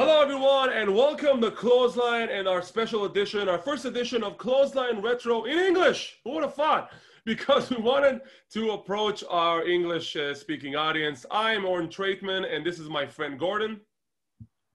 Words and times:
Hello, 0.00 0.22
everyone, 0.22 0.72
and 0.72 0.96
welcome 0.96 1.42
to 1.42 1.50
Clothesline 1.50 2.30
and 2.30 2.48
our 2.48 2.62
special 2.62 3.04
edition, 3.04 3.50
our 3.50 3.58
first 3.58 3.84
edition 3.84 4.24
of 4.24 4.38
Clothesline 4.38 5.02
Retro 5.02 5.44
in 5.44 5.58
English. 5.58 6.16
Who 6.24 6.30
would 6.30 6.42
have 6.42 6.54
thought? 6.54 6.90
Because 7.26 7.68
we 7.68 7.76
wanted 7.76 8.22
to 8.54 8.70
approach 8.70 9.22
our 9.28 9.68
English 9.68 10.16
uh, 10.16 10.32
speaking 10.32 10.74
audience. 10.74 11.26
I'm 11.30 11.66
Oren 11.66 11.90
Traitman, 11.90 12.46
and 12.46 12.64
this 12.64 12.78
is 12.78 12.88
my 12.88 13.06
friend 13.06 13.38
Gordon. 13.38 13.78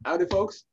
Howdy, 0.05 0.25
folks. 0.25 0.65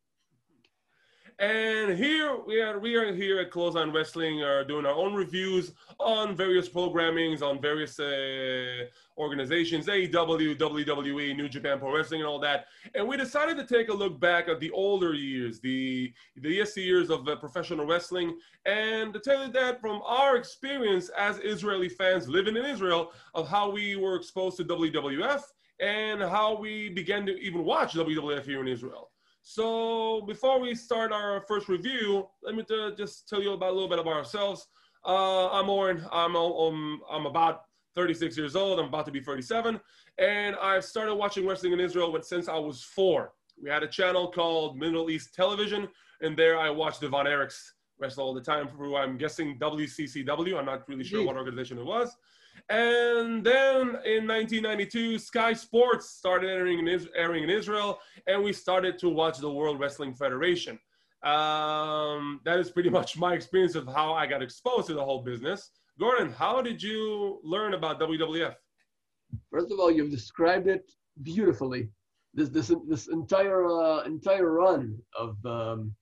And 1.39 1.97
here 1.97 2.37
we 2.47 2.61
are, 2.61 2.79
we 2.79 2.95
are 2.95 3.13
here 3.15 3.41
at 3.41 3.51
Clothesline 3.51 3.91
Wrestling, 3.91 4.43
are 4.43 4.65
doing 4.65 4.87
our 4.87 4.95
own 4.95 5.15
reviews 5.15 5.73
on 5.99 6.37
various 6.37 6.69
programmings, 6.69 7.43
on 7.43 7.61
various 7.61 7.99
uh, 7.99 8.87
organizations, 9.17 9.87
AEW, 9.87 10.57
WWE, 10.57 11.37
New 11.37 11.49
Japan 11.49 11.79
Pro 11.79 11.95
Wrestling, 11.95 12.21
and 12.21 12.29
all 12.29 12.39
that. 12.41 12.67
And 12.95 13.07
we 13.07 13.17
decided 13.17 13.57
to 13.57 13.65
take 13.65 13.89
a 13.89 13.95
look 13.95 14.21
back 14.21 14.49
at 14.49 14.61
the 14.61 14.71
older 14.73 15.15
years, 15.15 15.61
the 15.61 16.13
the 16.37 16.51
yes 16.51 16.77
years 16.77 17.11
of 17.11 17.27
uh, 17.27 17.37
professional 17.37 17.87
wrestling, 17.87 18.37
and 18.67 19.13
to 19.13 19.21
tell 19.21 19.47
you 19.47 19.53
that 19.53 19.81
from 19.81 20.03
our 20.05 20.37
experience 20.37 21.09
as 21.11 21.39
Israeli 21.39 21.89
fans 21.89 22.29
living 22.29 22.57
in 22.57 22.65
Israel, 22.65 23.13
of 23.35 23.49
how 23.49 23.71
we 23.71 23.97
were 23.97 24.17
exposed 24.17 24.59
to 24.59 24.65
WWF 24.65 25.43
and 25.81 26.23
how 26.23 26.57
we 26.59 26.91
began 26.91 27.27
to 27.27 27.37
even 27.39 27.65
watch 27.65 27.95
WWF 27.95 28.45
here 28.45 28.61
in 28.61 28.69
Israel. 28.69 29.12
So 29.43 30.23
before 30.23 30.61
we 30.61 30.73
start 30.75 31.13
our 31.13 31.41
first 31.49 31.69
review, 31.69 32.29
let 32.45 32.55
me 32.55 32.65
just 32.97 33.29
tell 33.29 33.43
you 33.43 33.53
about 33.53 33.71
a 33.71 33.73
little 33.73 33.89
bit 33.89 33.99
about 33.99 34.15
ourselves. 34.15 34.69
Uh, 35.05 35.49
I'm 35.51 35.69
Oren. 35.69 36.07
I'm, 36.13 36.37
um, 36.37 37.01
I'm 37.11 37.27
about 37.27 37.63
36 37.97 38.37
years 38.37 38.55
old. 38.55 38.79
I'm 38.79 38.87
about 38.87 39.05
to 39.07 39.13
be 39.13 39.21
37. 39.21 39.81
And 40.19 40.55
I've 40.57 40.85
started 40.85 41.17
watching 41.17 41.45
wrestling 41.45 41.73
in 41.73 41.81
Israel 41.81 42.17
since 42.23 42.49
I 42.49 42.57
was 42.57 42.85
four. 42.85 43.33
We 43.61 43.69
had 43.69 43.83
a 43.83 43.89
channel 43.89 44.31
called 44.31 44.79
Middle 44.79 45.11
East 45.11 45.35
Television, 45.35 45.89
and 46.21 46.37
there 46.37 46.57
I 46.59 46.71
watched 46.71 47.01
the 47.01 47.09
Von 47.09 47.27
Erichs 47.27 47.61
wrestle 47.99 48.25
all 48.25 48.35
the 48.35 48.41
time 48.41 48.69
through, 48.69 48.97
I'm 48.97 49.19
guessing, 49.19 49.59
WCCW. 49.59 50.57
I'm 50.57 50.67
not 50.67 50.89
really 50.89 51.05
sure 51.05 51.25
what 51.25 51.37
organization 51.37 51.79
it 51.79 51.85
was. 51.85 52.17
And 52.69 53.45
then 53.45 53.81
in 54.05 54.27
1992, 54.27 55.19
Sky 55.19 55.53
Sports 55.53 56.11
started 56.11 56.51
airing 56.51 56.87
in, 56.87 57.07
airing 57.17 57.45
in 57.45 57.51
Israel, 57.51 57.99
and 58.27 58.43
we 58.43 58.53
started 58.53 58.99
to 59.01 59.09
watch 59.09 59.39
the 59.39 59.51
World 59.51 59.79
Wrestling 59.81 60.15
Federation. 60.15 60.79
Um, 61.23 62.41
that 62.45 62.59
is 62.59 62.71
pretty 62.71 62.91
much 62.99 63.17
my 63.17 63.35
experience 63.35 63.75
of 63.75 63.87
how 63.87 64.13
I 64.13 64.27
got 64.27 64.43
exposed 64.43 64.87
to 64.89 64.95
the 64.95 65.05
whole 65.05 65.23
business. 65.23 65.71
Gordon, 65.99 66.33
how 66.33 66.63
did 66.63 66.83
you 66.83 67.41
learn 67.45 67.75
about 67.75 68.01
WWF? 68.01 68.55
First 69.51 69.71
of 69.71 69.79
all, 69.79 69.91
you've 69.91 70.11
described 70.11 70.67
it 70.67 70.91
beautifully. 71.23 71.89
This 72.35 72.49
this 72.49 72.73
this 72.89 73.09
entire 73.09 73.67
uh, 73.67 74.05
entire 74.05 74.51
run 74.51 74.99
of 75.19 75.37
um, 75.45 75.95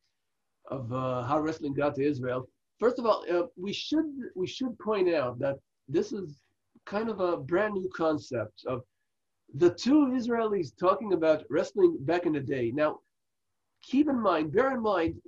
of 0.71 0.93
uh, 0.93 1.25
how 1.25 1.41
wrestling 1.41 1.75
got 1.75 1.97
to 1.97 2.05
Israel. 2.05 2.49
First 2.79 2.99
of 2.99 3.07
all, 3.07 3.25
uh, 3.31 3.43
we 3.57 3.73
should 3.73 4.11
we 4.37 4.47
should 4.47 4.79
point 4.79 5.13
out 5.13 5.39
that 5.41 5.57
this 5.91 6.13
is 6.13 6.39
kind 6.87 7.09
of 7.09 7.21
a 7.21 7.37
brand 7.37 7.75
new 7.75 7.91
concept 7.95 8.65
of 8.67 8.83
the 9.55 9.71
two 9.71 10.07
Israelis 10.15 10.77
talking 10.79 11.13
about 11.13 11.45
wrestling 11.51 11.97
back 12.01 12.27
in 12.27 12.33
the 12.33 12.41
day. 12.41 12.71
Now, 12.71 13.01
keep 13.83 14.09
in 14.09 14.21
mind, 14.21 14.53
bear 14.53 14.73
in 14.73 14.81
mind, 14.81 15.21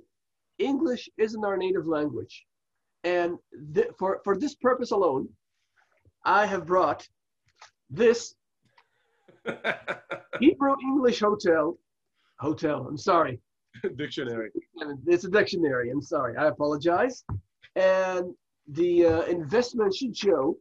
English 0.59 1.09
isn't 1.17 1.43
our 1.43 1.57
native 1.57 1.87
language. 1.87 2.45
And 3.03 3.37
th- 3.73 3.89
for, 3.99 4.21
for 4.23 4.37
this 4.37 4.55
purpose 4.55 4.91
alone, 4.91 5.27
I 6.23 6.45
have 6.45 6.65
brought 6.65 7.07
this 7.89 8.33
Hebrew 10.39 10.75
English 10.81 11.19
Hotel, 11.19 11.77
hotel, 12.39 12.85
I'm 12.87 12.97
sorry. 12.97 13.41
Dictionary. 13.97 14.51
It's 15.07 15.25
a 15.25 15.29
dictionary, 15.29 15.89
I'm 15.89 16.01
sorry, 16.01 16.37
I 16.37 16.47
apologize. 16.47 17.25
And 17.75 18.33
the 18.67 19.05
uh, 19.05 19.21
investment 19.23 19.93
show 20.13 20.57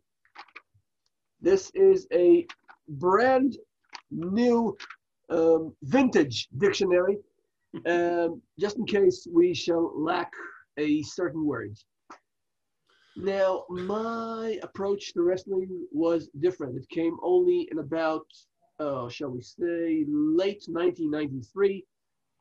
this 1.42 1.72
is 1.74 2.06
a 2.12 2.46
brand 2.88 3.58
new 4.12 4.76
um, 5.28 5.74
vintage 5.82 6.48
dictionary, 6.56 7.18
um, 7.86 8.40
just 8.60 8.76
in 8.76 8.86
case 8.86 9.26
we 9.30 9.52
shall 9.52 9.92
lack 10.00 10.30
a 10.78 11.02
certain 11.02 11.44
word. 11.44 11.76
Now, 13.16 13.64
my 13.68 14.58
approach 14.62 15.12
to 15.14 15.22
wrestling 15.22 15.86
was 15.90 16.30
different. 16.40 16.76
It 16.76 16.88
came 16.88 17.16
only 17.22 17.68
in 17.72 17.78
about, 17.80 18.26
uh, 18.78 19.08
shall 19.08 19.30
we 19.30 19.42
say, 19.42 20.04
late 20.08 20.62
1993. 20.68 21.84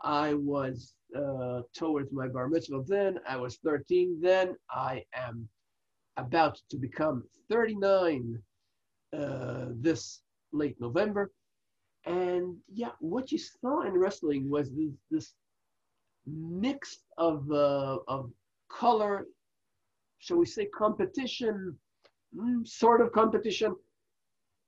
I 0.03 0.35
was 0.35 0.93
uh, 1.15 1.61
towards 1.75 2.11
my 2.11 2.27
bar 2.27 2.47
mitzvah 2.47 2.83
then. 2.87 3.19
I 3.27 3.37
was 3.37 3.57
13 3.63 4.19
then. 4.21 4.55
I 4.69 5.03
am 5.13 5.47
about 6.17 6.59
to 6.69 6.77
become 6.77 7.23
39 7.49 8.37
uh, 9.17 9.65
this 9.75 10.21
late 10.51 10.75
November. 10.79 11.31
And 12.05 12.57
yeah, 12.73 12.91
what 12.99 13.31
you 13.31 13.37
saw 13.37 13.81
in 13.81 13.93
wrestling 13.93 14.49
was 14.49 14.71
this, 14.71 14.93
this 15.09 15.33
mix 16.25 16.99
of, 17.17 17.49
uh, 17.51 17.97
of 18.07 18.31
color, 18.69 19.27
shall 20.19 20.37
we 20.37 20.45
say, 20.45 20.65
competition, 20.65 21.77
mm, 22.35 22.67
sort 22.67 23.01
of 23.01 23.11
competition, 23.11 23.75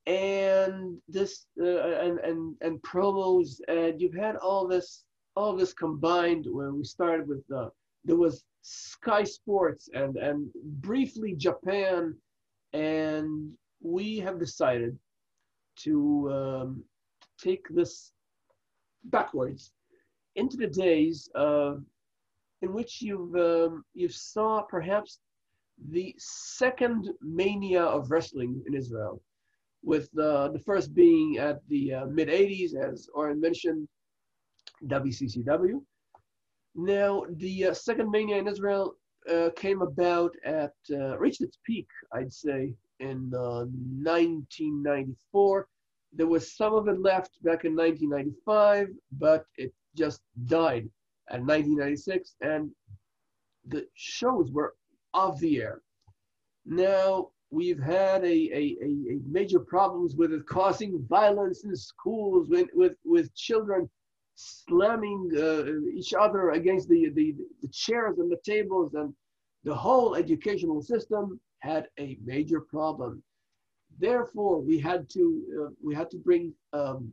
and 0.05 0.97
this 1.07 1.45
uh, 1.61 1.65
and 1.65 2.19
and 2.19 2.55
and 2.61 2.81
promos, 2.81 3.61
and 3.67 4.01
you've 4.01 4.13
had 4.13 4.35
all 4.35 4.67
this 4.67 5.05
all 5.35 5.55
this 5.55 5.73
combined. 5.73 6.45
When 6.49 6.77
we 6.77 6.83
started 6.83 7.27
with 7.27 7.45
the 7.47 7.71
there 8.05 8.17
was 8.17 8.43
Sky 8.61 9.23
Sports 9.23 9.89
and 9.93 10.17
and 10.17 10.49
briefly 10.81 11.35
Japan, 11.35 12.15
and 12.73 13.51
we 13.81 14.17
have 14.19 14.39
decided 14.39 14.97
to 15.75 16.31
um, 16.31 16.83
take 17.41 17.65
this 17.69 18.13
backwards 19.05 19.71
into 20.35 20.57
the 20.57 20.67
days 20.67 21.29
uh, 21.35 21.75
in 22.61 22.73
which 22.73 23.01
you've 23.01 23.35
um, 23.35 23.83
you 23.93 24.09
saw 24.09 24.61
perhaps 24.61 25.19
the 25.89 26.15
second 26.17 27.09
mania 27.21 27.83
of 27.83 28.11
wrestling 28.11 28.61
in 28.67 28.73
Israel, 28.73 29.21
with 29.83 30.09
uh, 30.17 30.49
the 30.49 30.59
first 30.59 30.93
being 30.93 31.37
at 31.37 31.59
the 31.67 31.93
uh, 31.93 32.05
mid 32.05 32.29
80s, 32.29 32.75
as 32.75 33.09
Oren 33.13 33.41
mentioned, 33.41 33.87
WCCW. 34.87 35.81
Now, 36.75 37.25
the 37.29 37.67
uh, 37.67 37.73
second 37.73 38.09
mania 38.09 38.37
in 38.37 38.47
Israel 38.47 38.95
uh, 39.29 39.49
came 39.55 39.81
about 39.81 40.35
at, 40.43 40.73
uh, 40.91 41.17
reached 41.17 41.41
its 41.41 41.59
peak, 41.65 41.87
I'd 42.11 42.33
say, 42.33 42.73
in 42.99 43.29
1994. 43.31 45.61
Uh, 45.61 45.63
there 46.15 46.27
was 46.27 46.55
some 46.55 46.73
of 46.73 46.87
it 46.87 46.99
left 46.99 47.43
back 47.43 47.65
in 47.65 47.75
1995, 47.75 48.89
but 49.13 49.45
it 49.57 49.73
just 49.95 50.21
died 50.45 50.87
at 51.29 51.41
1996, 51.41 52.35
and 52.41 52.69
the 53.67 53.87
shows 53.95 54.51
were 54.51 54.75
off 55.13 55.39
the 55.39 55.61
air. 55.61 55.81
Now 56.65 57.29
we've 57.49 57.81
had 57.81 58.23
a, 58.23 58.27
a, 58.27 58.77
a, 58.81 58.87
a 59.11 59.19
major 59.29 59.59
problems 59.59 60.15
with 60.15 60.31
it 60.33 60.45
causing 60.47 61.05
violence 61.07 61.65
in 61.65 61.75
schools 61.75 62.49
with, 62.49 62.69
with, 62.73 62.93
with 63.05 63.33
children 63.35 63.89
slamming 64.35 65.31
uh, 65.37 65.63
each 65.95 66.13
other 66.13 66.51
against 66.51 66.89
the, 66.89 67.09
the, 67.13 67.35
the 67.61 67.67
chairs 67.69 68.19
and 68.19 68.31
the 68.31 68.39
tables 68.43 68.93
and 68.95 69.13
the 69.63 69.75
whole 69.75 70.15
educational 70.15 70.81
system 70.81 71.39
had 71.59 71.87
a 71.99 72.17
major 72.25 72.59
problem. 72.59 73.23
Therefore, 73.99 74.59
we 74.59 74.79
had 74.79 75.09
to 75.11 75.43
uh, 75.61 75.69
we 75.81 75.95
had 75.95 76.09
to 76.11 76.17
bring 76.17 76.53
um, 76.73 77.11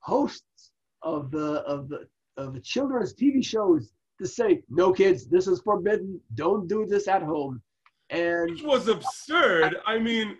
hosts 0.00 0.72
of 1.02 1.30
the 1.30 1.62
of 1.62 1.92
of 2.36 2.62
children's 2.62 3.14
TV 3.14 3.44
shows 3.44 3.92
to 4.18 4.26
say, 4.26 4.62
"No, 4.68 4.92
kids, 4.92 5.26
this 5.26 5.46
is 5.46 5.60
forbidden. 5.60 6.20
Don't 6.34 6.66
do 6.66 6.86
this 6.86 7.08
at 7.08 7.22
home." 7.22 7.62
And 8.08 8.58
it 8.58 8.66
was 8.66 8.88
absurd. 8.88 9.76
I 9.86 9.98
mean, 9.98 10.36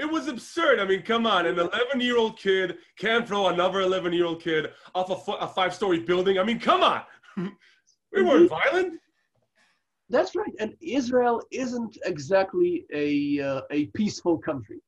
it 0.00 0.10
was 0.10 0.28
absurd. 0.28 0.80
I 0.80 0.86
mean, 0.86 1.02
come 1.02 1.26
on, 1.26 1.46
an 1.46 1.58
11 1.58 2.00
year 2.00 2.16
old 2.16 2.38
kid 2.38 2.78
can't 2.98 3.28
throw 3.28 3.48
another 3.48 3.80
11 3.80 4.12
year 4.14 4.24
old 4.24 4.42
kid 4.42 4.70
off 4.94 5.10
a, 5.28 5.32
a 5.32 5.46
five 5.46 5.74
story 5.74 6.00
building. 6.00 6.38
I 6.38 6.42
mean, 6.42 6.58
come 6.58 6.82
on. 6.82 7.02
we 7.36 8.22
weren't 8.22 8.48
violent. 8.48 8.98
That's 10.08 10.34
right. 10.34 10.52
And 10.58 10.74
Israel 10.80 11.42
isn't 11.52 11.98
exactly 12.04 12.86
a, 12.92 13.40
uh, 13.40 13.60
a 13.70 13.86
peaceful 13.94 14.38
country. 14.38 14.80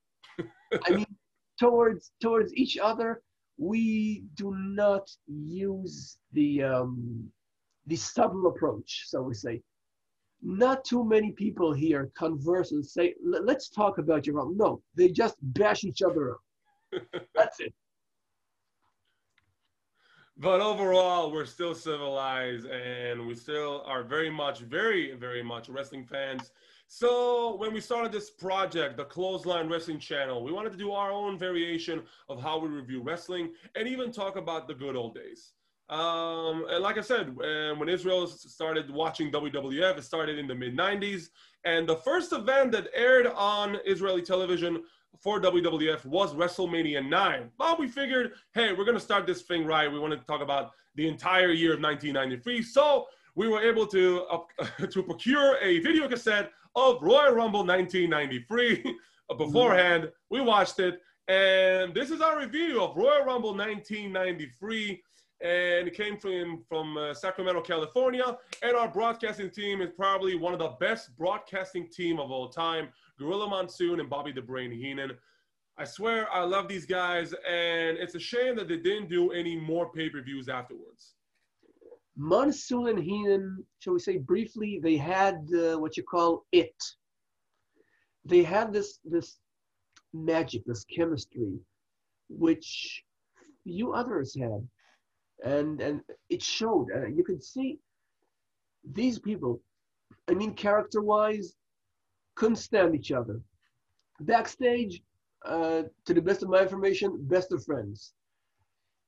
I 0.87 0.91
mean, 0.91 1.07
towards, 1.61 2.13
towards 2.21 2.55
each 2.55 2.79
other, 2.79 3.23
we 3.59 4.25
do 4.35 4.55
not 4.57 5.09
use 5.27 6.17
the, 6.33 6.63
um, 6.63 7.31
the 7.87 7.97
subtle 7.97 8.47
approach, 8.47 9.05
so 9.07 9.21
we 9.23 9.35
say. 9.35 9.61
Not 10.43 10.85
too 10.85 11.05
many 11.05 11.31
people 11.31 11.73
here 11.73 12.11
converse 12.17 12.73
and 12.73 12.85
say, 12.85 13.15
let's 13.23 13.69
talk 13.69 13.99
about 13.99 14.27
your 14.27 14.41
own. 14.41 14.57
No, 14.57 14.83
they 14.97 15.09
just 15.09 15.37
bash 15.41 15.85
each 15.85 16.03
other 16.03 16.33
up. 16.33 16.41
That's 17.35 17.61
it. 17.61 17.73
but 20.37 20.61
overall, 20.61 21.31
we're 21.31 21.47
still 21.47 21.75
civilized 21.75 22.67
and 22.67 23.27
we 23.27 23.37
still 23.37 23.85
are 23.87 24.03
very 24.03 24.31
much, 24.31 24.61
very, 24.61 25.15
very 25.15 25.43
much 25.45 25.69
wrestling 25.69 26.05
fans. 26.05 26.51
So 26.89 27.55
when 27.57 27.73
we 27.73 27.81
started 27.81 28.13
this 28.13 28.29
project, 28.29 28.97
the 28.97 29.05
Clothesline 29.05 29.69
Wrestling 29.69 30.01
Channel, 30.01 30.43
we 30.43 30.53
wanted 30.53 30.73
to 30.73 30.79
do 30.79 30.93
our 30.93 31.13
own 31.13 31.39
variation 31.39 32.03
of 32.29 32.43
how 32.43 32.59
we 32.59 32.69
review 32.69 33.01
wrestling 33.01 33.53
and 33.77 33.87
even 33.87 34.13
talk 34.13 34.37
about 34.37 34.67
the 34.67 34.75
good 34.75 34.97
old 34.97 35.15
days. 35.15 35.53
Um, 35.89 36.65
and 36.71 36.83
like 36.83 36.97
I 36.97 37.03
said, 37.03 37.37
when 37.37 37.89
Israel 37.89 38.27
started 38.27 38.91
watching 38.91 39.31
WWF, 39.31 39.99
it 39.99 40.05
started 40.05 40.39
in 40.39 40.47
the 40.47 40.55
mid 40.55 40.77
90s. 40.77 41.29
And 41.65 41.89
the 41.89 41.97
first 41.97 42.33
event 42.33 42.73
that 42.73 42.89
aired 42.95 43.27
on 43.27 43.79
Israeli 43.85 44.23
television 44.23 44.83
for 45.21 45.41
WWF 45.41 46.05
was 46.05 46.35
WrestleMania 46.35 47.07
9. 47.07 47.51
But 47.59 47.79
we 47.79 47.89
figured, 47.89 48.33
hey, 48.55 48.73
we're 48.73 48.85
going 48.85 48.97
to 48.97 49.01
start 49.01 49.27
this 49.27 49.43
thing 49.43 49.65
right. 49.65 49.91
We 49.91 49.99
wanted 49.99 50.21
to 50.21 50.27
talk 50.27 50.41
about 50.41 50.73
the 50.95 51.07
entire 51.07 51.53
year 51.53 51.75
of 51.75 51.81
1993. 51.81 52.63
So 52.63 53.07
we 53.35 53.49
were 53.49 53.61
able 53.61 53.87
to, 53.89 54.23
uh, 54.31 54.39
to 54.91 55.03
procure 55.03 55.57
a 55.61 55.79
video 55.81 56.09
cassette 56.09 56.51
of 56.75 57.03
Royal 57.03 57.35
Rumble 57.35 57.65
1993. 57.65 58.97
Beforehand, 59.39 60.11
we 60.31 60.41
watched 60.41 60.79
it. 60.79 61.01
And 61.29 61.95
this 61.95 62.11
is 62.11 62.21
our 62.21 62.39
review 62.39 62.83
of 62.83 62.97
Royal 62.97 63.25
Rumble 63.25 63.55
1993 63.55 65.03
and 65.43 65.89
it 65.89 65.95
came 65.95 66.17
from 66.17 66.63
from 66.69 66.97
uh, 66.97 67.13
Sacramento, 67.13 67.61
California. 67.63 68.37
And 68.63 68.77
our 68.77 68.89
broadcasting 68.89 69.51
team 69.51 69.83
is 69.83 69.91
probably 69.91 70.37
one 70.37 70.53
of 70.53 70.59
the 70.59 70.75
best 70.81 71.17
broadcasting 71.17 71.89
team 71.89 72.21
of 72.21 72.31
all 72.31 72.49
time: 72.49 72.89
Gorilla 73.19 73.49
Monsoon 73.49 74.01
and 74.01 74.09
Bobby 74.09 74.33
the 74.33 74.43
Brain 74.43 74.71
Heenan. 74.71 75.13
I 75.79 75.85
swear, 75.85 76.31
I 76.31 76.45
love 76.45 76.69
these 76.69 76.85
guys, 76.85 77.33
and 77.33 77.97
it's 77.97 78.15
a 78.15 78.21
shame 78.21 78.57
that 78.57 78.69
they 78.69 78.77
didn't 78.77 79.09
do 79.09 79.33
any 79.33 79.57
more 79.57 79.91
pay-per-views 79.91 80.51
afterwards. 80.51 81.15
Monsoon 82.15 82.89
and 82.89 82.99
Heenan, 82.99 83.65
shall 83.79 83.95
we 83.95 83.99
say 83.99 84.19
briefly, 84.19 84.81
they 84.83 84.99
had 84.99 85.37
uh, 85.57 85.79
what 85.79 85.97
you 85.97 86.03
call 86.03 86.45
it. 86.53 86.77
They 88.25 88.43
had 88.43 88.73
this 88.73 89.01
this 89.05 89.39
magic, 90.13 90.63
this 90.67 90.85
chemistry, 90.85 91.59
which 92.29 93.03
few 93.65 93.93
others 93.93 94.37
had 94.39 94.69
and 95.45 95.81
and 95.81 96.01
it 96.31 96.43
showed. 96.43 96.89
Uh, 96.95 97.07
you 97.07 97.25
could 97.25 97.43
see 97.43 97.79
these 98.93 99.19
people. 99.19 99.61
I 100.29 100.35
mean, 100.35 100.55
character-wise, 100.55 101.55
couldn't 102.37 102.57
stand 102.57 102.95
each 102.95 103.13
other. 103.13 103.41
Backstage, 104.21 105.03
uh, 105.45 105.83
to 106.05 106.15
the 106.15 106.23
best 106.23 106.43
of 106.43 106.49
my 106.49 106.61
information, 106.63 107.19
best 107.23 107.53
of 107.53 107.65
friends. 107.65 108.13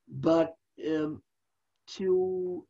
But 0.09 0.55
um, 0.89 1.23
to, 1.97 2.65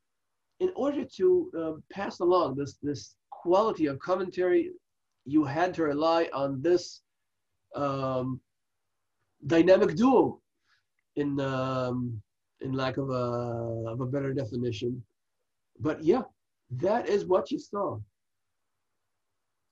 in 0.61 0.71
order 0.77 1.05
to 1.17 1.51
uh, 1.59 1.73
pass 1.93 2.21
along 2.21 2.57
this 2.57 2.79
this 2.83 3.17
quality 3.31 3.87
of 3.87 3.99
commentary, 3.99 4.71
you 5.25 5.45
had 5.45 5.75
to 5.75 5.85
rely 5.85 6.29
on 6.33 6.61
this 6.61 7.03
um, 7.75 8.41
dynamic 9.47 9.97
duo 9.97 10.41
in 11.17 11.41
um, 11.41 12.21
in 12.65 12.73
lack 12.73 12.97
of 12.97 13.11
a, 13.11 13.85
of 13.87 14.01
a 14.01 14.07
better 14.07 14.33
definition. 14.33 15.03
But 15.79 16.03
yeah, 16.03 16.23
that 16.71 17.09
is 17.09 17.27
what 17.27 17.51
you 17.51 17.59
saw. 17.59 17.99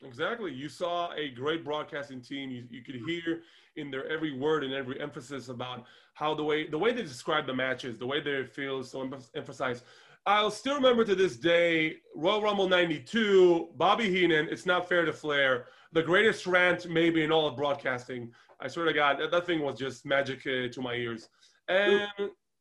Exactly. 0.04 0.52
You 0.52 0.68
saw 0.68 1.12
a 1.12 1.30
great 1.30 1.64
broadcasting 1.64 2.20
team. 2.20 2.50
You, 2.50 2.64
you 2.68 2.82
could 2.82 2.96
hear 3.06 3.42
in 3.76 3.90
their 3.90 4.06
every 4.08 4.36
word 4.36 4.64
and 4.64 4.74
every 4.74 5.00
emphasis 5.00 5.48
about 5.48 5.84
how 6.14 6.34
the 6.34 6.42
way 6.42 6.68
the 6.68 6.78
way 6.78 6.92
they 6.92 7.02
describe 7.02 7.46
the 7.46 7.54
matches, 7.54 7.98
the 7.98 8.06
way 8.06 8.20
they 8.20 8.44
feel 8.44 8.82
so 8.82 9.08
emphasized. 9.34 9.84
I'll 10.26 10.50
still 10.50 10.76
remember 10.76 11.04
to 11.04 11.14
this 11.14 11.36
day 11.36 11.96
Royal 12.14 12.42
Rumble 12.42 12.68
92, 12.68 13.70
Bobby 13.76 14.08
Heenan, 14.08 14.48
It's 14.50 14.66
Not 14.66 14.88
Fair 14.88 15.04
to 15.04 15.12
Flair, 15.12 15.66
the 15.92 16.02
greatest 16.02 16.46
rant 16.46 16.88
maybe 16.88 17.24
in 17.24 17.32
all 17.32 17.48
of 17.48 17.56
broadcasting. 17.56 18.30
I 18.60 18.68
swear 18.68 18.86
to 18.86 18.92
God, 18.92 19.18
that, 19.18 19.32
that 19.32 19.46
thing 19.46 19.62
was 19.62 19.76
just 19.76 20.06
magic 20.06 20.40
uh, 20.46 20.68
to 20.72 20.80
my 20.80 20.94
ears. 20.94 21.28
And 21.68 22.08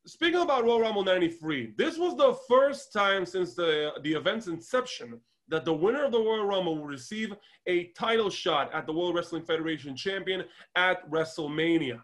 speaking 0.06 0.42
about 0.42 0.63
Royal 0.63 0.81
Rumble 0.81 1.03
93, 1.03 1.74
this 1.77 1.98
was 1.98 2.15
the 2.15 2.38
first 2.48 2.92
time 2.94 3.25
since 3.25 3.53
the, 3.53 3.92
the 4.03 4.13
event's 4.13 4.48
inception 4.48 5.19
that 5.48 5.65
the 5.65 5.74
winner 5.74 6.06
of 6.06 6.12
the 6.12 6.19
Royal 6.19 6.45
Rumble 6.45 6.77
will 6.77 6.86
receive 6.86 7.33
a 7.68 7.88
title 7.89 8.30
shot 8.30 8.74
at 8.74 8.86
the 8.86 8.94
World 8.94 9.15
Wrestling 9.15 9.44
Federation 9.44 9.95
champion 9.95 10.45
at 10.75 11.09
WrestleMania. 11.12 12.01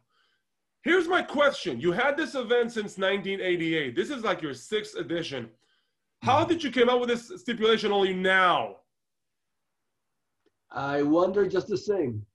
Here's 0.84 1.08
my 1.08 1.22
question. 1.22 1.80
You 1.80 1.92
had 1.92 2.18
this 2.18 2.36
event 2.36 2.72
since 2.72 2.98
1988. 2.98 3.96
This 3.96 4.10
is 4.10 4.24
like 4.24 4.42
your 4.42 4.54
sixth 4.54 4.96
edition. 4.96 5.50
How 6.22 6.46
did 6.46 6.64
you 6.64 6.72
come 6.72 6.90
up 6.90 7.00
with 7.00 7.10
this 7.10 7.32
stipulation 7.42 7.92
only 7.92 8.14
now? 8.14 8.78
I 10.72 11.02
wonder 11.02 11.48
just 11.48 11.68
the 11.68 11.78
same. 11.78 12.26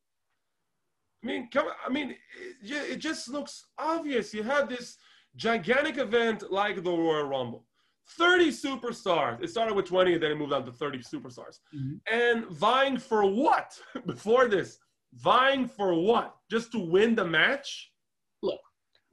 I 1.22 1.26
mean, 1.26 1.48
come, 1.52 1.68
I 1.86 1.90
mean, 1.90 2.16
it, 2.62 2.90
it 2.90 2.98
just 2.98 3.28
looks 3.28 3.66
obvious. 3.78 4.34
You 4.34 4.42
had 4.42 4.68
this 4.68 4.96
gigantic 5.36 5.98
event 5.98 6.50
like 6.50 6.82
the 6.82 6.90
Royal 6.90 7.24
Rumble. 7.24 7.64
30 8.18 8.50
superstars. 8.50 9.42
It 9.42 9.48
started 9.48 9.74
with 9.74 9.86
20 9.86 10.14
and 10.14 10.22
then 10.22 10.32
it 10.32 10.38
moved 10.38 10.52
on 10.52 10.64
to 10.66 10.72
30 10.72 10.98
superstars. 10.98 11.60
Mm-hmm. 11.74 11.94
And 12.12 12.46
vying 12.46 12.98
for 12.98 13.24
what 13.24 13.78
before 14.06 14.48
this? 14.48 14.78
Vying 15.14 15.68
for 15.68 15.94
what? 15.94 16.34
Just 16.50 16.72
to 16.72 16.78
win 16.78 17.14
the 17.14 17.24
match? 17.24 17.90
Look, 18.42 18.60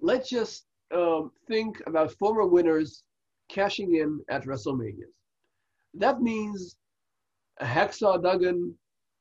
let's 0.02 0.30
just 0.30 0.66
um, 0.94 1.32
think 1.48 1.82
about 1.88 2.12
former 2.14 2.46
winners 2.46 3.04
cashing 3.50 3.96
in 3.96 4.20
at 4.30 4.46
WrestleMania. 4.46 5.10
That 5.96 6.22
means 6.22 6.76
a 7.60 7.66
Hacksaw 7.66 8.22
Duggan 8.24 8.76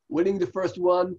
winning 0.08 0.38
the 0.38 0.46
first 0.46 0.78
one, 0.78 1.16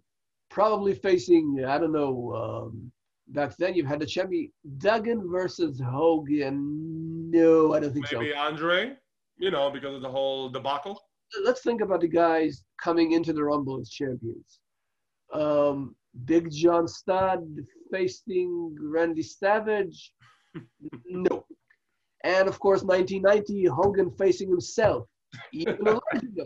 probably 0.50 0.96
facing, 0.96 1.64
I 1.68 1.78
don't 1.78 1.92
know, 1.92 2.34
um, 2.36 2.92
back 3.30 3.56
then 3.58 3.76
you 3.76 3.86
had 3.86 4.00
the 4.00 4.06
champion 4.06 4.52
Duggan 4.78 5.30
versus 5.30 5.80
Hogan. 5.80 7.30
No, 7.32 7.74
I 7.74 7.80
don't 7.80 7.94
think 7.94 8.06
Maybe 8.06 8.16
so. 8.16 8.20
Maybe 8.20 8.34
Andre, 8.34 8.94
you 9.38 9.52
know, 9.52 9.70
because 9.70 9.96
of 9.96 10.02
the 10.02 10.10
whole 10.10 10.50
debacle. 10.50 11.00
Let's 11.44 11.62
think 11.62 11.82
about 11.82 12.02
the 12.02 12.08
guys 12.08 12.64
coming 12.82 13.12
into 13.12 13.34
the 13.34 13.44
Rumble 13.44 13.80
as 13.80 13.90
champions. 13.90 14.60
Um, 15.34 15.96
Big 16.26 16.50
John 16.52 16.88
Studd 16.88 17.46
facing 17.92 18.76
Randy 18.80 19.22
Savage. 19.22 20.12
no. 21.06 21.46
And 22.24 22.50
of 22.50 22.60
course, 22.60 22.82
1990, 22.84 23.66
Hogan 23.66 24.12
facing 24.18 24.50
himself, 24.50 25.08
even 25.54 25.88
a 25.88 25.92
ago. 26.14 26.46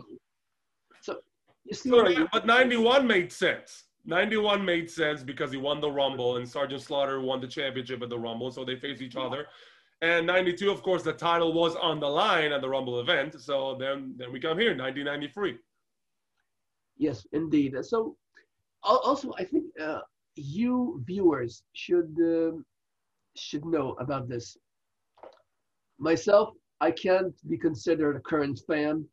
So, 1.02 1.16
you 1.64 1.74
see 1.74 1.88
so, 1.88 2.28
but 2.30 2.46
91 2.46 3.06
made 3.06 3.32
sense. 3.32 3.84
91 4.06 4.64
made 4.64 4.90
sense 4.90 5.22
because 5.22 5.50
he 5.50 5.56
won 5.56 5.80
the 5.80 5.90
Rumble 5.90 6.36
and 6.36 6.48
Sergeant 6.48 6.82
Slaughter 6.82 7.20
won 7.20 7.40
the 7.40 7.46
championship 7.46 8.02
at 8.02 8.10
the 8.10 8.18
Rumble, 8.18 8.50
so 8.50 8.64
they 8.64 8.76
faced 8.76 9.00
each 9.00 9.16
other. 9.16 9.46
And 10.02 10.26
92, 10.26 10.70
of 10.70 10.82
course, 10.82 11.02
the 11.02 11.12
title 11.12 11.54
was 11.54 11.76
on 11.76 12.00
the 12.00 12.08
line 12.08 12.52
at 12.52 12.60
the 12.60 12.68
Rumble 12.68 13.00
event. 13.00 13.40
So 13.40 13.76
then, 13.78 14.14
then 14.16 14.32
we 14.32 14.40
come 14.40 14.58
here, 14.58 14.76
1993. 14.76 15.56
Yes, 16.98 17.26
indeed. 17.32 17.74
So 17.82 18.16
also, 18.82 19.32
I 19.38 19.44
think 19.44 19.64
uh, 19.80 20.00
you 20.36 21.02
viewers 21.06 21.62
should 21.72 22.14
uh, 22.20 22.56
should 23.36 23.64
know 23.64 23.96
about 23.98 24.28
this. 24.28 24.56
Myself, 25.98 26.50
I 26.80 26.90
can't 26.90 27.34
be 27.48 27.56
considered 27.56 28.16
a 28.16 28.20
current 28.20 28.60
fan. 28.66 29.04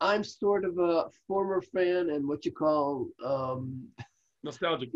I'm 0.00 0.24
sort 0.24 0.64
of 0.64 0.78
a 0.78 1.04
former 1.28 1.60
fan 1.60 2.10
and 2.10 2.26
what 2.26 2.46
you 2.46 2.52
call 2.52 3.08
um, 3.24 3.86
Nostalgic. 4.42 4.90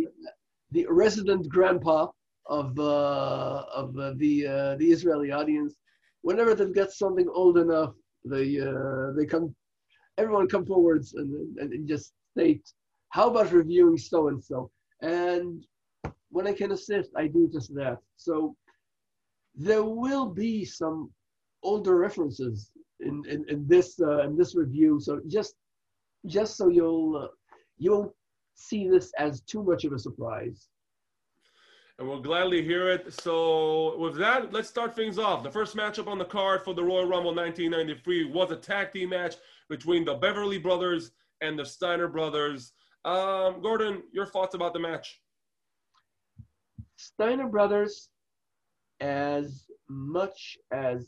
The, 0.70 0.86
resident 0.88 1.48
grandpa 1.48 2.08
of 2.46 2.78
uh, 2.78 3.64
of 3.72 3.96
uh, 3.96 4.12
the 4.16 4.46
uh, 4.46 4.76
the 4.76 4.90
Israeli 4.90 5.30
audience. 5.30 5.74
Whenever 6.22 6.54
they 6.54 6.70
get 6.72 6.90
something 6.92 7.28
old 7.32 7.58
enough, 7.58 7.94
they 8.24 8.58
uh, 8.60 9.12
they 9.16 9.26
come, 9.26 9.54
everyone 10.18 10.48
come 10.48 10.64
forwards 10.66 11.14
and, 11.14 11.58
and, 11.58 11.72
and 11.72 11.86
just 11.86 12.12
state, 12.34 12.66
how 13.10 13.30
about 13.30 13.52
reviewing 13.52 13.96
so 13.96 14.28
and 14.28 14.42
so? 14.42 14.70
And 15.02 15.64
when 16.30 16.46
I 16.46 16.52
can 16.52 16.72
assist, 16.72 17.10
I 17.16 17.28
do 17.28 17.48
just 17.52 17.74
that. 17.74 17.98
So 18.16 18.56
there 19.54 19.84
will 19.84 20.26
be 20.26 20.64
some 20.64 21.12
older 21.62 21.96
references 21.96 22.72
in, 23.00 23.22
in, 23.28 23.44
in 23.48 23.66
this 23.68 24.00
uh, 24.00 24.22
in 24.26 24.36
this 24.36 24.54
review. 24.54 24.98
So 25.00 25.20
just 25.28 25.54
just 26.26 26.56
so 26.56 26.68
you'll 26.68 27.16
uh, 27.16 27.28
you'll 27.78 28.14
see 28.54 28.88
this 28.88 29.12
as 29.18 29.40
too 29.42 29.62
much 29.62 29.84
of 29.84 29.92
a 29.92 29.98
surprise. 29.98 30.68
And 31.98 32.08
we'll 32.08 32.20
gladly 32.20 32.62
hear 32.62 32.88
it. 32.88 33.12
So, 33.12 33.96
with 33.98 34.16
that, 34.16 34.52
let's 34.52 34.68
start 34.68 34.96
things 34.96 35.16
off. 35.18 35.44
The 35.44 35.50
first 35.50 35.76
matchup 35.76 36.08
on 36.08 36.18
the 36.18 36.24
card 36.24 36.62
for 36.64 36.74
the 36.74 36.82
Royal 36.82 37.06
Rumble 37.06 37.34
1993 37.34 38.32
was 38.32 38.50
a 38.50 38.56
tag 38.56 38.92
team 38.92 39.10
match 39.10 39.36
between 39.68 40.04
the 40.04 40.14
Beverly 40.14 40.58
Brothers 40.58 41.12
and 41.40 41.56
the 41.56 41.64
Steiner 41.64 42.08
Brothers. 42.08 42.72
Um, 43.04 43.62
Gordon, 43.62 44.02
your 44.12 44.26
thoughts 44.26 44.54
about 44.54 44.72
the 44.72 44.80
match? 44.80 45.20
Steiner 46.96 47.46
Brothers, 47.46 48.08
as 49.00 49.66
much 49.88 50.58
as 50.72 51.06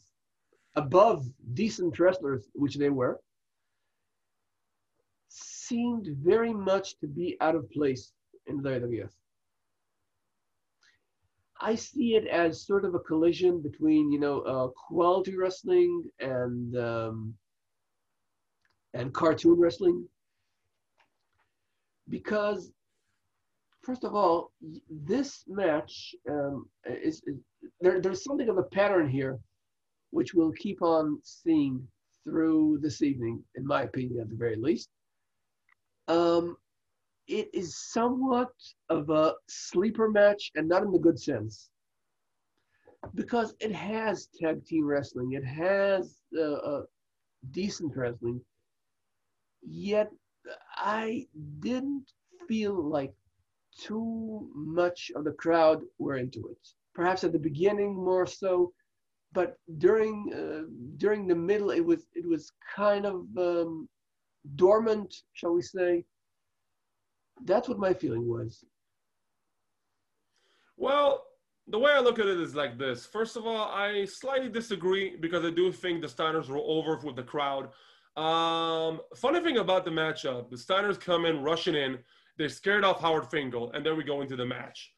above 0.77 1.27
decent 1.55 1.99
wrestlers, 1.99 2.49
which 2.55 2.77
they 2.77 2.91
were, 2.91 3.19
seemed 5.67 6.09
very 6.23 6.53
much 6.53 6.99
to 7.01 7.07
be 7.07 7.37
out 7.41 7.55
of 7.55 7.71
place 7.71 8.13
in 8.47 8.63
the 8.63 8.71
WWF. 8.71 9.11
I 11.61 11.75
see 11.75 12.17
it 12.17 12.27
as 12.27 12.67
sort 12.67 12.85
of 12.85 12.95
a 12.95 12.99
collision 13.01 13.63
between, 13.63 14.13
you 14.13 14.21
know, 14.21 14.41
uh, 14.41 14.69
quality 14.69 15.37
wrestling 15.37 16.05
and 16.21 16.77
um, 16.77 17.35
and 18.93 19.13
cartoon 19.13 19.59
wrestling, 19.59 20.07
because 22.09 22.73
first 23.83 24.05
of 24.05 24.15
all, 24.15 24.53
this 24.91 25.45
match 25.47 26.15
um, 26.29 26.69
is, 26.85 27.23
is 27.27 27.37
there, 27.81 28.01
there's 28.01 28.25
something 28.25 28.49
of 28.49 28.59
a 28.59 28.63
pattern 28.63 29.09
here, 29.09 29.39
which 30.11 30.35
we'll 30.35 30.53
keep 30.53 30.83
on 30.83 31.19
seeing 31.23 31.87
through 32.25 32.79
this 32.83 33.03
evening, 33.03 33.43
in 33.55 33.67
my 33.67 33.83
opinion, 33.83 34.21
at 34.21 34.29
the 34.29 34.35
very 34.35 34.57
least. 34.57 34.91
Um, 36.09 36.57
it 37.29 37.49
is 37.53 37.77
somewhat 37.77 38.53
of 38.89 39.11
a 39.11 39.35
sleeper 39.49 40.09
match, 40.09 40.53
and 40.55 40.69
not 40.69 40.83
in 40.83 40.93
the 40.93 40.99
good 40.99 41.19
sense, 41.19 41.71
because 43.15 43.55
it 43.61 43.73
has 43.73 44.29
tag 44.41 44.65
team 44.65 44.85
wrestling, 44.87 45.33
it 45.33 45.45
has 45.45 46.21
uh, 46.39 46.43
uh, 46.43 46.83
decent 47.51 47.97
wrestling. 47.97 48.41
Yet, 49.63 50.11
I 50.77 51.27
didn't 51.61 52.13
feel 52.47 52.75
like 52.75 53.13
too 53.77 54.49
much 54.55 55.11
of 55.17 55.25
the 55.25 55.33
crowd 55.33 55.83
were 55.99 56.17
into 56.17 56.49
it. 56.49 56.69
Perhaps 56.95 57.25
at 57.25 57.33
the 57.33 57.39
beginning 57.39 57.95
more 57.95 58.27
so, 58.27 58.73
but 59.33 59.59
during 59.79 60.33
uh, 60.33 60.65
during 60.97 61.27
the 61.27 61.35
middle, 61.35 61.71
it 61.71 61.85
was 61.85 62.07
it 62.15 62.27
was 62.27 62.53
kind 62.75 63.05
of 63.05 63.27
um, 63.37 63.89
dormant, 64.55 65.15
shall 65.33 65.55
we 65.55 65.63
say? 65.63 66.05
That's 67.45 67.69
what 67.69 67.79
my 67.79 67.93
feeling 67.93 68.29
was. 68.29 68.65
Well, 70.77 71.25
the 71.69 71.79
way 71.79 71.93
I 71.93 72.01
look 72.01 72.19
at 72.19 72.27
it 72.27 72.41
is 72.41 72.55
like 72.55 72.79
this. 72.79 73.07
First 73.07 73.37
of 73.37 73.47
all, 73.47 73.71
I 73.71 74.05
slightly 74.05 74.49
disagree 74.49 75.17
because 75.17 75.45
I 75.45 75.51
do 75.51 75.73
think 75.73 76.01
the 76.01 76.07
Steiners 76.07 76.49
were 76.49 76.59
over 76.59 76.99
with 77.03 77.17
the 77.17 77.23
crowd. 77.23 77.71
Um, 78.17 79.01
funny 79.17 79.41
thing 79.41 79.59
about 79.59 79.85
the 79.85 79.91
matchup, 79.91 80.49
the 80.49 80.57
Steiners 80.57 80.99
come 80.99 81.27
in 81.27 81.43
rushing 81.43 81.75
in. 81.75 81.99
They're 82.39 82.49
scared 82.49 82.85
off 82.85 83.01
Howard 83.01 83.31
Finkel, 83.31 83.73
and 83.73 83.85
then 83.85 83.97
we 83.97 84.05
go 84.05 84.21
into 84.21 84.37
the 84.37 84.47
match. 84.47 84.93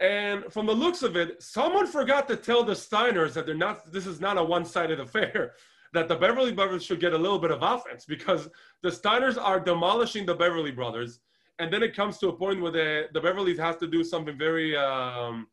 And 0.00 0.50
from 0.50 0.66
the 0.66 0.72
looks 0.72 1.02
of 1.02 1.14
it, 1.16 1.42
someone 1.42 1.86
forgot 1.86 2.26
to 2.28 2.36
tell 2.36 2.64
the 2.64 2.72
Steiners 2.72 3.34
that 3.34 3.46
they're 3.46 3.54
not. 3.54 3.92
This 3.92 4.06
is 4.06 4.20
not 4.20 4.38
a 4.38 4.44
one-sided 4.44 4.98
affair. 4.98 5.52
That 5.92 6.08
the 6.08 6.16
Beverly 6.16 6.52
Brothers 6.52 6.84
should 6.84 7.00
get 7.00 7.14
a 7.14 7.18
little 7.18 7.38
bit 7.38 7.50
of 7.50 7.62
offense 7.62 8.04
because 8.04 8.48
the 8.82 8.90
Steiners 8.90 9.36
are 9.40 9.58
demolishing 9.58 10.24
the 10.24 10.34
Beverly 10.34 10.70
Brothers 10.70 11.20
and 11.60 11.70
then 11.72 11.82
it 11.82 11.94
comes 11.94 12.16
to 12.18 12.28
a 12.28 12.32
point 12.32 12.60
where 12.60 12.72
the, 12.72 13.08
the 13.12 13.20
Beverly's 13.20 13.58
has 13.58 13.76
to 13.76 13.86
do 13.86 14.02
something 14.02 14.36
very 14.36 14.76
um, 14.76 15.46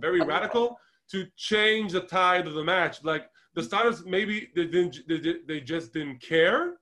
very 0.00 0.20
radical 0.20 0.78
to 1.10 1.26
change 1.36 1.92
the 1.92 2.00
tide 2.00 2.46
of 2.46 2.54
the 2.54 2.64
match. 2.64 3.02
Like 3.02 3.28
the 3.54 3.60
Steiners, 3.60 4.06
maybe 4.06 4.48
they 4.54 4.66
didn't 4.66 5.00
they, 5.08 5.36
they 5.46 5.60
just 5.60 5.92
didn't 5.92 6.22
care, 6.22 6.74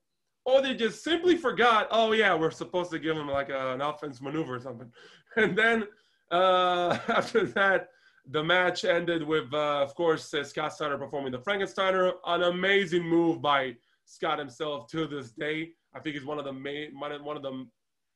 or 0.45 0.61
they 0.61 0.75
just 0.75 1.03
simply 1.03 1.37
forgot. 1.37 1.89
Oh 1.91 2.13
yeah, 2.13 2.35
we're 2.35 2.51
supposed 2.51 2.91
to 2.91 2.99
give 2.99 3.17
them 3.17 3.29
like 3.29 3.49
a, 3.49 3.73
an 3.73 3.81
offense 3.81 4.21
maneuver 4.21 4.57
or 4.57 4.61
something. 4.61 4.91
And 5.35 5.57
then 5.57 5.85
uh, 6.31 6.99
after 7.09 7.47
that, 7.47 7.89
the 8.31 8.43
match 8.43 8.85
ended 8.85 9.23
with, 9.23 9.53
uh, 9.53 9.83
of 9.83 9.95
course, 9.95 10.33
uh, 10.35 10.45
Scott 10.45 10.73
Steiner 10.73 10.99
performing 10.99 11.33
the 11.33 11.39
Frankensteiner, 11.39 12.13
an 12.27 12.43
amazing 12.43 13.03
move 13.03 13.43
by 13.43 13.75
Scott 14.05 14.39
himself 14.39 14.89
to 14.89 15.07
this 15.07 15.33
day. 15.33 15.73
I 15.95 16.01
think 16.01 16.17
he's 16.17 16.25
one 16.25 16.39
of 16.39 16.45
the 16.45 16.53
main 16.53 16.99
one 16.99 17.37
of 17.37 17.43
the 17.43 17.67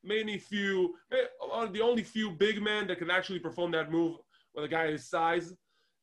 many 0.04 0.38
few, 0.38 0.94
eh, 1.12 1.66
the 1.72 1.80
only 1.82 2.02
few 2.02 2.30
big 2.30 2.62
men 2.62 2.86
that 2.86 2.98
can 2.98 3.10
actually 3.10 3.40
perform 3.40 3.72
that 3.72 3.90
move 3.90 4.16
with 4.54 4.64
a 4.64 4.68
guy 4.68 4.90
his 4.90 5.08
size, 5.08 5.52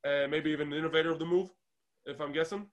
uh, 0.05 0.27
maybe 0.29 0.51
even 0.51 0.71
an 0.71 0.77
innovator 0.77 1.11
of 1.11 1.19
the 1.19 1.25
move, 1.25 1.49
if 2.05 2.19
I'm 2.19 2.33
guessing. 2.33 2.67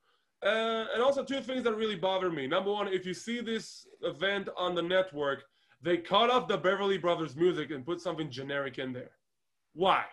Uh, 0.45 0.87
and 0.95 1.03
also 1.03 1.23
two 1.23 1.41
things 1.41 1.63
that 1.65 1.75
really 1.75 1.97
bother 1.97 2.31
me. 2.31 2.47
Number 2.47 2.73
one, 2.73 2.89
if 2.89 3.07
you 3.07 3.15
see 3.15 3.41
this 3.41 3.87
event 4.03 4.49
on 4.57 4.75
the 4.75 4.83
network, 4.83 5.45
they 5.83 5.99
cut 5.99 6.31
off 6.31 6.49
the 6.49 6.57
Beverly 6.57 6.99
Brothers 6.99 7.37
music 7.37 7.71
and 7.71 7.85
put 7.85 8.01
something 8.01 8.31
generic 8.31 8.79
in 8.79 8.93
there. 8.93 9.13
Why? 9.75 10.05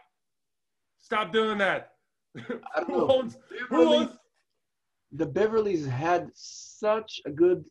Stop 0.99 1.31
doing 1.31 1.57
that. 1.59 1.91
I 2.37 2.81
don't 2.81 2.89
know. 2.89 3.09
owns, 3.11 3.37
Beverly, 3.69 3.97
owns? 3.97 4.11
The 5.11 5.25
Beverlys 5.25 5.87
had 5.87 6.29
such 6.33 7.21
a 7.25 7.31
good 7.31 7.63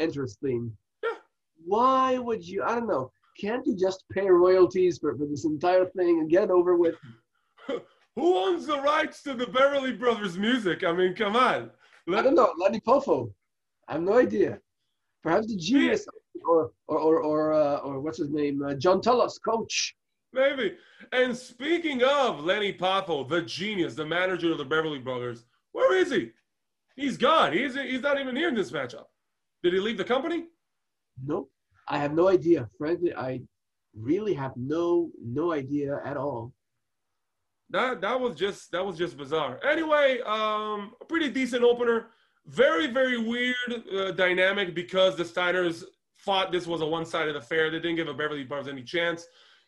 entrance 0.00 0.36
theme 0.42 0.76
why 1.64 2.18
would 2.18 2.46
you? 2.46 2.62
I 2.62 2.74
don't 2.74 2.86
know. 2.86 3.10
Can't 3.40 3.66
you 3.66 3.76
just 3.76 4.04
pay 4.12 4.28
royalties 4.28 4.98
for, 4.98 5.16
for 5.16 5.26
this 5.26 5.44
entire 5.44 5.86
thing 5.86 6.20
and 6.20 6.30
get 6.30 6.50
over 6.50 6.76
with? 6.76 6.94
Who 8.16 8.36
owns 8.36 8.66
the 8.66 8.80
rights 8.80 9.22
to 9.24 9.34
the 9.34 9.46
Beverly 9.46 9.92
Brothers 9.92 10.38
music? 10.38 10.84
I 10.84 10.92
mean, 10.92 11.14
come 11.14 11.34
on. 11.34 11.70
Let- 12.06 12.20
I 12.20 12.22
don't 12.22 12.36
know. 12.36 12.52
Lanny 12.58 12.80
Poffo. 12.80 13.32
I 13.88 13.94
have 13.94 14.02
no 14.02 14.18
idea. 14.18 14.60
Perhaps 15.22 15.48
the 15.48 15.56
genius 15.56 16.06
yeah. 16.34 16.42
or 16.46 16.70
or 16.86 16.98
or 16.98 17.22
or, 17.22 17.52
uh, 17.54 17.76
or 17.78 18.00
what's 18.00 18.18
his 18.18 18.30
name? 18.30 18.62
Uh, 18.62 18.74
John 18.74 19.00
Tullos, 19.00 19.38
coach. 19.44 19.96
Maybe. 20.34 20.76
And 21.12 21.36
speaking 21.36 22.02
of 22.02 22.40
Lanny 22.40 22.72
Poffo, 22.72 23.28
the 23.28 23.42
genius, 23.42 23.94
the 23.94 24.04
manager 24.04 24.50
of 24.50 24.58
the 24.58 24.64
Beverly 24.64 24.98
Brothers, 24.98 25.44
where 25.72 25.96
is 25.96 26.10
he? 26.10 26.32
He's 26.96 27.16
gone. 27.16 27.52
He's 27.52 27.74
he's 27.74 28.02
not 28.02 28.20
even 28.20 28.34
here 28.34 28.48
in 28.48 28.54
this 28.54 28.72
matchup. 28.72 29.06
Did 29.62 29.72
he 29.72 29.80
leave 29.80 29.96
the 29.96 30.04
company? 30.04 30.46
Nope. 31.24 31.50
I 31.88 31.98
have 31.98 32.14
no 32.14 32.28
idea. 32.28 32.68
Frankly, 32.78 33.14
I 33.14 33.42
really 33.96 34.34
have 34.34 34.52
no 34.56 35.10
no 35.22 35.52
idea 35.52 36.00
at 36.04 36.16
all. 36.16 36.52
That 37.70 38.00
that 38.00 38.18
was 38.20 38.34
just 38.34 38.72
that 38.72 38.84
was 38.84 38.98
just 38.98 39.16
bizarre. 39.16 39.60
Anyway, 39.64 40.20
um, 40.26 40.94
a 41.00 41.04
pretty 41.08 41.30
decent 41.30 41.62
opener. 41.62 42.06
Very 42.46 42.88
very 42.88 43.18
weird 43.18 43.84
uh, 43.96 44.10
dynamic 44.12 44.74
because 44.74 45.16
the 45.16 45.24
Steiners 45.24 45.84
thought 46.20 46.52
this 46.52 46.66
was 46.66 46.80
a 46.80 46.86
one-sided 46.86 47.36
affair. 47.36 47.70
They 47.70 47.78
didn't 47.78 47.96
give 47.96 48.06
the 48.06 48.14
Beverly 48.14 48.44
Brothers 48.44 48.68
any 48.68 48.82
chance. 48.82 49.26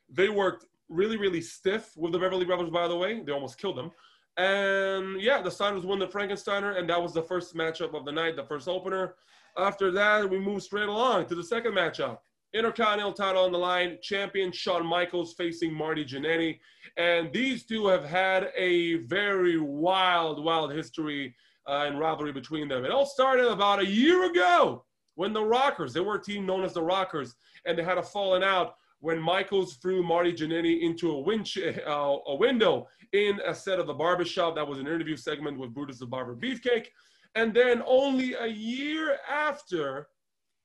They 0.09 0.29
worked 0.29 0.67
really 0.89 1.17
really 1.17 1.41
stiff 1.41 1.97
with 1.97 2.13
the 2.13 2.19
Beverly 2.19 2.45
Brothers. 2.45 2.71
By 2.71 2.89
the 2.89 2.97
way, 2.97 3.21
they 3.21 3.33
almost 3.33 3.59
killed 3.59 3.77
them. 3.77 3.91
And 4.37 5.21
yeah, 5.21 5.41
the 5.41 5.51
Steiners 5.51 5.85
won 5.85 5.99
the 5.99 6.07
Frankensteiner, 6.07 6.79
and 6.79 6.89
that 6.91 7.03
was 7.03 7.15
the 7.15 7.23
first 7.23 7.55
matchup 7.55 7.95
of 7.95 8.05
the 8.05 8.13
night, 8.13 8.37
the 8.37 8.45
first 8.45 8.69
opener. 8.69 9.15
After 9.57 9.91
that, 9.93 10.29
we 10.29 10.39
move 10.39 10.63
straight 10.63 10.89
along 10.89 11.27
to 11.27 11.35
the 11.35 11.43
second 11.43 11.73
matchup. 11.73 12.19
Intercontinental 12.53 13.13
title 13.13 13.45
on 13.45 13.53
the 13.53 13.59
line, 13.59 13.99
champion 14.03 14.53
Shawn 14.53 14.87
Michaels 14.87 15.35
facing 15.35 15.73
Marty 15.73 16.05
Jannetty. 16.05 16.59
And 16.97 17.33
these 17.33 17.65
two 17.65 17.87
have 17.87 18.05
had 18.05 18.51
a 18.57 18.97
very 19.05 19.59
wild, 19.59 20.45
wild 20.45 20.73
history 20.73 21.35
uh, 21.67 21.85
and 21.87 21.99
rivalry 21.99 22.33
between 22.33 22.69
them. 22.69 22.85
It 22.85 22.91
all 22.91 23.07
started 23.07 23.49
about 23.49 23.81
a 23.81 23.87
year 23.87 24.31
ago 24.31 24.85
when 25.15 25.33
the 25.33 25.43
Rockers, 25.43 25.93
they 25.93 26.01
were 26.01 26.17
a 26.17 26.23
team 26.23 26.45
known 26.47 26.63
as 26.63 26.75
the 26.75 26.83
Rockers, 26.83 27.37
and 27.65 27.77
they 27.77 27.83
had 27.83 27.99
a 27.99 28.03
falling 28.03 28.45
out 28.45 28.77
when 29.01 29.21
Michaels 29.21 29.77
threw 29.77 30.03
Marty 30.03 30.33
Jannetty 30.33 30.83
into 30.83 31.11
a, 31.11 31.21
winch, 31.21 31.59
uh, 31.59 32.17
a 32.27 32.35
window 32.35 32.89
in 33.13 33.41
a 33.47 33.55
set 33.55 33.79
of 33.79 33.87
the 33.87 33.95
barbershop. 33.95 34.55
That 34.55 34.67
was 34.67 34.79
an 34.79 34.87
interview 34.87 35.17
segment 35.17 35.59
with 35.59 35.75
Brutus 35.75 35.99
the 35.99 36.07
Barber 36.07 36.35
Beefcake. 36.35 36.87
And 37.35 37.53
then 37.53 37.83
only 37.87 38.35
a 38.35 38.47
year 38.47 39.19
after 39.31 40.09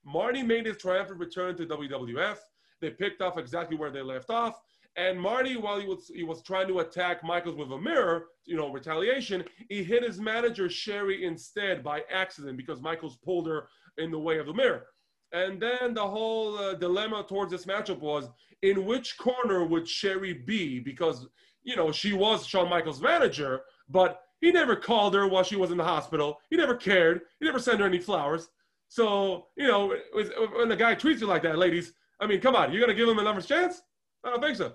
Marty 0.05 0.41
made 0.41 0.65
his 0.65 0.77
triumphant 0.77 1.19
return 1.19 1.55
to 1.57 1.65
WWF, 1.65 2.37
they 2.79 2.89
picked 2.89 3.21
off 3.21 3.37
exactly 3.37 3.77
where 3.77 3.91
they 3.91 4.01
left 4.01 4.29
off. 4.29 4.59
And 4.97 5.19
Marty, 5.21 5.55
while 5.55 5.79
he 5.79 5.87
was 5.87 6.11
he 6.13 6.23
was 6.23 6.41
trying 6.41 6.67
to 6.67 6.79
attack 6.79 7.23
Michaels 7.23 7.55
with 7.55 7.71
a 7.71 7.77
mirror, 7.77 8.25
you 8.45 8.57
know, 8.57 8.71
retaliation, 8.71 9.43
he 9.69 9.83
hit 9.83 10.03
his 10.03 10.19
manager 10.19 10.69
Sherri, 10.69 11.23
instead 11.23 11.81
by 11.81 12.01
accident 12.11 12.57
because 12.57 12.81
Michaels 12.81 13.17
pulled 13.23 13.47
her 13.47 13.69
in 13.97 14.11
the 14.11 14.19
way 14.19 14.37
of 14.37 14.47
the 14.47 14.53
mirror. 14.53 14.87
And 15.33 15.61
then 15.61 15.93
the 15.93 16.07
whole 16.07 16.57
uh, 16.57 16.73
dilemma 16.75 17.25
towards 17.27 17.51
this 17.51 17.65
matchup 17.65 17.99
was 17.99 18.29
in 18.61 18.85
which 18.85 19.17
corner 19.17 19.65
would 19.65 19.87
Sherri 19.87 20.33
be? 20.33 20.79
Because 20.79 21.27
you 21.63 21.75
know 21.75 21.91
she 21.91 22.13
was 22.13 22.45
Shawn 22.45 22.69
Michaels' 22.69 23.01
manager, 23.01 23.61
but 23.89 24.21
he 24.41 24.51
never 24.51 24.75
called 24.75 25.13
her 25.13 25.27
while 25.27 25.43
she 25.43 25.55
was 25.55 25.71
in 25.71 25.77
the 25.77 25.83
hospital. 25.83 26.39
He 26.49 26.57
never 26.57 26.75
cared. 26.75 27.21
He 27.39 27.45
never 27.45 27.59
sent 27.59 27.79
her 27.79 27.85
any 27.85 27.99
flowers. 27.99 28.49
So, 28.89 29.47
you 29.55 29.67
know, 29.67 29.95
when 30.13 30.67
the 30.67 30.75
guy 30.75 30.95
treats 30.95 31.21
you 31.21 31.27
like 31.27 31.43
that, 31.43 31.57
ladies, 31.57 31.93
I 32.19 32.27
mean, 32.27 32.41
come 32.41 32.55
on, 32.55 32.71
you're 32.71 32.85
going 32.85 32.95
to 32.95 32.99
give 33.01 33.07
him 33.07 33.19
another 33.19 33.41
chance? 33.41 33.81
I 34.25 34.31
don't 34.31 34.41
think 34.41 34.57
so. 34.57 34.73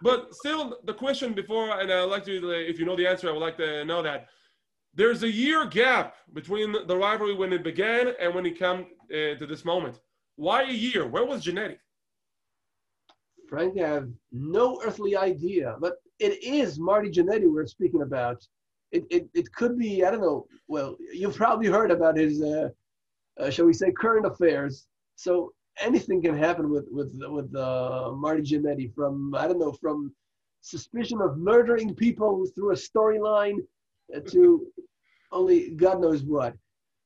But 0.00 0.34
still, 0.34 0.78
the 0.84 0.94
question 0.94 1.34
before, 1.34 1.78
and 1.78 1.92
I'd 1.92 2.04
like 2.04 2.24
to, 2.24 2.50
if 2.50 2.78
you 2.78 2.86
know 2.86 2.96
the 2.96 3.06
answer, 3.06 3.28
I 3.28 3.32
would 3.32 3.40
like 3.40 3.58
to 3.58 3.84
know 3.84 4.02
that. 4.02 4.28
There's 4.94 5.22
a 5.22 5.30
year 5.30 5.66
gap 5.66 6.14
between 6.32 6.72
the 6.86 6.96
rivalry 6.96 7.34
when 7.34 7.52
it 7.52 7.64
began 7.64 8.12
and 8.20 8.34
when 8.34 8.46
it 8.46 8.58
came 8.58 8.86
uh, 9.12 9.38
to 9.38 9.46
this 9.46 9.64
moment. 9.64 10.00
Why 10.36 10.62
a 10.62 10.72
year? 10.72 11.06
Where 11.06 11.24
was 11.24 11.44
Jannetty? 11.44 11.78
Frankly, 13.48 13.84
I 13.84 13.88
have 13.88 14.08
no 14.32 14.80
earthly 14.84 15.16
idea. 15.16 15.76
But 15.80 15.94
it 16.18 16.42
is 16.42 16.78
Marty 16.78 17.10
Jannetty 17.10 17.52
we're 17.52 17.66
speaking 17.66 18.02
about 18.02 18.44
it, 18.94 19.04
it, 19.10 19.28
it 19.34 19.52
could 19.52 19.76
be 19.76 20.04
I 20.04 20.10
don't 20.10 20.20
know. 20.20 20.46
Well, 20.68 20.96
you've 21.12 21.36
probably 21.36 21.66
heard 21.66 21.90
about 21.90 22.16
his, 22.16 22.40
uh, 22.40 22.68
uh, 23.38 23.50
shall 23.50 23.66
we 23.66 23.72
say, 23.72 23.90
current 23.90 24.24
affairs. 24.24 24.86
So 25.16 25.52
anything 25.80 26.22
can 26.22 26.38
happen 26.38 26.70
with 26.70 26.86
with 26.90 27.12
with 27.14 27.54
uh, 27.54 28.12
Marty 28.14 28.42
Jannetty 28.42 28.94
from 28.94 29.34
I 29.34 29.48
don't 29.48 29.58
know 29.58 29.72
from 29.72 30.14
suspicion 30.60 31.20
of 31.20 31.36
murdering 31.36 31.94
people 31.94 32.46
through 32.54 32.70
a 32.72 32.76
storyline 32.76 33.58
to 34.28 34.66
only 35.32 35.70
God 35.70 36.00
knows 36.00 36.22
what. 36.22 36.54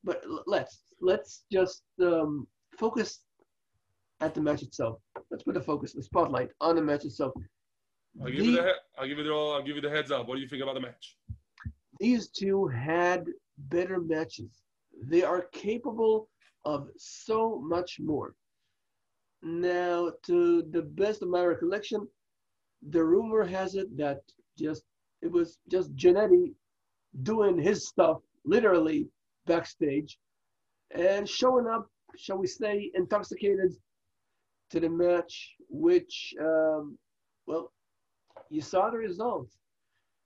But 0.05 0.23
let's 0.47 0.81
let's 1.01 1.45
just 1.51 1.83
um, 2.03 2.47
focus 2.79 3.21
at 4.21 4.35
the 4.35 4.41
match 4.41 4.63
itself. 4.63 5.01
Let's 5.31 5.43
put 5.43 5.55
the 5.55 5.61
focus, 5.61 5.93
the 5.93 6.03
spotlight 6.03 6.51
on 6.61 6.77
the 6.77 6.83
match 6.83 7.05
itself. 7.05 7.33
I'll 8.21 8.29
give, 8.29 8.39
the, 8.39 8.45
you 8.45 8.53
the, 8.53 8.73
I'll 8.99 9.07
give 9.07 9.19
you 9.19 9.25
the 9.25 9.33
I'll 9.33 9.63
give 9.63 9.77
you 9.77 9.83
the 9.83 9.91
heads 9.91 10.11
up. 10.11 10.29
What 10.29 10.37
do 10.37 10.41
you 10.41 10.49
think 10.49 10.63
about 10.63 10.75
the 10.75 10.81
match? 10.81 11.17
These 12.01 12.29
two 12.29 12.67
had 12.67 13.27
better 13.59 14.01
matches. 14.01 14.63
They 15.03 15.23
are 15.23 15.43
capable 15.53 16.29
of 16.65 16.89
so 16.97 17.61
much 17.61 17.99
more. 18.01 18.35
Now, 19.43 20.13
to 20.25 20.63
the 20.71 20.83
best 20.83 21.23
of 21.23 21.29
my 21.29 21.45
recollection, 21.45 22.09
the 22.91 23.05
rumor 23.05 23.45
has 23.45 23.75
it 23.75 23.97
that 23.97 24.21
just 24.59 24.83
it 25.23 25.31
was 25.31 25.59
just 25.71 25.95
Jannetty 25.95 26.55
doing 27.23 27.59
his 27.59 27.89
stuff 27.89 28.19
literally 28.45 29.09
backstage 29.47 30.19
and 30.93 31.29
showing 31.29 31.67
up, 31.67 31.87
shall 32.17 32.39
we 32.39 32.47
say, 32.47 32.91
intoxicated 32.95 33.73
to 34.71 34.81
the 34.81 34.89
match, 34.89 35.55
which, 35.69 36.35
um, 36.41 36.99
well, 37.47 37.73
you 38.51 38.61
saw 38.61 38.91
the 38.91 38.99
result. 38.99 39.49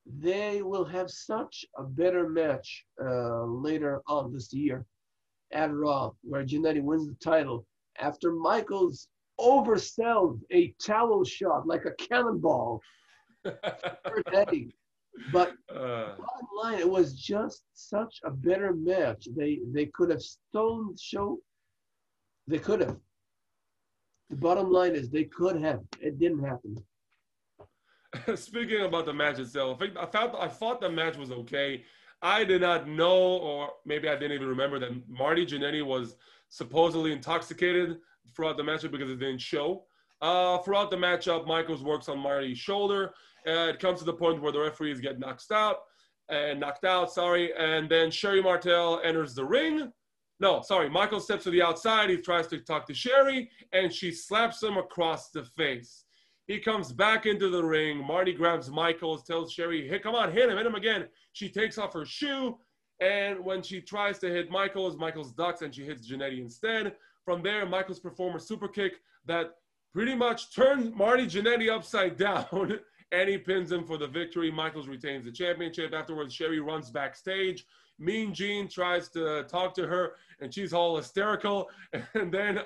They 0.06 0.62
will 0.62 0.84
have 0.84 1.10
such 1.10 1.64
a 1.76 1.84
better 1.84 2.28
match 2.28 2.84
uh, 3.00 3.44
later 3.44 4.02
on 4.06 4.32
this 4.32 4.52
year 4.52 4.84
at 5.52 5.72
Raw, 5.72 6.12
where 6.22 6.44
Jannetty 6.44 6.82
wins 6.82 7.06
the 7.06 7.14
title 7.14 7.66
after 8.00 8.32
Michaels 8.32 9.08
oversells 9.38 10.40
a 10.50 10.74
towel 10.84 11.24
shot 11.24 11.66
like 11.66 11.84
a 11.84 11.92
cannonball. 11.92 12.80
But 15.33 15.52
uh, 15.75 16.16
bottom 16.16 16.49
line, 16.62 16.78
it 16.78 16.88
was 16.88 17.14
just 17.14 17.62
such 17.75 18.21
a 18.25 18.31
better 18.31 18.73
match. 18.73 19.28
They 19.37 19.61
they 19.73 19.87
could 19.87 20.11
have 20.11 20.23
stolen 20.23 20.92
the 20.92 20.99
show. 20.99 21.38
They 22.47 22.59
could 22.59 22.81
have. 22.81 22.97
The 24.31 24.37
bottom 24.37 24.71
line 24.71 24.95
is 24.95 25.11
they 25.11 25.25
could 25.25 25.61
have. 25.61 25.81
It 26.00 26.19
didn't 26.19 26.45
happen. 26.45 26.83
Speaking 28.37 28.83
about 28.83 29.07
the 29.07 29.12
match 29.12 29.38
itself, 29.38 29.81
I 29.83 30.07
thought 30.07 30.35
I 30.38 30.49
thought 30.49 30.81
the 30.81 30.90
match 30.90 31.16
was 31.16 31.31
okay. 31.31 31.85
I 32.23 32.45
did 32.45 32.61
not 32.61 32.88
know, 32.88 33.37
or 33.38 33.71
maybe 33.85 34.09
I 34.09 34.14
didn't 34.14 34.33
even 34.33 34.47
remember 34.47 34.78
that 34.78 35.09
Marty 35.09 35.45
Jannetty 35.45 35.85
was 35.85 36.16
supposedly 36.50 37.12
intoxicated 37.12 37.99
throughout 38.35 38.57
the 38.57 38.62
matchup 38.62 38.92
because 38.92 39.11
it 39.11 39.19
didn't 39.19 39.40
show. 39.40 39.85
Uh, 40.21 40.59
throughout 40.59 40.90
the 40.90 40.97
matchup, 40.97 41.47
Michaels 41.47 41.83
works 41.83 42.09
on 42.09 42.19
Marty's 42.19 42.59
shoulder. 42.59 43.12
Uh, 43.46 43.70
it 43.70 43.80
comes 43.80 43.99
to 44.00 44.04
the 44.04 44.12
point 44.12 44.40
where 44.40 44.52
the 44.52 44.61
referees 44.61 45.00
get 45.00 45.18
knocked 45.18 45.50
out 45.50 45.78
and 46.28 46.61
knocked 46.61 46.84
out, 46.84 47.12
sorry. 47.12 47.52
And 47.56 47.88
then 47.88 48.11
Sherri 48.11 48.42
Martel 48.42 49.00
enters 49.04 49.34
the 49.34 49.44
ring. 49.44 49.92
No, 50.40 50.61
sorry, 50.62 50.90
Michael 50.90 51.20
steps 51.20 51.44
to 51.44 51.50
the 51.50 51.62
outside. 51.62 52.11
He 52.11 52.16
tries 52.16 52.49
to 52.49 52.58
talk 52.58 52.87
to 52.87 52.94
Sherri, 52.94 53.49
and 53.72 53.92
she 53.92 54.11
slaps 54.11 54.62
him 54.62 54.76
across 54.76 55.30
the 55.30 55.44
face. 55.44 56.04
He 56.49 56.58
comes 56.58 56.92
back 56.92 57.26
into 57.26 57.49
the 57.49 57.62
ring. 57.62 58.04
Marty 58.04 58.32
grabs 58.32 58.68
Michaels, 58.68 59.22
tells 59.22 59.52
Sherri, 59.52 59.88
hey, 59.88 60.00
come 60.00 60.16
on, 60.16 60.32
hit 60.32 60.49
him, 60.49 60.56
hit 60.56 60.67
him 60.67 60.75
again. 60.75 61.06
She 61.32 61.49
takes 61.49 61.78
off 61.78 61.93
her 61.93 62.04
shoe, 62.04 62.58
and 63.00 63.45
when 63.45 63.62
she 63.62 63.80
tries 63.80 64.19
to 64.19 64.28
hit 64.28 64.50
Michaels, 64.50 64.97
Michaels 64.97 65.32
ducks 65.32 65.62
and 65.62 65.73
she 65.73 65.84
hits 65.84 66.10
Jannetty 66.10 66.40
instead. 66.40 66.95
From 67.25 67.43
there, 67.43 67.64
Michaels 67.64 68.00
performs 68.00 68.43
a 68.43 68.47
super 68.47 68.69
kick 68.69 68.95
that 69.26 69.54
pretty 69.93 70.14
much 70.14 70.54
turns 70.54 70.93
Marty 70.95 71.26
Jannetty 71.26 71.71
upside 71.71 72.17
down 72.19 72.80
and 73.12 73.28
he 73.28 73.38
pins 73.38 73.70
him 73.70 73.84
for 73.84 73.98
the 73.98 74.06
victory. 74.06 74.50
Michaels 74.50 74.88
retains 74.88 75.25
the 75.25 75.30
championship. 75.30 75.92
Afterwards, 75.94 76.34
Sherri 76.34 76.60
runs 76.60 76.90
backstage. 76.90 77.66
Mean 77.98 78.34
Gene 78.34 78.68
tries 78.68 79.08
to 79.10 79.44
talk 79.44 79.75
to 79.75 79.86
her, 79.86 80.14
and 80.40 80.52
she's 80.52 80.72
all 80.72 80.96
hysterical. 80.96 81.68
And 82.14 82.32
then 82.32 82.60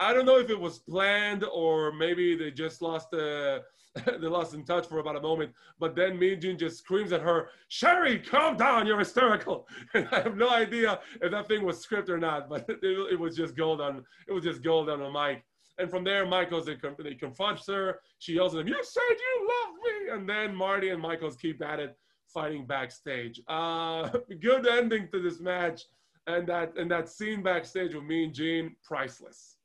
I 0.00 0.12
don't 0.12 0.26
know 0.26 0.38
if 0.38 0.50
it 0.50 0.58
was 0.58 0.80
planned 0.80 1.44
or 1.44 1.92
maybe 1.92 2.34
they 2.34 2.50
just 2.50 2.82
lost 2.82 3.10
the 3.12 3.62
uh, 3.96 4.00
they 4.20 4.26
lost 4.26 4.54
in 4.54 4.64
touch 4.64 4.86
for 4.86 4.98
about 4.98 5.16
a 5.16 5.20
moment. 5.20 5.52
But 5.78 5.94
then 5.94 6.18
Mean 6.18 6.40
Gene 6.40 6.58
just 6.58 6.78
screams 6.78 7.12
at 7.12 7.20
her, 7.20 7.50
"Sherri, 7.68 8.18
calm 8.18 8.56
down! 8.56 8.86
You're 8.86 8.98
hysterical." 8.98 9.68
And 9.94 10.08
I 10.10 10.20
have 10.20 10.36
no 10.36 10.48
idea 10.50 11.00
if 11.20 11.30
that 11.30 11.46
thing 11.46 11.62
was 11.64 11.78
script 11.78 12.08
or 12.08 12.18
not, 12.18 12.48
but 12.48 12.64
it, 12.68 12.78
it 12.82 13.20
was 13.20 13.36
just 13.36 13.54
gold 13.54 13.80
on 13.80 14.04
it 14.26 14.32
was 14.32 14.44
just 14.44 14.62
gold 14.62 14.88
on 14.88 15.00
the 15.00 15.10
mic. 15.10 15.44
And 15.78 15.90
from 15.90 16.04
there, 16.04 16.26
Michaels, 16.26 16.66
they, 16.66 16.76
they 16.98 17.14
confront 17.14 17.60
her. 17.66 18.00
She 18.18 18.34
yells 18.34 18.54
at 18.54 18.60
him, 18.60 18.68
You 18.68 18.82
said 18.82 19.02
you 19.10 19.48
love 19.48 19.74
me. 19.74 20.12
And 20.14 20.28
then 20.28 20.54
Marty 20.54 20.90
and 20.90 21.00
Michaels 21.00 21.36
keep 21.36 21.62
at 21.62 21.80
it, 21.80 21.96
fighting 22.32 22.66
backstage. 22.66 23.40
Uh, 23.48 24.08
good 24.40 24.66
ending 24.66 25.08
to 25.12 25.22
this 25.22 25.40
match. 25.40 25.82
And 26.26 26.46
that, 26.46 26.76
and 26.76 26.90
that 26.90 27.08
scene 27.08 27.42
backstage 27.42 27.94
with 27.94 28.04
Mean 28.04 28.32
Gene, 28.32 28.76
priceless. 28.84 29.56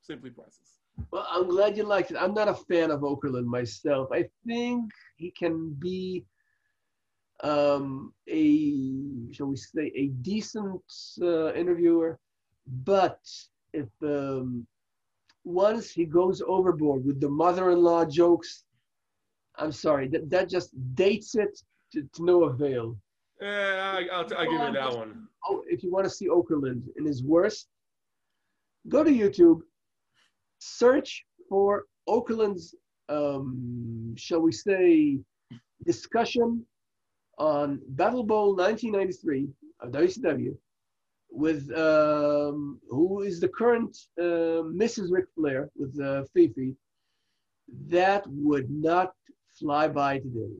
Simply 0.00 0.30
priceless. 0.30 0.78
Well, 1.10 1.26
I'm 1.28 1.48
glad 1.48 1.76
you 1.76 1.82
liked 1.82 2.12
it. 2.12 2.16
I'm 2.20 2.34
not 2.34 2.48
a 2.48 2.54
fan 2.54 2.90
of 2.90 3.00
Okerlund 3.00 3.46
myself. 3.46 4.10
I 4.12 4.26
think 4.46 4.92
he 5.16 5.32
can 5.32 5.74
be 5.78 6.24
um, 7.42 8.12
a, 8.28 9.32
shall 9.32 9.46
we 9.46 9.56
say, 9.56 9.92
a 9.94 10.08
decent 10.22 10.82
uh, 11.20 11.52
interviewer. 11.54 12.18
But 12.84 13.18
if 13.72 13.88
um, 14.02 14.66
once 15.44 15.90
he 15.90 16.04
goes 16.04 16.42
overboard 16.46 17.04
with 17.04 17.20
the 17.20 17.28
mother-in-law 17.28 18.06
jokes, 18.06 18.64
I'm 19.56 19.72
sorry, 19.72 20.08
that, 20.08 20.30
that 20.30 20.48
just 20.48 20.70
dates 20.94 21.34
it 21.34 21.60
to, 21.92 22.02
to 22.14 22.24
no 22.24 22.44
avail. 22.44 22.96
Yeah, 23.40 24.00
I, 24.12 24.22
will 24.22 24.36
I'll 24.36 24.44
give 24.44 24.52
you 24.52 24.72
that 24.72 24.96
one. 24.96 25.28
Oh, 25.46 25.62
if 25.68 25.82
you 25.82 25.92
want 25.92 26.04
to 26.04 26.10
see 26.10 26.28
Okerlund 26.28 26.82
in 26.96 27.04
his 27.04 27.22
worst, 27.22 27.68
go 28.88 29.04
to 29.04 29.10
YouTube, 29.10 29.60
search 30.58 31.24
for 31.48 31.84
Okerlund's, 32.08 32.74
um, 33.08 34.14
shall 34.16 34.40
we 34.40 34.52
say, 34.52 35.18
discussion 35.84 36.64
on 37.38 37.80
Battle 37.88 38.24
Bowl 38.24 38.56
1993 38.56 39.48
of 39.80 39.90
WCW 39.92 40.56
with 41.34 41.70
um, 41.76 42.80
who 42.88 43.22
is 43.22 43.40
the 43.40 43.48
current 43.48 43.96
uh, 44.18 44.62
Mrs. 44.82 45.10
Ric 45.10 45.26
Flair 45.34 45.68
with 45.76 46.00
uh, 46.00 46.22
Fifi, 46.32 46.74
that 47.88 48.24
would 48.28 48.70
not 48.70 49.12
fly 49.58 49.88
by 49.88 50.18
today. 50.18 50.54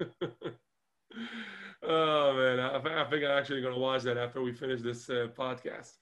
oh 1.82 2.34
man, 2.34 2.58
I, 2.58 2.76
I, 2.76 3.10
think 3.10 3.24
I'm 3.24 3.38
actually 3.38 3.60
going 3.60 3.74
to 3.74 3.80
watch 3.80 4.02
that 4.02 4.16
after 4.16 4.42
we 4.42 4.52
finish 4.52 4.80
this 4.80 5.08
uh, 5.10 5.28
podcast. 5.36 5.92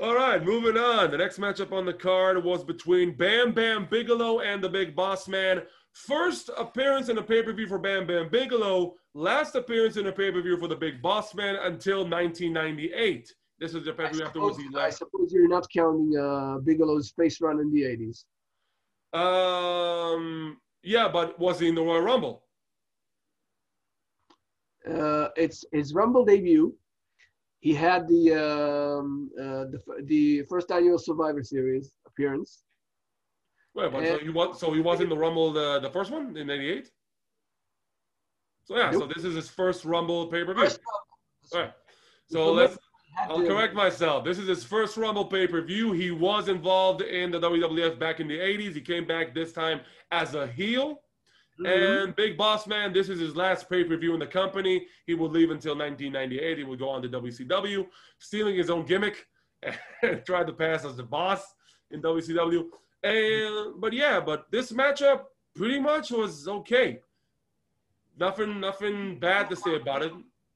All 0.00 0.14
right, 0.14 0.42
moving 0.42 0.76
on. 0.76 1.10
The 1.10 1.18
next 1.18 1.38
matchup 1.38 1.70
on 1.70 1.84
the 1.86 1.92
card 1.92 2.42
was 2.42 2.64
between 2.64 3.16
Bam 3.16 3.52
Bam 3.52 3.86
Bigelow 3.90 4.40
and 4.40 4.62
the 4.62 4.68
Big 4.68 4.96
Boss 4.96 5.28
Man. 5.28 5.62
First 5.94 6.50
appearance 6.56 7.08
in 7.08 7.18
a 7.18 7.22
pay 7.22 7.42
per 7.42 7.52
view 7.52 7.68
for 7.68 7.78
Bam 7.78 8.06
Bam 8.06 8.28
Bigelow, 8.28 8.94
last 9.14 9.54
appearance 9.54 9.96
in 9.96 10.08
a 10.08 10.12
pay 10.12 10.32
per 10.32 10.42
view 10.42 10.58
for 10.58 10.66
the 10.66 10.74
Big 10.74 11.00
Boss 11.00 11.34
Man 11.36 11.54
until 11.54 11.98
1998. 11.98 13.32
This 13.60 13.74
is 13.74 13.84
the 13.84 13.92
pay 13.92 14.08
per 14.08 14.12
view 14.12 14.24
afterwards 14.24 14.58
he 14.58 14.68
left. 14.70 14.86
I 14.86 14.90
suppose 14.90 15.32
you're 15.32 15.48
not 15.48 15.66
counting 15.72 16.12
uh, 16.18 16.58
Bigelow's 16.58 17.12
face 17.16 17.40
run 17.40 17.60
in 17.60 17.72
the 17.72 17.82
80s. 17.82 18.24
Um, 19.16 20.58
yeah, 20.82 21.08
but 21.08 21.38
was 21.38 21.60
he 21.60 21.68
in 21.68 21.76
the 21.76 21.82
Royal 21.82 22.00
Rumble? 22.00 22.42
Uh, 24.90 25.28
it's 25.36 25.64
his 25.72 25.94
Rumble 25.94 26.24
debut. 26.24 26.74
He 27.60 27.72
had 27.72 28.08
the 28.08 28.34
um, 28.34 29.30
uh, 29.40 29.64
the 29.70 29.80
the 30.06 30.42
first 30.50 30.72
annual 30.72 30.98
Survivor 30.98 31.44
Series 31.44 31.92
appearance. 32.04 32.64
Wait, 33.74 33.90
but 33.90 34.04
so 34.06 34.18
he 34.18 34.28
was 34.28 34.60
so 34.60 34.72
he 34.72 34.80
was 34.80 35.00
in 35.00 35.08
the 35.08 35.16
Rumble 35.16 35.52
the, 35.52 35.80
the 35.80 35.90
first 35.90 36.10
one 36.10 36.36
in 36.36 36.46
'98. 36.46 36.90
So 38.64 38.76
yeah, 38.76 38.90
nope. 38.90 39.02
so 39.02 39.06
this 39.06 39.24
is 39.24 39.34
his 39.34 39.48
first 39.48 39.84
Rumble 39.84 40.28
pay 40.28 40.44
per 40.44 40.54
view. 40.54 40.68
Right. 41.52 41.72
So 42.30 42.52
let's. 42.52 42.78
I'll 43.28 43.46
correct 43.46 43.74
myself. 43.74 44.24
This 44.24 44.38
is 44.38 44.48
his 44.48 44.64
first 44.64 44.96
Rumble 44.96 45.26
pay 45.26 45.46
per 45.46 45.60
view. 45.62 45.92
He 45.92 46.10
was 46.10 46.48
involved 46.48 47.02
in 47.02 47.30
the 47.30 47.38
WWF 47.38 47.98
back 47.98 48.18
in 48.18 48.26
the 48.26 48.38
80s. 48.38 48.74
He 48.74 48.80
came 48.80 49.06
back 49.06 49.34
this 49.34 49.52
time 49.52 49.80
as 50.10 50.34
a 50.34 50.46
heel. 50.48 51.00
Mm-hmm. 51.60 51.66
And 51.66 52.16
Big 52.16 52.36
Boss 52.36 52.66
Man, 52.66 52.92
this 52.92 53.08
is 53.08 53.20
his 53.20 53.36
last 53.36 53.68
pay 53.70 53.84
per 53.84 53.96
view 53.96 54.14
in 54.14 54.20
the 54.20 54.26
company. 54.26 54.86
He 55.06 55.14
will 55.14 55.28
leave 55.28 55.50
until 55.50 55.76
1998. 55.76 56.58
He 56.58 56.64
will 56.64 56.76
go 56.76 56.88
on 56.88 57.02
to 57.02 57.08
WCW, 57.08 57.86
stealing 58.18 58.56
his 58.56 58.70
own 58.70 58.84
gimmick 58.84 59.26
and 60.02 60.24
tried 60.24 60.46
to 60.48 60.52
pass 60.52 60.84
as 60.84 60.96
the 60.96 61.02
boss 61.04 61.42
in 61.90 62.02
WCW. 62.02 62.64
And 63.04 63.80
but 63.80 63.92
yeah, 63.92 64.18
but 64.18 64.50
this 64.50 64.72
matchup 64.72 65.24
pretty 65.54 65.78
much 65.78 66.10
was 66.10 66.48
okay. 66.48 67.00
Nothing, 68.18 68.60
nothing 68.60 69.18
bad 69.18 69.50
to 69.50 69.56
say 69.56 69.76
about 69.76 70.02
it. 70.02 70.12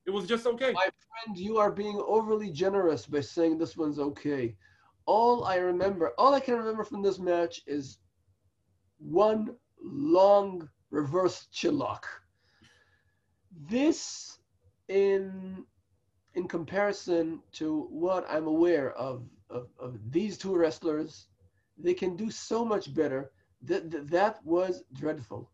It 0.07 0.11
was 0.11 0.27
just 0.27 0.47
okay. 0.47 0.73
My 0.73 0.89
friend, 1.25 1.37
you 1.37 1.59
are 1.59 1.71
being 1.71 2.03
overly 2.07 2.51
generous 2.51 3.05
by 3.05 3.21
saying 3.21 3.59
this 3.59 3.77
one's 3.77 3.99
okay. 3.99 4.57
All 5.05 5.45
I 5.45 5.57
remember, 5.57 6.13
all 6.17 6.35
I 6.35 6.41
can 6.41 6.55
remember 6.55 6.85
from 6.85 7.03
this 7.03 7.19
match 7.19 7.61
is 7.67 7.99
one 8.99 9.55
long 9.83 10.69
reverse 10.91 11.49
chinlock. 11.53 12.05
This, 13.69 14.39
in 14.89 15.65
in 16.35 16.49
comparison 16.49 17.43
to 17.53 17.89
what 17.91 18.25
I'm 18.31 18.47
aware 18.47 18.93
of, 18.93 19.25
of, 19.51 19.67
of 19.79 19.99
these 20.11 20.39
two 20.39 20.57
wrestlers, 20.57 21.27
they 21.79 21.95
can 21.95 22.17
do 22.17 22.31
so 22.31 22.65
much 22.65 22.95
better. 22.95 23.31
That 23.63 23.91
that, 23.91 24.09
that 24.11 24.45
was 24.45 24.85
dreadful. 24.93 25.51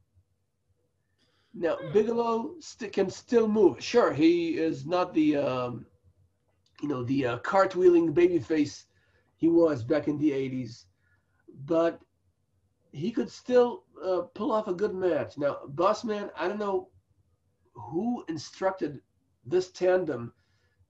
Now 1.55 1.77
Bigelow 1.93 2.57
st- 2.61 2.93
can 2.93 3.11
still 3.11 3.49
move. 3.49 3.83
Sure, 3.83 4.13
he 4.13 4.57
is 4.59 4.87
not 4.87 5.15
the 5.15 5.37
um, 5.37 5.87
you 6.83 6.89
know 6.89 7.05
the 7.05 7.27
uh, 7.27 7.39
cartwheeling 7.39 8.13
babyface 8.13 8.85
he 9.37 9.49
was 9.49 9.85
back 9.85 10.09
in 10.09 10.19
the 10.19 10.31
'80s, 10.31 10.85
but 11.67 12.01
he 12.93 13.11
could 13.11 13.31
still 13.31 13.85
uh, 14.05 14.23
pull 14.35 14.53
off 14.53 14.69
a 14.69 14.75
good 14.75 14.95
match. 14.95 15.37
Now, 15.37 15.59
Bossman, 15.75 16.31
I 16.37 16.49
don't 16.49 16.59
know 16.59 16.89
who 17.75 18.25
instructed 18.29 19.01
this 19.45 19.71
tandem 19.71 20.33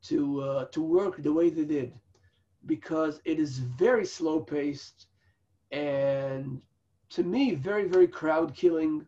to 0.05 0.41
uh, 0.43 0.65
to 0.67 0.83
work 0.83 1.23
the 1.23 1.33
way 1.33 1.51
they 1.51 1.65
did, 1.65 1.93
because 2.67 3.21
it 3.25 3.39
is 3.39 3.59
very 3.59 4.05
slow 4.07 4.41
paced, 4.41 5.07
and 5.73 6.61
to 7.11 7.23
me, 7.23 7.55
very 7.55 7.87
very 7.87 8.09
crowd 8.09 8.55
killing. 8.55 9.07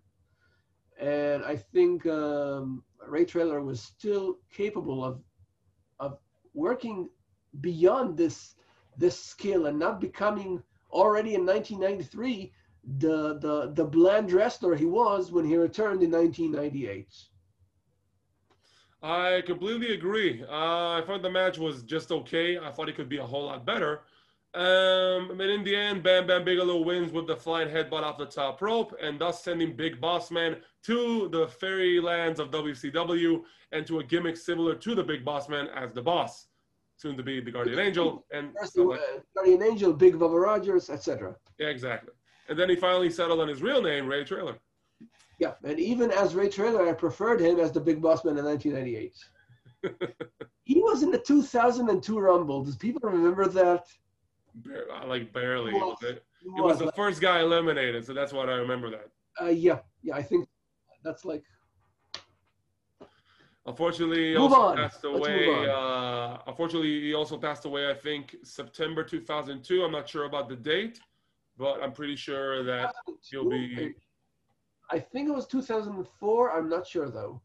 And 0.99 1.45
I 1.45 1.57
think 1.57 2.07
um, 2.07 2.83
Ray 3.07 3.25
Traylor 3.25 3.62
was 3.62 3.81
still 3.81 4.38
capable 4.53 5.05
of 5.05 5.21
of 6.01 6.19
working 6.55 7.09
beyond 7.61 8.16
this 8.16 8.55
this 8.97 9.19
skill 9.19 9.66
and 9.66 9.79
not 9.79 10.01
becoming 10.01 10.62
already 10.90 11.35
in 11.35 11.45
1993 11.45 12.53
the 12.99 13.38
the 13.38 13.73
the 13.75 13.85
bland 13.85 14.31
wrestler 14.33 14.75
he 14.75 14.85
was 14.85 15.33
when 15.33 15.45
he 15.45 15.57
returned 15.57 16.03
in 16.03 16.11
1998. 16.11 17.09
I 19.03 19.42
completely 19.47 19.92
agree. 19.92 20.42
Uh, 20.42 20.99
I 20.99 21.03
thought 21.07 21.23
the 21.23 21.31
match 21.31 21.59
was 21.59 21.83
just 21.83 22.11
okay. 22.11 22.59
I 22.59 22.71
thought 22.71 22.88
it 22.88 22.97
could 22.97 23.09
be 23.09 23.19
a 23.19 23.27
whole 23.27 23.47
lot 23.47 23.66
better. 23.66 24.03
Um, 24.57 25.33
but 25.37 25.51
in 25.51 25.62
the 25.64 25.77
end, 25.77 26.03
Bam 26.03 26.27
Bam 26.27 26.42
Bigelow 26.42 26.81
wins 26.81 27.12
with 27.12 27.27
the 27.27 27.37
flying 27.37 27.69
headbutt 27.69 28.03
off 28.03 28.16
the 28.16 28.25
top 28.25 28.62
rope, 28.62 28.97
and 29.03 29.19
thus 29.19 29.45
sending 29.45 29.77
Big 29.77 30.01
Boss 30.01 30.31
Man 30.31 30.57
to 30.85 31.29
the 31.29 31.47
fairy 31.47 32.01
lands 32.01 32.40
of 32.40 32.51
WCW 32.51 33.42
and 33.73 33.87
to 33.87 33.99
a 33.99 34.05
gimmick 34.05 34.35
similar 34.35 34.75
to 34.75 34.95
the 34.95 35.03
Big 35.03 35.27
Boss 35.27 35.51
Man 35.51 35.69
as 35.77 35.92
the 35.92 36.01
boss, 36.01 36.47
soon 36.97 37.19
to 37.19 37.23
be 37.23 37.38
the 37.38 37.51
Guardian 37.51 37.79
Angel 37.79 38.25
and 38.33 38.57
uh, 38.62 38.97
Guardian 39.35 39.62
Angel, 39.62 39.92
Big 39.92 40.14
Bubba 40.14 40.42
Rogers, 40.42 40.88
etc. 40.88 41.37
Yeah, 41.59 41.66
exactly. 41.66 42.14
And 42.49 42.59
then 42.59 42.71
he 42.71 42.77
finally 42.77 43.11
settled 43.11 43.40
on 43.40 43.49
his 43.49 43.61
real 43.61 43.83
name, 43.83 44.07
Ray 44.07 44.25
Traylor. 44.25 44.57
Yeah, 45.38 45.53
and 45.64 45.79
even 45.79 46.11
as 46.11 46.35
Ray 46.35 46.49
Traylor, 46.49 46.88
I 46.88 46.95
preferred 46.95 47.42
him 47.42 47.61
as 47.61 47.73
the 47.73 47.81
Big 47.81 48.01
Boss 48.01 48.25
Man 48.25 48.38
in 48.38 48.45
1998. 48.47 50.14
he 50.64 50.81
was 50.81 51.03
in 51.03 51.11
the 51.11 51.19
2002 51.19 52.19
Rumble. 52.19 52.64
Does 52.64 52.77
people 52.77 53.11
remember 53.11 53.49
that? 53.49 53.85
Like 55.07 55.33
barely. 55.33 55.73
He 55.73 55.79
was, 55.79 55.97
it 56.03 56.23
was, 56.45 56.62
was 56.62 56.79
the 56.79 56.85
like, 56.87 56.97
first 56.97 57.21
guy 57.21 57.40
eliminated, 57.40 58.05
so 58.05 58.14
that's 58.14 58.33
why 58.33 58.45
I 58.45 58.55
remember 58.55 58.90
that. 58.90 59.09
Uh, 59.40 59.51
yeah, 59.51 59.79
yeah, 60.03 60.16
I 60.16 60.23
think 60.23 60.49
that's 61.05 61.25
like. 61.25 61.45
Unfortunately, 63.66 64.31
he 64.31 64.37
also 64.37 64.61
on. 64.61 64.77
passed 64.77 65.05
away. 65.05 65.69
Uh, 65.69 66.38
unfortunately, 66.47 67.01
he 67.01 67.14
also 67.14 67.37
passed 67.37 67.64
away. 67.64 67.90
I 67.90 67.95
think 67.95 68.37
September 68.45 69.03
2002. 69.03 69.83
I'm 69.83 69.90
not 69.90 70.09
sure 70.09 70.25
about 70.25 70.49
the 70.49 70.55
date, 70.55 71.01
but 71.59 71.83
I'm 71.83 71.92
pretty 71.92 72.14
sure 72.14 72.62
that 72.62 72.95
he'll 73.29 73.49
be 73.49 73.95
I 74.90 74.99
think 74.99 75.29
it 75.29 75.33
was 75.33 75.47
2004. 75.47 76.57
I'm 76.57 76.69
not 76.69 76.87
sure 76.87 77.11
though. 77.11 77.40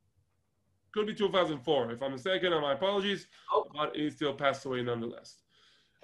Could 0.94 1.08
be 1.08 1.14
2004. 1.14 1.92
If 1.92 2.04
I'm 2.04 2.12
mistaken, 2.12 2.52
my 2.52 2.74
apologies. 2.74 3.28
Oh. 3.52 3.66
But 3.74 3.96
he 3.96 4.10
still 4.10 4.34
passed 4.34 4.66
away 4.66 4.84
nonetheless. 4.84 5.41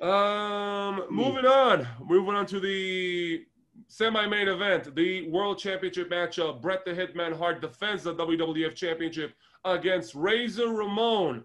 Um, 0.01 1.03
moving 1.09 1.45
on. 1.45 1.87
Moving 2.05 2.35
on 2.35 2.45
to 2.47 2.59
the 2.59 3.45
semi-main 3.87 4.47
event, 4.47 4.95
the 4.95 5.29
World 5.29 5.57
Championship 5.57 6.09
matchup. 6.09 6.61
Bret 6.61 6.85
the 6.85 6.91
Hitman 6.91 7.37
Hart 7.37 7.61
defends 7.61 8.03
the 8.03 8.13
WWF 8.13 8.75
Championship 8.75 9.33
against 9.65 10.13
Razor 10.15 10.69
Ramon. 10.69 11.43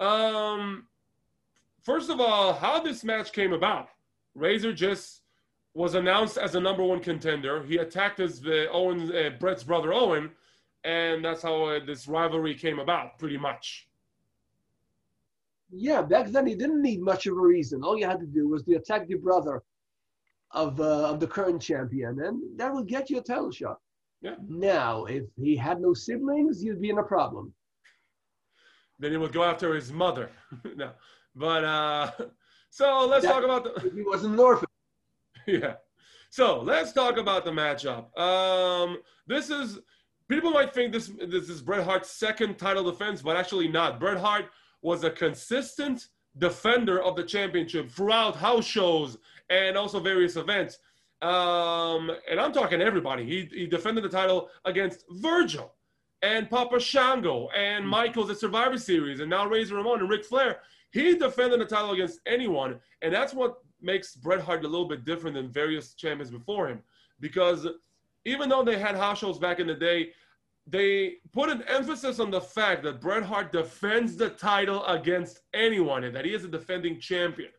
Um, 0.00 0.86
first 1.82 2.10
of 2.10 2.20
all, 2.20 2.54
how 2.54 2.80
this 2.80 3.04
match 3.04 3.32
came 3.32 3.52
about. 3.52 3.88
Razor 4.34 4.72
just 4.72 5.20
was 5.74 5.94
announced 5.94 6.38
as 6.38 6.54
a 6.54 6.60
number 6.60 6.82
one 6.82 7.00
contender. 7.00 7.62
He 7.62 7.78
attacked 7.78 8.18
his 8.18 8.44
uh, 8.46 8.66
Owen, 8.72 9.14
uh, 9.14 9.30
Bret's 9.38 9.64
brother 9.64 9.92
Owen, 9.92 10.30
and 10.84 11.24
that's 11.24 11.42
how 11.42 11.64
uh, 11.64 11.84
this 11.84 12.08
rivalry 12.08 12.54
came 12.54 12.78
about, 12.78 13.18
pretty 13.18 13.38
much. 13.38 13.88
Yeah, 15.74 16.02
back 16.02 16.28
then 16.28 16.46
he 16.46 16.54
didn't 16.54 16.82
need 16.82 17.00
much 17.00 17.26
of 17.26 17.36
a 17.36 17.40
reason. 17.40 17.82
All 17.82 17.98
you 17.98 18.06
had 18.06 18.20
to 18.20 18.26
do 18.26 18.48
was 18.48 18.62
to 18.64 18.74
attack 18.74 19.08
the 19.08 19.14
brother 19.14 19.62
of 20.50 20.78
uh, 20.80 21.08
of 21.10 21.18
the 21.18 21.26
current 21.26 21.62
champion, 21.62 22.20
and 22.22 22.58
that 22.58 22.72
would 22.72 22.86
get 22.86 23.08
you 23.08 23.18
a 23.18 23.22
title 23.22 23.50
shot. 23.50 23.78
Yeah. 24.20 24.34
Now, 24.46 25.06
if 25.06 25.24
he 25.36 25.56
had 25.56 25.80
no 25.80 25.94
siblings, 25.94 26.62
you'd 26.62 26.80
be 26.80 26.90
in 26.90 26.98
a 26.98 27.02
problem. 27.02 27.52
Then 28.98 29.12
he 29.12 29.16
would 29.16 29.32
go 29.32 29.42
after 29.42 29.74
his 29.74 29.92
mother. 29.92 30.30
no, 30.76 30.90
but 31.34 31.64
uh, 31.64 32.10
so 32.70 33.06
let's 33.06 33.24
that, 33.24 33.32
talk 33.32 33.44
about 33.44 33.64
the. 33.64 33.90
He 33.94 34.02
wasn't 34.02 34.34
an 34.34 34.40
orphan. 34.40 34.68
yeah. 35.46 35.74
So 36.28 36.60
let's 36.60 36.92
talk 36.92 37.16
about 37.16 37.44
the 37.44 37.50
matchup. 37.50 38.16
Um, 38.18 38.98
this 39.26 39.50
is 39.50 39.78
people 40.28 40.50
might 40.50 40.74
think 40.74 40.92
this 40.92 41.10
this 41.28 41.48
is 41.48 41.62
Bret 41.62 41.84
Hart's 41.84 42.10
second 42.10 42.58
title 42.58 42.84
defense, 42.84 43.22
but 43.22 43.36
actually 43.36 43.68
not. 43.68 43.98
Bret 43.98 44.18
Hart 44.18 44.46
was 44.82 45.04
a 45.04 45.10
consistent 45.10 46.08
defender 46.38 47.02
of 47.02 47.16
the 47.16 47.22
championship 47.22 47.90
throughout 47.90 48.36
house 48.36 48.64
shows 48.64 49.18
and 49.50 49.76
also 49.76 50.00
various 50.00 50.36
events. 50.36 50.78
Um, 51.20 52.10
and 52.28 52.40
I'm 52.40 52.52
talking 52.52 52.80
everybody. 52.80 53.24
He, 53.24 53.48
he 53.56 53.66
defended 53.66 54.04
the 54.04 54.08
title 54.08 54.48
against 54.64 55.04
Virgil 55.10 55.72
and 56.22 56.50
Papa 56.50 56.80
Shango 56.80 57.48
and 57.50 57.86
Michaels 57.86 58.30
at 58.30 58.38
Survivor 58.38 58.78
Series 58.78 59.20
and 59.20 59.30
now 59.30 59.46
Razor 59.46 59.76
Ramon 59.76 60.00
and 60.00 60.10
Ric 60.10 60.24
Flair. 60.24 60.60
He 60.90 61.16
defended 61.16 61.60
the 61.60 61.64
title 61.64 61.92
against 61.92 62.20
anyone, 62.26 62.78
and 63.00 63.14
that's 63.14 63.32
what 63.32 63.58
makes 63.80 64.14
Bret 64.14 64.40
Hart 64.40 64.64
a 64.64 64.68
little 64.68 64.88
bit 64.88 65.04
different 65.04 65.36
than 65.36 65.50
various 65.50 65.94
champions 65.94 66.30
before 66.30 66.68
him 66.68 66.82
because 67.22 67.66
even 68.24 68.48
though 68.48 68.62
they 68.62 68.78
had 68.78 68.94
house 68.94 69.20
shows 69.20 69.38
back 69.38 69.58
in 69.58 69.66
the 69.66 69.74
day, 69.74 70.10
they 70.66 71.16
put 71.32 71.50
an 71.50 71.62
emphasis 71.68 72.20
on 72.20 72.30
the 72.30 72.40
fact 72.40 72.82
that 72.84 73.00
Bret 73.00 73.22
Hart 73.22 73.52
defends 73.52 74.16
the 74.16 74.30
title 74.30 74.84
against 74.86 75.40
anyone 75.54 76.04
and 76.04 76.14
that 76.14 76.24
he 76.24 76.34
is 76.34 76.44
a 76.44 76.48
defending 76.48 77.00
champion. 77.00 77.50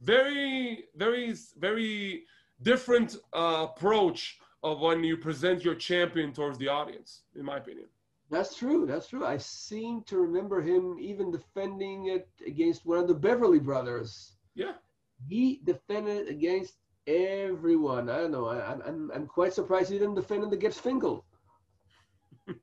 Very, 0.00 0.84
very, 0.96 1.34
very 1.58 2.24
different 2.62 3.16
uh, 3.34 3.66
approach 3.70 4.38
of 4.62 4.80
when 4.80 5.04
you 5.04 5.16
present 5.16 5.64
your 5.64 5.74
champion 5.74 6.32
towards 6.32 6.58
the 6.58 6.68
audience, 6.68 7.22
in 7.34 7.44
my 7.44 7.58
opinion. 7.58 7.86
That's 8.30 8.56
true. 8.56 8.86
That's 8.86 9.06
true. 9.08 9.24
I 9.24 9.36
seem 9.36 10.02
to 10.04 10.18
remember 10.18 10.60
him 10.60 10.96
even 10.98 11.30
defending 11.30 12.06
it 12.06 12.28
against 12.44 12.84
one 12.84 12.98
of 12.98 13.06
the 13.06 13.14
Beverly 13.14 13.60
brothers. 13.60 14.32
Yeah 14.54 14.72
he 15.28 15.60
defended 15.64 16.28
against 16.28 16.74
everyone. 17.06 18.08
I 18.10 18.18
don't 18.18 18.32
know. 18.32 18.46
I, 18.46 18.72
am 18.72 18.82
I'm, 18.84 19.10
I'm 19.14 19.26
quite 19.26 19.52
surprised 19.52 19.90
he 19.90 19.98
didn't 19.98 20.14
defend 20.14 20.44
it 20.44 20.52
against 20.52 20.80
Finkel. 20.80 21.24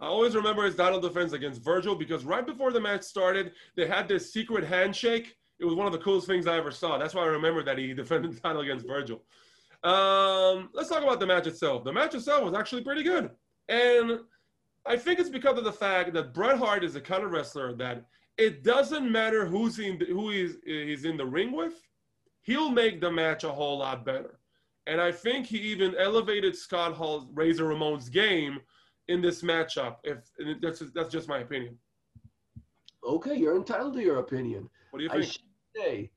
I 0.00 0.06
always 0.06 0.34
remember 0.34 0.64
his 0.64 0.74
title 0.74 1.00
defense 1.00 1.32
against 1.32 1.62
Virgil 1.62 1.94
because 1.94 2.24
right 2.24 2.44
before 2.44 2.72
the 2.72 2.80
match 2.80 3.02
started, 3.02 3.52
they 3.76 3.86
had 3.86 4.08
this 4.08 4.32
secret 4.32 4.64
handshake. 4.64 5.36
It 5.60 5.64
was 5.64 5.74
one 5.74 5.86
of 5.86 5.92
the 5.92 5.98
coolest 5.98 6.26
things 6.26 6.48
I 6.48 6.56
ever 6.56 6.72
saw. 6.72 6.98
That's 6.98 7.14
why 7.14 7.22
I 7.22 7.26
remember 7.26 7.62
that 7.62 7.78
he 7.78 7.94
defended 7.94 8.32
the 8.32 8.40
title 8.40 8.62
against 8.62 8.86
Virgil. 8.86 9.22
Um, 9.84 10.70
let's 10.74 10.88
talk 10.88 11.02
about 11.02 11.20
the 11.20 11.26
match 11.26 11.46
itself. 11.46 11.84
The 11.84 11.92
match 11.92 12.14
itself 12.14 12.44
was 12.44 12.54
actually 12.54 12.82
pretty 12.82 13.02
good. 13.02 13.30
And 13.68 14.20
I 14.86 14.96
think 14.96 15.20
it's 15.20 15.28
because 15.28 15.58
of 15.58 15.64
the 15.64 15.72
fact 15.72 16.12
that 16.14 16.34
Bret 16.34 16.58
Hart 16.58 16.84
is 16.84 16.94
the 16.94 17.00
kind 17.00 17.22
of 17.22 17.30
wrestler 17.30 17.72
that 17.74 18.04
it 18.38 18.64
doesn't 18.64 19.10
matter 19.10 19.46
who's 19.46 19.78
in 19.78 19.98
the, 19.98 20.06
who 20.06 20.30
is 20.30 20.56
he's 20.64 21.04
in 21.04 21.16
the 21.16 21.26
ring 21.26 21.52
with. 21.52 21.74
He'll 22.42 22.70
make 22.70 23.00
the 23.00 23.10
match 23.10 23.44
a 23.44 23.52
whole 23.52 23.78
lot 23.78 24.04
better. 24.04 24.40
And 24.86 25.00
I 25.00 25.12
think 25.12 25.46
he 25.46 25.58
even 25.58 25.94
elevated 25.96 26.56
Scott 26.56 26.94
Hall's 26.94 27.26
Razor 27.32 27.64
Ramon's 27.64 28.08
game 28.08 28.60
in 29.08 29.20
this 29.20 29.42
matchup. 29.42 29.96
If 30.02 30.18
that's 30.60 30.80
just, 30.80 30.94
that's 30.94 31.08
just 31.08 31.28
my 31.28 31.38
opinion. 31.38 31.78
Okay, 33.04 33.36
you're 33.36 33.56
entitled 33.56 33.94
to 33.94 34.02
your 34.02 34.18
opinion. 34.18 34.68
What 34.90 34.98
do 34.98 35.04
you 35.04 35.10
think? 35.10 35.22
I 35.22 35.26
should 35.26 35.42
say, 35.76 36.10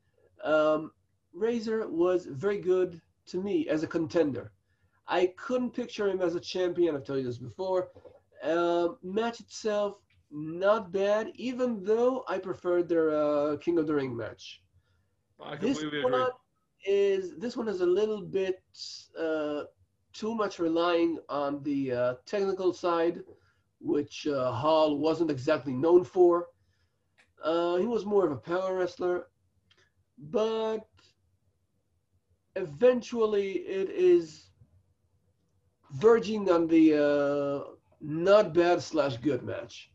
um, 0.44 0.92
Razor 1.34 1.88
was 1.88 2.26
very 2.26 2.60
good 2.60 3.02
to 3.28 3.42
me 3.42 3.68
as 3.68 3.84
a 3.84 3.88
contender. 3.88 4.52
I 5.08 5.34
couldn't 5.38 5.72
picture 5.72 6.10
him 6.10 6.22
as 6.22 6.36
a 6.36 6.40
champion. 6.40 6.96
I've 6.96 7.04
told 7.04 7.20
you 7.20 7.26
this 7.26 7.38
before. 7.38 7.90
Uh, 8.44 8.90
match 9.04 9.40
itself, 9.40 10.00
not 10.32 10.92
bad, 10.92 11.32
even 11.36 11.84
though 11.84 12.24
I 12.28 12.38
preferred 12.38 12.90
their 12.90 13.12
uh, 13.12 13.58
King 13.58 13.80
of 13.80 13.88
the 13.88 13.94
Ring 13.96 14.16
match. 14.16 14.62
I 15.42 15.56
This 15.56 15.80
completely 15.80 16.04
one 16.04 16.14
agree. 16.14 16.32
Is 16.86 17.38
this 17.38 17.56
one 17.56 17.68
is 17.68 17.82
a 17.82 17.86
little 17.86 18.22
bit 18.22 18.62
uh, 19.20 19.64
too 20.14 20.34
much 20.34 20.60
relying 20.60 21.20
on 21.30 21.62
the 21.64 21.92
uh, 21.92 22.14
technical 22.26 22.74
side, 22.74 23.22
which 23.80 24.28
uh, 24.28 24.52
Hall 24.52 24.98
wasn't 24.98 25.32
exactly 25.32 25.74
known 25.74 26.04
for. 26.04 26.48
Uh, 27.44 27.76
he 27.76 27.86
was 27.86 28.06
more 28.06 28.26
of 28.26 28.32
a 28.32 28.38
power 28.38 28.76
wrestler, 28.78 29.28
but 30.18 30.88
eventually 32.56 33.52
it 33.52 33.90
is 33.90 34.50
verging 35.92 36.50
on 36.50 36.68
the 36.68 36.94
uh, 36.96 37.72
not 38.02 38.54
bad 38.54 38.82
slash 38.82 39.18
good 39.18 39.44
match. 39.44 39.92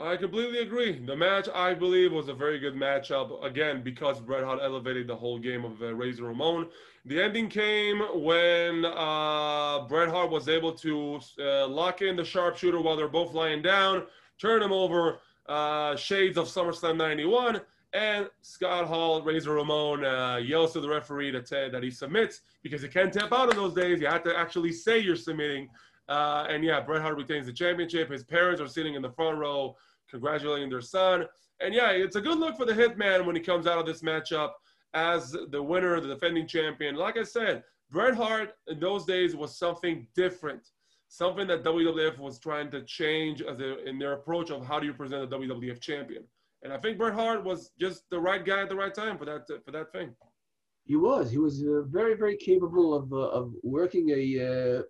I 0.00 0.16
completely 0.16 0.60
agree. 0.60 0.98
The 0.98 1.14
match, 1.14 1.46
I 1.54 1.74
believe, 1.74 2.10
was 2.10 2.28
a 2.28 2.32
very 2.32 2.58
good 2.58 2.74
matchup. 2.74 3.44
Again, 3.44 3.82
because 3.82 4.18
Bret 4.18 4.42
Hart 4.42 4.58
elevated 4.62 5.06
the 5.06 5.14
whole 5.14 5.38
game 5.38 5.62
of 5.62 5.82
uh, 5.82 5.94
Razor 5.94 6.24
Ramon. 6.24 6.68
The 7.04 7.22
ending 7.22 7.50
came 7.50 8.00
when 8.14 8.86
uh, 8.86 9.86
Bret 9.88 10.08
Hart 10.08 10.30
was 10.30 10.48
able 10.48 10.72
to 10.72 11.20
uh, 11.38 11.68
lock 11.68 12.00
in 12.00 12.16
the 12.16 12.24
sharpshooter 12.24 12.80
while 12.80 12.96
they're 12.96 13.08
both 13.08 13.34
lying 13.34 13.60
down, 13.60 14.06
turn 14.40 14.62
him 14.62 14.72
over, 14.72 15.18
uh, 15.50 15.96
shades 15.96 16.38
of 16.38 16.46
SummerSlam 16.46 16.96
91, 16.96 17.60
and 17.92 18.26
Scott 18.40 18.86
Hall, 18.86 19.20
Razor 19.20 19.52
Ramon, 19.52 20.02
uh, 20.02 20.36
yells 20.36 20.72
to 20.72 20.80
the 20.80 20.88
referee 20.88 21.32
that, 21.32 21.52
uh, 21.52 21.68
that 21.68 21.82
he 21.82 21.90
submits 21.90 22.40
because 22.62 22.82
you 22.82 22.88
can't 22.88 23.12
tap 23.12 23.32
out 23.32 23.50
in 23.50 23.56
those 23.56 23.74
days. 23.74 24.00
You 24.00 24.06
have 24.06 24.24
to 24.24 24.34
actually 24.34 24.72
say 24.72 24.98
you're 24.98 25.14
submitting. 25.14 25.68
Uh, 26.08 26.46
and 26.48 26.64
yeah, 26.64 26.80
Bret 26.80 27.02
Hart 27.02 27.18
retains 27.18 27.46
the 27.46 27.52
championship. 27.52 28.10
His 28.10 28.24
parents 28.24 28.62
are 28.62 28.66
sitting 28.66 28.94
in 28.94 29.02
the 29.02 29.10
front 29.10 29.36
row 29.36 29.76
congratulating 30.10 30.70
their 30.70 30.80
son. 30.80 31.26
And 31.60 31.74
yeah, 31.74 31.90
it's 31.90 32.16
a 32.16 32.20
good 32.20 32.38
look 32.38 32.56
for 32.56 32.64
the 32.64 32.72
Hitman 32.72 33.24
when 33.24 33.36
he 33.36 33.42
comes 33.42 33.66
out 33.66 33.78
of 33.78 33.86
this 33.86 34.02
matchup 34.02 34.52
as 34.94 35.36
the 35.50 35.62
winner, 35.62 36.00
the 36.00 36.08
defending 36.08 36.46
champion. 36.46 36.96
Like 36.96 37.16
I 37.16 37.22
said, 37.22 37.62
Bret 37.90 38.14
Hart 38.14 38.54
in 38.68 38.80
those 38.80 39.04
days 39.04 39.36
was 39.36 39.58
something 39.58 40.06
different, 40.14 40.68
something 41.08 41.46
that 41.48 41.64
WWF 41.64 42.18
was 42.18 42.38
trying 42.38 42.70
to 42.70 42.82
change 42.82 43.42
as 43.42 43.60
a, 43.60 43.84
in 43.86 43.98
their 43.98 44.12
approach 44.12 44.50
of 44.50 44.66
how 44.66 44.80
do 44.80 44.86
you 44.86 44.94
present 44.94 45.24
a 45.24 45.26
WWF 45.26 45.80
champion. 45.80 46.24
And 46.62 46.72
I 46.72 46.78
think 46.78 46.98
Bret 46.98 47.14
Hart 47.14 47.44
was 47.44 47.70
just 47.78 48.04
the 48.10 48.20
right 48.20 48.44
guy 48.44 48.62
at 48.62 48.68
the 48.68 48.76
right 48.76 48.94
time 48.94 49.18
for 49.18 49.24
that 49.24 49.46
for 49.64 49.70
that 49.70 49.92
thing. 49.92 50.14
He 50.84 50.96
was. 50.96 51.30
He 51.30 51.38
was 51.38 51.62
uh, 51.62 51.82
very, 51.82 52.14
very 52.14 52.36
capable 52.36 52.94
of 52.94 53.12
uh, 53.12 53.16
of 53.16 53.52
working 53.62 54.10
a 54.10 54.78
uh, 54.78 54.82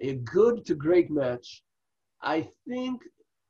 a 0.00 0.14
good 0.14 0.64
to 0.66 0.74
great 0.74 1.10
match. 1.10 1.62
I 2.22 2.48
think 2.66 3.02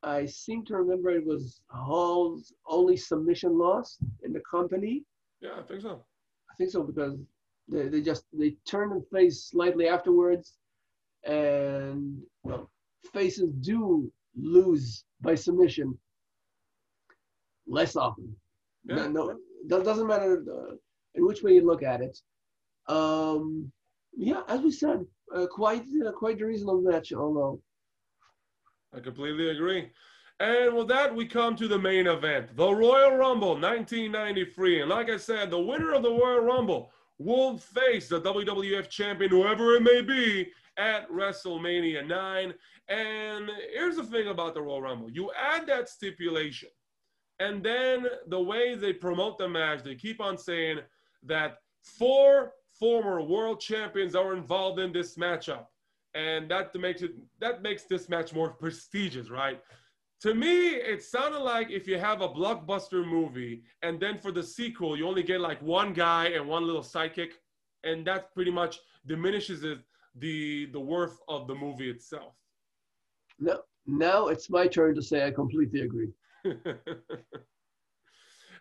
I 0.03 0.25
seem 0.25 0.63
to 0.65 0.77
remember 0.77 1.09
it 1.09 1.25
was 1.25 1.61
Hall's 1.69 2.53
only 2.67 2.95
submission 2.95 3.57
loss 3.57 3.97
in 4.23 4.31
the 4.31 4.41
company. 4.49 5.03
Yeah, 5.41 5.59
I 5.59 5.63
think 5.63 5.81
so. 5.81 6.05
I 6.49 6.55
think 6.55 6.71
so 6.71 6.83
because 6.83 7.17
they, 7.67 7.87
they 7.87 8.01
just 8.01 8.25
they 8.33 8.55
turned 8.65 8.93
and 8.93 9.03
face 9.13 9.49
slightly 9.51 9.87
afterwards, 9.87 10.57
and 11.25 12.21
well, 12.43 12.69
faces 13.13 13.51
do 13.61 14.11
lose 14.35 15.03
by 15.21 15.35
submission 15.35 15.97
less 17.67 17.95
often. 17.95 18.35
Yeah. 18.85 19.07
No, 19.07 19.07
no, 19.07 19.37
that 19.67 19.83
doesn't 19.83 20.07
matter 20.07 20.43
uh, 20.49 20.75
in 21.15 21.25
which 21.25 21.43
way 21.43 21.53
you 21.53 21.65
look 21.65 21.83
at 21.83 22.01
it. 22.01 22.17
Um, 22.87 23.71
yeah, 24.17 24.41
as 24.47 24.61
we 24.61 24.71
said, 24.71 25.05
uh, 25.35 25.45
quite 25.47 25.83
uh, 26.05 26.11
quite 26.11 26.41
a 26.41 26.45
reasonable 26.45 26.81
match, 26.81 27.13
although 27.13 27.61
I 28.95 28.99
completely 28.99 29.49
agree. 29.49 29.91
And 30.39 30.73
with 30.75 30.87
that, 30.87 31.13
we 31.13 31.25
come 31.25 31.55
to 31.57 31.67
the 31.67 31.77
main 31.77 32.07
event, 32.07 32.55
the 32.55 32.73
Royal 32.73 33.17
Rumble 33.17 33.59
1993. 33.59 34.81
And 34.81 34.89
like 34.89 35.09
I 35.09 35.17
said, 35.17 35.51
the 35.51 35.59
winner 35.59 35.93
of 35.93 36.03
the 36.03 36.11
Royal 36.11 36.39
Rumble 36.39 36.91
will 37.17 37.57
face 37.57 38.07
the 38.07 38.21
WWF 38.21 38.89
champion, 38.89 39.31
whoever 39.31 39.75
it 39.75 39.83
may 39.83 40.01
be, 40.01 40.51
at 40.77 41.09
WrestleMania 41.11 42.07
9. 42.07 42.53
And 42.87 43.51
here's 43.73 43.97
the 43.97 44.03
thing 44.03 44.29
about 44.29 44.53
the 44.53 44.61
Royal 44.61 44.81
Rumble 44.81 45.11
you 45.11 45.29
add 45.37 45.67
that 45.67 45.89
stipulation, 45.89 46.69
and 47.39 47.61
then 47.61 48.07
the 48.27 48.41
way 48.41 48.75
they 48.75 48.93
promote 48.93 49.37
the 49.37 49.47
match, 49.47 49.83
they 49.83 49.95
keep 49.95 50.21
on 50.21 50.37
saying 50.37 50.79
that 51.23 51.57
four 51.83 52.53
former 52.71 53.21
world 53.21 53.59
champions 53.59 54.15
are 54.15 54.33
involved 54.33 54.79
in 54.79 54.93
this 54.93 55.17
matchup 55.17 55.65
and 56.13 56.49
that 56.49 56.73
makes 56.75 57.01
it 57.01 57.11
that 57.39 57.61
makes 57.61 57.83
this 57.83 58.09
match 58.09 58.33
more 58.33 58.49
prestigious, 58.61 59.29
right? 59.29 59.61
To 60.21 60.33
me, 60.33 60.71
it 60.71 61.01
sounded 61.01 61.39
like 61.39 61.71
if 61.71 61.87
you 61.87 61.97
have 61.97 62.21
a 62.21 62.27
blockbuster 62.27 63.07
movie 63.07 63.63
and 63.83 64.01
then 64.01 64.17
for 64.17 64.33
the 64.33 64.43
sequel 64.43 64.97
you 64.97 65.07
only 65.07 65.23
get 65.23 65.39
like 65.39 65.61
one 65.61 65.93
guy 65.93 66.27
and 66.27 66.45
one 66.47 66.65
little 66.65 66.81
sidekick, 66.81 67.31
and 67.83 68.05
that 68.07 68.33
pretty 68.33 68.51
much 68.51 68.79
diminishes 69.05 69.63
it, 69.63 69.79
the 70.15 70.65
the 70.73 70.79
worth 70.79 71.19
of 71.27 71.47
the 71.47 71.55
movie 71.55 71.89
itself. 71.89 72.33
no, 73.39 73.61
now 73.85 74.27
it's 74.27 74.49
my 74.49 74.67
turn 74.67 74.95
to 74.95 75.01
say 75.01 75.25
I 75.25 75.31
completely 75.31 75.81
agree. 75.81 76.11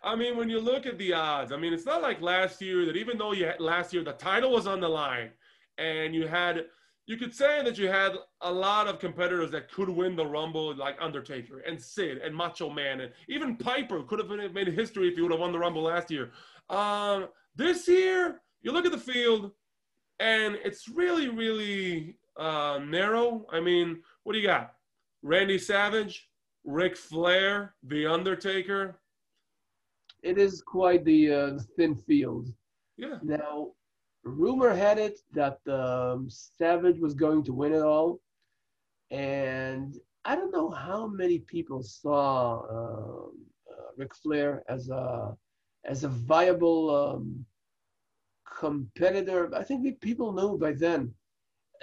I 0.02 0.14
mean, 0.14 0.36
when 0.36 0.48
you 0.48 0.60
look 0.60 0.86
at 0.86 0.96
the 0.96 1.12
odds, 1.12 1.50
I 1.50 1.56
mean, 1.56 1.72
it's 1.72 1.84
not 1.84 2.02
like 2.02 2.20
last 2.20 2.62
year 2.62 2.86
that 2.86 2.96
even 2.96 3.18
though 3.18 3.32
you 3.32 3.46
had, 3.46 3.60
last 3.60 3.92
year 3.92 4.04
the 4.04 4.12
title 4.12 4.52
was 4.52 4.66
on 4.66 4.80
the 4.80 4.88
line 4.88 5.30
and 5.76 6.14
you 6.14 6.28
had 6.28 6.66
you 7.08 7.16
could 7.16 7.34
say 7.34 7.62
that 7.64 7.78
you 7.78 7.88
had 7.88 8.12
a 8.42 8.52
lot 8.52 8.86
of 8.86 8.98
competitors 8.98 9.50
that 9.52 9.72
could 9.72 9.88
win 9.88 10.14
the 10.14 10.26
Rumble, 10.26 10.76
like 10.76 10.98
Undertaker 11.00 11.60
and 11.60 11.80
Sid 11.80 12.18
and 12.18 12.36
Macho 12.36 12.68
Man, 12.68 13.00
and 13.00 13.12
even 13.28 13.56
Piper 13.56 14.02
could 14.02 14.18
have 14.18 14.52
made 14.52 14.68
history 14.68 15.08
if 15.08 15.14
he 15.14 15.22
would 15.22 15.30
have 15.30 15.40
won 15.40 15.50
the 15.50 15.58
Rumble 15.58 15.82
last 15.82 16.10
year. 16.10 16.32
Um, 16.68 17.28
this 17.56 17.88
year, 17.88 18.42
you 18.60 18.72
look 18.72 18.84
at 18.84 18.92
the 18.92 18.98
field, 18.98 19.52
and 20.20 20.58
it's 20.62 20.86
really, 20.86 21.30
really 21.30 22.18
uh, 22.38 22.80
narrow. 22.86 23.46
I 23.50 23.60
mean, 23.60 24.02
what 24.24 24.34
do 24.34 24.38
you 24.38 24.46
got? 24.46 24.74
Randy 25.22 25.58
Savage, 25.58 26.28
Ric 26.64 26.94
Flair, 26.94 27.74
The 27.84 28.04
Undertaker. 28.04 29.00
It 30.22 30.36
is 30.36 30.60
quite 30.60 31.06
the 31.06 31.32
uh, 31.32 31.58
thin 31.74 31.96
field. 31.96 32.52
Yeah. 32.98 33.16
Now, 33.22 33.68
rumor 34.24 34.74
had 34.74 34.98
it 34.98 35.20
that 35.32 35.58
um, 35.68 36.28
Savage 36.30 36.98
was 36.98 37.14
going 37.14 37.42
to 37.44 37.52
win 37.52 37.72
it 37.72 37.82
all, 37.82 38.20
and 39.10 39.96
I 40.24 40.34
don't 40.36 40.52
know 40.52 40.70
how 40.70 41.06
many 41.06 41.38
people 41.40 41.82
saw 41.82 42.60
um 42.76 43.32
uh, 43.70 43.90
Ric 43.96 44.14
Flair 44.14 44.62
as 44.68 44.88
a 44.88 45.36
as 45.84 46.04
a 46.04 46.08
viable 46.08 46.94
um, 46.94 47.44
competitor. 48.58 49.50
I 49.54 49.62
think 49.62 50.00
people 50.00 50.32
knew 50.32 50.58
by 50.58 50.72
then 50.72 51.14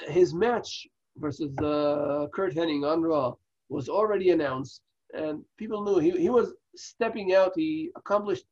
his 0.08 0.34
match 0.34 0.88
versus 1.17 1.58
uh, 1.60 2.28
Curt 2.34 2.54
Hennig 2.54 2.86
on 2.86 3.02
Raw 3.02 3.34
was 3.69 3.89
already 3.89 4.32
announced, 4.32 4.82
and 5.13 5.43
people 5.58 5.84
knew 5.84 6.00
he, 6.00 6.12
he 6.12 6.30
was 6.30 6.54
stepping 6.76 7.34
out. 7.34 7.54
He 7.56 7.91
accomplished 7.95 8.45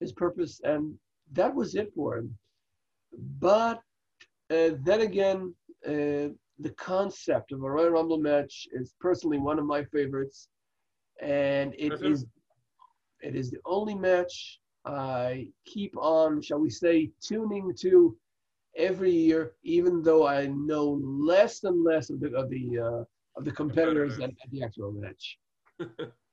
his 0.00 0.12
purpose, 0.12 0.60
and 0.64 0.94
that 1.32 1.54
was 1.54 1.74
it 1.74 1.92
for 1.94 2.18
him. 2.18 2.36
But 3.16 3.82
uh, 4.50 4.70
then 4.84 5.00
again, 5.00 5.54
uh, 5.86 6.28
the 6.58 6.72
concept 6.76 7.52
of 7.52 7.62
a 7.62 7.70
Royal 7.70 7.90
Rumble 7.90 8.18
match 8.18 8.68
is 8.72 8.94
personally 9.00 9.38
one 9.38 9.58
of 9.58 9.66
my 9.66 9.84
favorites, 9.84 10.48
and 11.20 11.74
it 11.78 11.92
Mhm. 11.92 12.06
is 12.12 12.26
it 13.22 13.34
is 13.34 13.50
the 13.50 13.60
only 13.64 13.94
match 13.94 14.60
I 14.84 15.50
keep 15.64 15.96
on, 15.96 16.40
shall 16.42 16.58
we 16.60 16.70
say, 16.70 17.10
tuning 17.20 17.74
to 17.80 18.16
every 18.76 19.10
year, 19.12 19.52
even 19.62 20.02
though 20.02 20.26
I 20.26 20.46
know 20.46 21.00
less 21.02 21.64
and 21.64 21.82
less 21.84 22.10
of 22.10 22.20
the 22.20 22.34
of 22.34 22.50
the 22.50 22.78
uh, 22.78 23.04
of 23.36 23.44
the 23.44 23.52
competitors 23.52 24.18
at, 24.18 24.30
at 24.30 24.50
the 24.50 24.62
actual 24.62 24.92
match. 24.92 25.38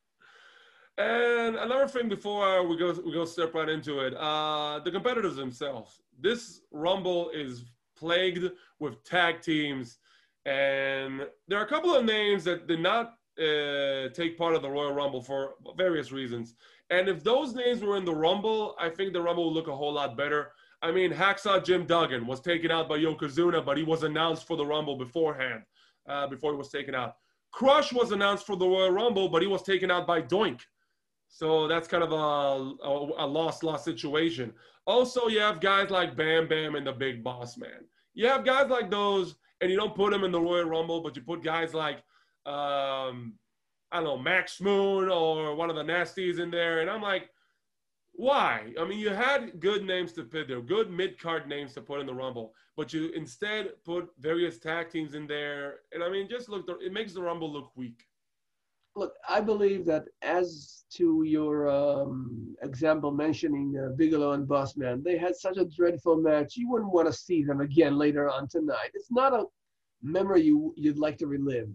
And 0.98 1.56
another 1.56 1.88
thing 1.88 2.08
before 2.08 2.68
we 2.68 2.78
go 2.78 2.92
we 3.04 3.12
go 3.12 3.26
step 3.26 3.56
right 3.56 3.70
into 3.70 4.00
it, 4.02 4.14
uh, 4.16 4.80
the 4.84 4.92
competitors 4.92 5.36
themselves. 5.36 6.02
This 6.20 6.62
Rumble 6.72 7.32
is 7.32 7.66
plagued 7.98 8.52
with 8.80 9.04
tag 9.04 9.42
teams, 9.42 9.98
and 10.46 11.26
there 11.48 11.58
are 11.60 11.66
a 11.66 11.70
couple 11.70 11.96
of 11.96 12.06
names 12.06 12.44
that 12.44 12.68
did 12.68 12.80
not 12.80 13.16
uh, 13.40 14.10
take 14.14 14.38
part 14.38 14.54
of 14.54 14.62
the 14.62 14.70
Royal 14.70 14.94
Rumble 14.94 15.22
for 15.22 15.56
various 15.76 16.12
reasons. 16.12 16.54
And 16.92 17.10
if 17.10 17.24
those 17.24 17.56
names 17.56 17.82
were 17.82 17.98
in 17.98 18.06
the 18.06 18.14
Rumble, 18.14 18.76
I 18.80 18.90
think 18.90 19.14
the 19.14 19.22
Rumble 19.22 19.46
would 19.46 19.56
look 19.56 19.68
a 19.68 19.76
whole 19.76 19.94
lot 19.94 20.16
better. 20.16 20.52
I 20.84 20.92
mean, 20.92 21.12
Hacksaw 21.12 21.64
Jim 21.64 21.88
Duggan 21.88 22.28
was 22.28 22.40
taken 22.40 22.70
out 22.70 22.88
by 22.88 23.00
Yokozuna, 23.00 23.66
but 23.66 23.78
he 23.78 23.84
was 23.84 24.04
announced 24.04 24.46
for 24.46 24.58
the 24.58 24.66
Rumble 24.66 24.98
beforehand, 24.98 25.64
uh, 26.08 26.28
before 26.28 26.52
he 26.52 26.58
was 26.58 26.70
taken 26.70 26.94
out. 26.94 27.16
Crush 27.52 27.92
was 27.94 28.12
announced 28.12 28.46
for 28.46 28.56
the 28.56 28.68
Royal 28.68 28.92
Rumble, 28.92 29.30
but 29.30 29.42
he 29.42 29.48
was 29.48 29.64
taken 29.64 29.90
out 29.90 30.06
by 30.06 30.22
Doink. 30.22 30.60
So 31.36 31.68
that's 31.68 31.88
kind 31.88 32.04
of 32.04 32.12
a, 32.12 32.16
a, 32.16 33.26
a 33.26 33.28
lost 33.28 33.64
lost 33.64 33.84
situation. 33.84 34.54
Also, 34.86 35.30
you 35.30 35.40
have 35.40 35.60
guys 35.60 35.90
like 35.90 36.16
Bam 36.16 36.48
Bam 36.48 36.76
and 36.76 36.86
the 36.86 36.92
Big 36.92 37.24
Boss 37.24 37.58
Man. 37.58 37.88
You 38.14 38.28
have 38.28 38.46
guys 38.46 38.70
like 38.70 38.92
those, 38.92 39.34
and 39.60 39.72
you 39.72 39.76
don't 39.76 39.96
put 39.96 40.12
them 40.12 40.24
in 40.24 40.32
the 40.32 40.40
Royal 40.40 40.66
Rumble, 40.66 41.02
but 41.02 41.16
you 41.16 41.24
put 41.24 41.44
guys 41.44 41.74
like 41.74 42.04
um, 42.46 43.34
I 43.92 43.98
don't 43.98 44.04
know, 44.04 44.18
Max 44.18 44.62
Moon 44.62 45.10
or 45.10 45.56
one 45.56 45.72
of 45.72 45.76
the 45.76 45.84
nasties 45.84 46.40
in 46.40 46.52
there. 46.52 46.82
And 46.82 46.90
I'm 46.90 47.02
like, 47.02 47.30
why? 48.12 48.72
I 48.80 48.86
mean, 48.86 49.00
you 49.00 49.10
had 49.10 49.60
good 49.60 49.84
names 49.84 50.14
to 50.14 50.24
put 50.24 50.48
there, 50.48 50.62
good 50.62 50.92
mid 50.92 51.20
card 51.20 51.48
names 51.48 51.74
to 51.74 51.82
put 51.82 52.00
in 52.00 52.06
the 52.06 52.14
Rumble, 52.14 52.54
but 52.78 52.94
you 52.94 53.10
instead 53.16 53.72
put 53.84 54.10
various 54.20 54.60
tag 54.60 54.92
teams 54.92 55.16
in 55.16 55.26
there. 55.26 55.80
And 55.94 56.04
I 56.04 56.12
mean, 56.12 56.30
just 56.30 56.48
look, 56.48 56.70
it 56.80 56.94
makes 56.94 57.14
the 57.14 57.24
Rumble 57.24 57.52
look 57.52 57.72
weak. 57.76 58.06
Look, 58.96 59.14
I 59.28 59.42
believe 59.42 59.86
that 59.86 60.06
as 60.22 60.86
to 60.98 61.24
your 61.26 61.68
um, 61.68 62.56
example 62.62 63.12
mentioning 63.12 63.76
uh, 63.76 63.96
Bigelow 63.96 64.34
and 64.34 64.48
Bossman, 64.48 65.04
they 65.04 65.18
had 65.18 65.36
such 65.36 65.58
a 65.58 65.66
dreadful 65.66 66.18
match. 66.18 66.56
You 66.56 66.70
wouldn't 66.70 66.92
want 66.94 67.08
to 67.08 67.14
see 67.14 67.44
them 67.44 67.62
again 67.62 67.98
later 67.98 68.30
on 68.30 68.48
tonight. 68.48 68.92
It's 68.94 69.12
not 69.12 69.34
a 69.34 69.46
memory 70.04 70.44
you, 70.44 70.74
you'd 70.78 71.00
like 71.00 71.18
to 71.20 71.28
relive. 71.28 71.70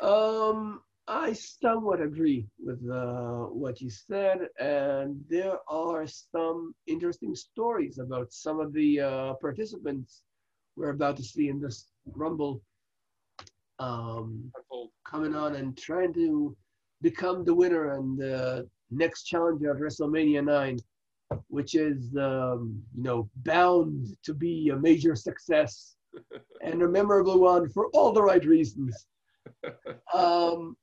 Um, 0.00 0.80
I 1.06 1.34
somewhat 1.34 2.00
agree 2.00 2.48
with 2.58 2.80
uh, 2.90 3.46
what 3.46 3.80
you 3.80 3.90
said, 3.90 4.48
and 4.58 5.20
there 5.28 5.58
are 5.68 6.06
some 6.06 6.74
interesting 6.86 7.34
stories 7.36 7.98
about 7.98 8.32
some 8.32 8.58
of 8.58 8.72
the 8.72 9.00
uh, 9.00 9.34
participants 9.34 10.22
we're 10.76 10.90
about 10.90 11.16
to 11.18 11.22
see 11.22 11.48
in 11.48 11.60
this 11.60 11.88
Rumble 12.06 12.62
um, 13.82 14.52
coming 15.04 15.34
on 15.34 15.56
and 15.56 15.76
trying 15.76 16.12
to 16.14 16.56
become 17.00 17.44
the 17.44 17.54
winner 17.54 17.94
and 17.94 18.18
the 18.18 18.68
next 18.90 19.24
challenger 19.24 19.70
at 19.74 19.80
WrestleMania 19.80 20.44
9, 20.44 20.78
which 21.48 21.74
is, 21.74 22.14
um, 22.16 22.80
you 22.96 23.02
know, 23.02 23.28
bound 23.36 24.16
to 24.22 24.34
be 24.34 24.70
a 24.70 24.76
major 24.76 25.14
success 25.14 25.96
and 26.62 26.82
a 26.82 26.88
memorable 26.88 27.40
one 27.40 27.68
for 27.70 27.88
all 27.88 28.12
the 28.12 28.22
right 28.22 28.44
reasons. 28.44 29.06
Um, 30.14 30.76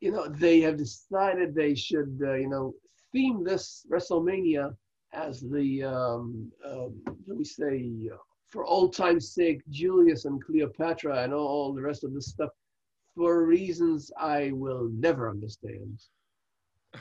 you 0.00 0.12
know, 0.12 0.28
they 0.28 0.60
have 0.60 0.76
decided 0.76 1.54
they 1.54 1.74
should, 1.74 2.20
uh, 2.22 2.34
you 2.34 2.48
know, 2.48 2.74
theme 3.12 3.42
this 3.42 3.86
WrestleMania 3.90 4.74
as 5.12 5.40
the, 5.40 5.82
um, 5.84 6.52
um, 6.66 7.00
let 7.26 7.38
me 7.38 7.44
say, 7.44 8.08
uh, 8.12 8.16
for 8.50 8.64
old 8.64 8.94
time's 8.94 9.32
sake, 9.32 9.62
Julius 9.70 10.24
and 10.24 10.44
Cleopatra 10.44 11.22
and 11.22 11.32
all 11.32 11.72
the 11.72 11.82
rest 11.82 12.04
of 12.04 12.12
this 12.12 12.26
stuff 12.26 12.50
for 13.16 13.44
reasons 13.44 14.10
I 14.18 14.50
will 14.52 14.90
never 14.92 15.30
understand. 15.30 16.00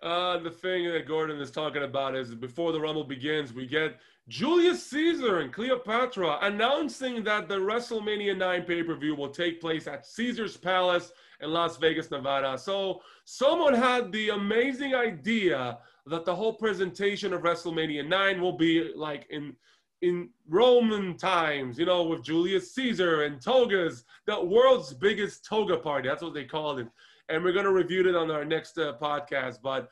Uh, 0.00 0.38
the 0.38 0.50
thing 0.50 0.88
that 0.88 1.08
Gordon 1.08 1.40
is 1.40 1.50
talking 1.50 1.82
about 1.82 2.14
is 2.14 2.32
before 2.32 2.70
the 2.70 2.80
Rumble 2.80 3.02
begins, 3.02 3.52
we 3.52 3.66
get 3.66 3.98
Julius 4.28 4.86
Caesar 4.90 5.40
and 5.40 5.52
Cleopatra 5.52 6.38
announcing 6.42 7.24
that 7.24 7.48
the 7.48 7.56
WrestleMania 7.56 8.38
9 8.38 8.62
pay 8.62 8.84
per 8.84 8.94
view 8.94 9.16
will 9.16 9.30
take 9.30 9.60
place 9.60 9.88
at 9.88 10.06
Caesar's 10.06 10.56
Palace 10.56 11.10
in 11.40 11.50
Las 11.50 11.78
Vegas, 11.78 12.12
Nevada. 12.12 12.56
So 12.56 13.02
someone 13.24 13.74
had 13.74 14.12
the 14.12 14.28
amazing 14.28 14.94
idea 14.94 15.78
that 16.06 16.24
the 16.24 16.34
whole 16.34 16.52
presentation 16.52 17.32
of 17.32 17.42
WrestleMania 17.42 18.06
9 18.06 18.40
will 18.40 18.56
be 18.56 18.92
like 18.94 19.26
in 19.30 19.56
in 20.02 20.28
Roman 20.48 21.16
times, 21.16 21.78
you 21.78 21.86
know, 21.86 22.04
with 22.04 22.22
Julius 22.22 22.74
Caesar 22.74 23.22
and 23.24 23.40
togas, 23.40 24.04
the 24.26 24.42
world's 24.42 24.94
biggest 24.94 25.44
toga 25.44 25.76
party. 25.76 26.08
That's 26.08 26.22
what 26.22 26.34
they 26.34 26.44
called 26.44 26.80
it. 26.80 26.88
And 27.28 27.42
we're 27.42 27.52
going 27.52 27.64
to 27.64 27.72
review 27.72 28.08
it 28.08 28.14
on 28.14 28.30
our 28.30 28.44
next 28.44 28.78
uh, 28.78 28.94
podcast. 29.00 29.58
But 29.62 29.88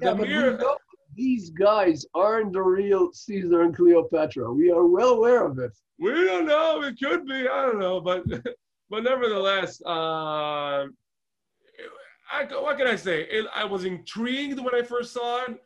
yeah, 0.00 0.14
but 0.14 0.26
mere... 0.26 0.58
these 1.14 1.50
guys 1.50 2.04
aren't 2.14 2.54
the 2.54 2.62
real 2.62 3.12
Caesar 3.12 3.62
and 3.62 3.76
Cleopatra. 3.76 4.52
We 4.52 4.70
are 4.70 4.86
well 4.86 5.10
aware 5.10 5.46
of 5.46 5.58
it. 5.58 5.72
We 5.98 6.12
don't 6.12 6.46
know. 6.46 6.82
It 6.82 6.98
could 7.00 7.26
be. 7.26 7.46
I 7.46 7.66
don't 7.66 7.78
know. 7.78 8.00
But 8.00 8.24
but 8.90 9.04
nevertheless, 9.04 9.80
uh, 9.86 10.86
I, 12.32 12.44
what 12.50 12.78
can 12.78 12.86
I 12.86 12.96
say? 12.96 13.22
It, 13.22 13.46
I 13.54 13.64
was 13.64 13.84
intrigued 13.84 14.58
when 14.58 14.74
I 14.74 14.82
first 14.82 15.12
saw 15.12 15.44
it, 15.44 15.62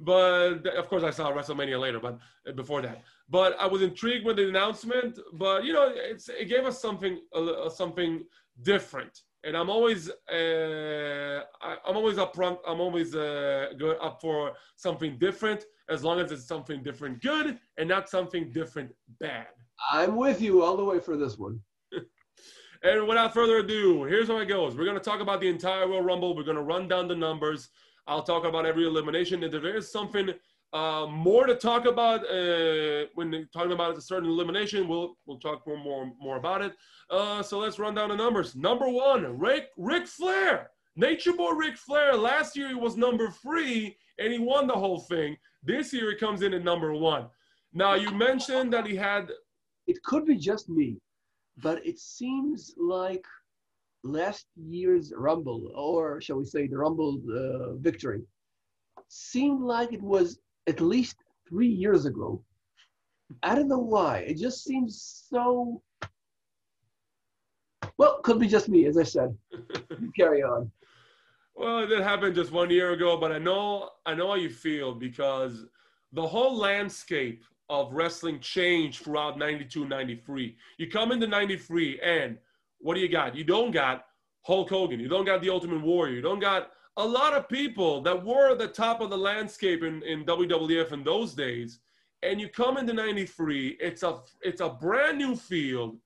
but 0.00 0.66
of 0.66 0.88
course 0.88 1.02
I 1.02 1.10
saw 1.10 1.32
WrestleMania 1.32 1.78
later, 1.80 2.00
but 2.00 2.18
uh, 2.48 2.52
before 2.52 2.82
that. 2.82 3.02
But 3.28 3.56
I 3.60 3.66
was 3.66 3.82
intrigued 3.82 4.24
with 4.24 4.36
the 4.36 4.48
announcement. 4.48 5.18
But 5.34 5.64
you 5.64 5.72
know, 5.72 5.92
it 5.94 6.48
gave 6.48 6.64
us 6.64 6.80
something 6.80 7.20
uh, 7.34 7.68
something 7.68 8.24
different, 8.62 9.22
and 9.44 9.56
I'm 9.56 9.70
always 9.70 10.08
uh, 10.10 11.42
I, 11.62 11.76
am 11.88 11.96
always 11.96 12.16
upfront. 12.16 12.58
I'm 12.66 12.80
always 12.80 13.14
uh, 13.14 13.68
good 13.78 13.96
up 14.00 14.20
for 14.20 14.52
something 14.76 15.18
different, 15.18 15.64
as 15.88 16.04
long 16.04 16.20
as 16.20 16.32
it's 16.32 16.46
something 16.46 16.82
different 16.82 17.22
good 17.22 17.58
and 17.76 17.88
not 17.88 18.08
something 18.08 18.50
different 18.52 18.90
bad. 19.20 19.48
I'm 19.90 20.16
with 20.16 20.40
you 20.40 20.62
all 20.62 20.76
the 20.76 20.84
way 20.84 21.00
for 21.00 21.16
this 21.16 21.38
one. 21.38 21.60
And 22.82 23.08
without 23.08 23.34
further 23.34 23.56
ado, 23.56 24.04
here's 24.04 24.28
how 24.28 24.38
it 24.38 24.46
goes. 24.46 24.76
We're 24.76 24.84
going 24.84 24.96
to 24.96 25.02
talk 25.02 25.20
about 25.20 25.40
the 25.40 25.48
entire 25.48 25.88
Royal 25.88 26.02
Rumble. 26.02 26.36
We're 26.36 26.44
going 26.44 26.56
to 26.56 26.62
run 26.62 26.86
down 26.86 27.08
the 27.08 27.16
numbers. 27.16 27.70
I'll 28.08 28.22
talk 28.22 28.44
about 28.44 28.64
every 28.64 28.86
elimination. 28.86 29.42
If 29.44 29.52
there 29.52 29.76
is 29.76 29.92
something 29.92 30.30
uh, 30.72 31.06
more 31.10 31.46
to 31.46 31.54
talk 31.54 31.84
about 31.84 32.20
uh, 32.28 33.04
when 33.14 33.46
talking 33.52 33.72
about 33.72 33.96
a 33.96 34.00
certain 34.00 34.28
elimination, 34.28 34.88
we'll 34.88 35.16
we'll 35.26 35.38
talk 35.38 35.66
more 35.66 35.76
more, 35.76 36.12
more 36.18 36.36
about 36.38 36.62
it. 36.62 36.72
Uh, 37.10 37.42
so 37.42 37.58
let's 37.58 37.78
run 37.78 37.94
down 37.94 38.08
the 38.08 38.16
numbers. 38.16 38.56
Number 38.56 38.88
one, 38.88 39.38
Rick 39.38 39.68
Ric 39.76 40.06
Flair, 40.06 40.70
Nature 40.96 41.34
Boy 41.34 41.52
Ric 41.52 41.76
Flair. 41.76 42.16
Last 42.16 42.56
year 42.56 42.68
he 42.68 42.74
was 42.74 42.96
number 42.96 43.30
three 43.30 43.96
and 44.18 44.32
he 44.32 44.38
won 44.38 44.66
the 44.66 44.74
whole 44.74 45.00
thing. 45.00 45.36
This 45.62 45.92
year 45.92 46.10
he 46.10 46.16
comes 46.16 46.42
in 46.42 46.54
at 46.54 46.64
number 46.64 46.94
one. 46.94 47.26
Now 47.72 47.94
you 47.94 48.10
mentioned 48.10 48.72
that 48.72 48.86
he 48.86 48.96
had. 48.96 49.30
It 49.86 50.02
could 50.02 50.26
be 50.26 50.36
just 50.36 50.68
me, 50.68 50.98
but 51.62 51.86
it 51.86 51.98
seems 51.98 52.74
like 52.78 53.24
last 54.04 54.46
year's 54.56 55.12
Rumble, 55.16 55.72
or 55.74 56.20
shall 56.20 56.36
we 56.36 56.44
say 56.44 56.66
the 56.66 56.78
Rumble 56.78 57.20
uh, 57.30 57.74
victory, 57.74 58.22
seemed 59.08 59.62
like 59.62 59.92
it 59.92 60.02
was 60.02 60.38
at 60.66 60.80
least 60.80 61.16
three 61.48 61.68
years 61.68 62.06
ago. 62.06 62.42
I 63.42 63.54
don't 63.54 63.68
know 63.68 63.78
why. 63.78 64.18
It 64.18 64.38
just 64.38 64.64
seems 64.64 65.26
so. 65.28 65.82
Well, 67.96 68.20
could 68.22 68.38
be 68.38 68.48
just 68.48 68.68
me, 68.68 68.86
as 68.86 68.96
I 68.96 69.02
said. 69.02 69.36
carry 70.16 70.42
on. 70.42 70.70
Well, 71.54 71.90
it 71.90 72.02
happened 72.02 72.36
just 72.36 72.52
one 72.52 72.70
year 72.70 72.92
ago, 72.92 73.16
but 73.16 73.32
I 73.32 73.38
know 73.38 73.90
I 74.06 74.14
know 74.14 74.28
how 74.28 74.34
you 74.36 74.50
feel 74.50 74.94
because 74.94 75.66
the 76.12 76.26
whole 76.26 76.56
landscape 76.56 77.44
of 77.68 77.92
wrestling 77.92 78.40
changed 78.40 79.02
throughout 79.02 79.38
92, 79.38 79.84
93. 79.86 80.56
You 80.78 80.90
come 80.90 81.12
into 81.12 81.26
93 81.26 82.00
and 82.00 82.38
what 82.78 82.94
do 82.94 83.00
you 83.00 83.08
got? 83.08 83.34
You 83.34 83.44
don't 83.44 83.70
got 83.70 84.04
Hulk 84.42 84.70
Hogan. 84.70 85.00
You 85.00 85.08
don't 85.08 85.24
got 85.24 85.42
the 85.42 85.50
Ultimate 85.50 85.82
Warrior. 85.82 86.14
You 86.14 86.22
don't 86.22 86.40
got 86.40 86.70
a 86.96 87.04
lot 87.06 87.34
of 87.34 87.48
people 87.48 88.00
that 88.02 88.24
were 88.24 88.50
at 88.50 88.58
the 88.58 88.68
top 88.68 89.00
of 89.00 89.10
the 89.10 89.18
landscape 89.18 89.82
in, 89.82 90.02
in 90.02 90.24
WWF 90.24 90.92
in 90.92 91.04
those 91.04 91.34
days. 91.34 91.80
And 92.22 92.40
you 92.40 92.48
come 92.48 92.76
into 92.78 92.92
93, 92.92 93.76
it's 93.80 94.02
a, 94.02 94.20
it's 94.42 94.60
a 94.60 94.68
brand 94.68 95.18
new 95.18 95.36
field 95.36 95.98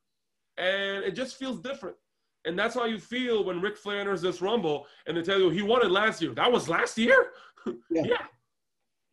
and 0.59 1.05
it 1.05 1.13
just 1.13 1.39
feels 1.39 1.61
different. 1.61 1.97
And 2.45 2.59
that's 2.59 2.75
how 2.75 2.85
you 2.85 2.99
feel 2.99 3.45
when 3.45 3.61
Ric 3.61 3.77
Flair 3.77 4.01
enters 4.01 4.21
this 4.21 4.43
Rumble 4.43 4.87
and 5.07 5.17
they 5.17 5.23
tell 5.23 5.39
you 5.39 5.49
he 5.49 5.63
won 5.63 5.83
it 5.85 5.91
last 5.91 6.21
year. 6.21 6.35
That 6.35 6.51
was 6.51 6.69
last 6.69 6.99
year? 6.99 7.31
Yeah. 7.91 8.03
yeah. 8.05 8.17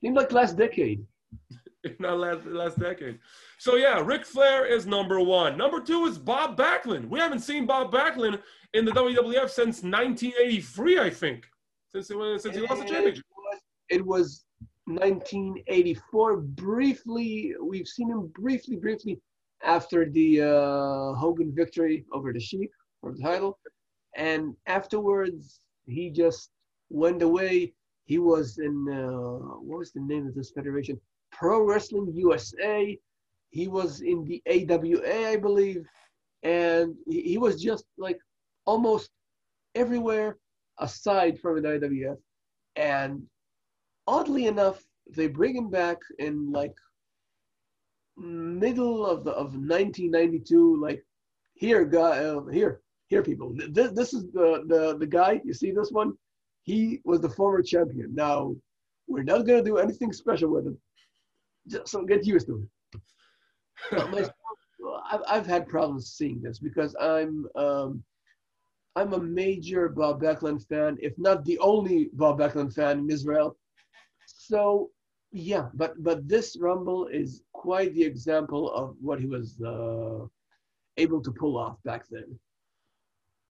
Seemed 0.01 0.15
like 0.15 0.31
last 0.31 0.57
decade. 0.57 1.05
not 1.99 2.17
last 2.17 2.45
last 2.47 2.79
decade. 2.79 3.19
So 3.59 3.75
yeah, 3.75 3.99
Ric 3.99 4.25
Flair 4.25 4.65
is 4.65 4.85
number 4.85 5.19
one. 5.19 5.57
Number 5.57 5.81
two 5.81 6.05
is 6.05 6.17
Bob 6.17 6.57
Backlund. 6.57 7.09
We 7.09 7.19
haven't 7.19 7.41
seen 7.41 7.65
Bob 7.65 7.91
Backlund 7.91 8.41
in 8.73 8.85
the 8.85 8.91
WWF 8.91 9.49
since 9.49 9.83
1983, 9.83 10.99
I 10.99 11.09
think, 11.09 11.45
since 11.91 12.07
he, 12.07 12.39
since 12.39 12.55
he 12.55 12.61
lost 12.61 12.81
the 12.81 12.87
championship. 12.87 13.25
It 13.89 14.05
was 14.05 14.45
1984. 14.85 16.37
Briefly, 16.37 17.53
we've 17.61 17.87
seen 17.87 18.09
him 18.09 18.27
briefly, 18.33 18.77
briefly 18.77 19.19
after 19.61 20.09
the 20.09 20.41
uh, 20.41 21.19
Hogan 21.19 21.53
victory 21.53 22.05
over 22.13 22.31
the 22.31 22.39
Sheik 22.39 22.69
for 23.01 23.11
the 23.11 23.21
title, 23.21 23.59
and 24.15 24.55
afterwards 24.67 25.59
he 25.85 26.09
just 26.09 26.51
went 26.89 27.21
away. 27.21 27.73
He 28.05 28.19
was 28.19 28.57
in 28.57 28.87
uh, 28.89 29.57
what 29.59 29.79
was 29.79 29.91
the 29.91 29.99
name 29.99 30.27
of 30.27 30.33
this 30.33 30.51
federation? 30.51 30.97
Pro 31.33 31.61
Wrestling 31.61 32.13
USA. 32.15 32.97
He 33.51 33.67
was 33.67 34.01
in 34.01 34.23
the 34.25 34.41
AWA, 34.47 35.29
I 35.29 35.37
believe, 35.37 35.85
and 36.43 36.95
he, 37.07 37.37
was 37.37 37.61
just 37.61 37.85
like 37.97 38.19
almost 38.65 39.09
everywhere 39.75 40.37
aside 40.79 41.39
from 41.39 41.61
the 41.61 41.67
WWF. 41.67 42.17
And 42.75 43.23
oddly 44.07 44.45
enough, 44.45 44.83
they 45.15 45.27
bring 45.27 45.55
him 45.55 45.69
back 45.69 45.97
in 46.19 46.51
like 46.51 46.75
middle 48.15 49.05
of 49.05 49.23
the 49.23 49.31
of 49.31 49.55
1992. 49.55 50.79
Like 50.79 51.03
here, 51.55 51.85
guy, 51.85 52.23
uh, 52.23 52.45
here, 52.47 52.81
here, 53.07 53.23
people. 53.23 53.55
This 53.69 53.91
this 53.91 54.13
is 54.13 54.25
the 54.31 54.63
the 54.67 54.97
the 54.97 55.07
guy. 55.07 55.41
You 55.43 55.53
see 55.53 55.71
this 55.71 55.91
one? 55.91 56.13
He 56.63 57.01
was 57.03 57.19
the 57.21 57.29
former 57.29 57.63
champion. 57.63 58.13
Now 58.13 58.55
we're 59.07 59.23
not 59.23 59.47
gonna 59.47 59.63
do 59.63 59.77
anything 59.77 60.13
special 60.13 60.51
with 60.51 60.67
him. 60.67 60.77
Just 61.67 61.87
so 61.87 62.03
get 62.03 62.25
used 62.25 62.47
to 62.47 62.57
it. 62.57 62.69
I've, 65.11 65.21
I've 65.27 65.47
had 65.47 65.67
problems 65.67 66.11
seeing 66.11 66.41
this 66.41 66.59
because 66.59 66.95
I'm 66.99 67.45
um, 67.55 68.03
I'm 68.95 69.13
a 69.13 69.19
major 69.19 69.89
Bob 69.89 70.21
Backlund 70.21 70.67
fan, 70.67 70.97
if 71.01 71.13
not 71.17 71.45
the 71.45 71.57
only 71.59 72.09
Bob 72.13 72.39
Backlund 72.39 72.73
fan 72.73 72.99
in 72.99 73.09
Israel. 73.09 73.57
So 74.25 74.89
yeah, 75.31 75.69
but 75.73 76.01
but 76.03 76.27
this 76.27 76.57
Rumble 76.59 77.07
is 77.07 77.43
quite 77.53 77.93
the 77.93 78.03
example 78.03 78.71
of 78.71 78.95
what 78.99 79.19
he 79.19 79.27
was 79.27 79.61
uh, 79.61 80.25
able 80.97 81.21
to 81.21 81.31
pull 81.31 81.57
off 81.57 81.77
back 81.83 82.05
then. 82.09 82.39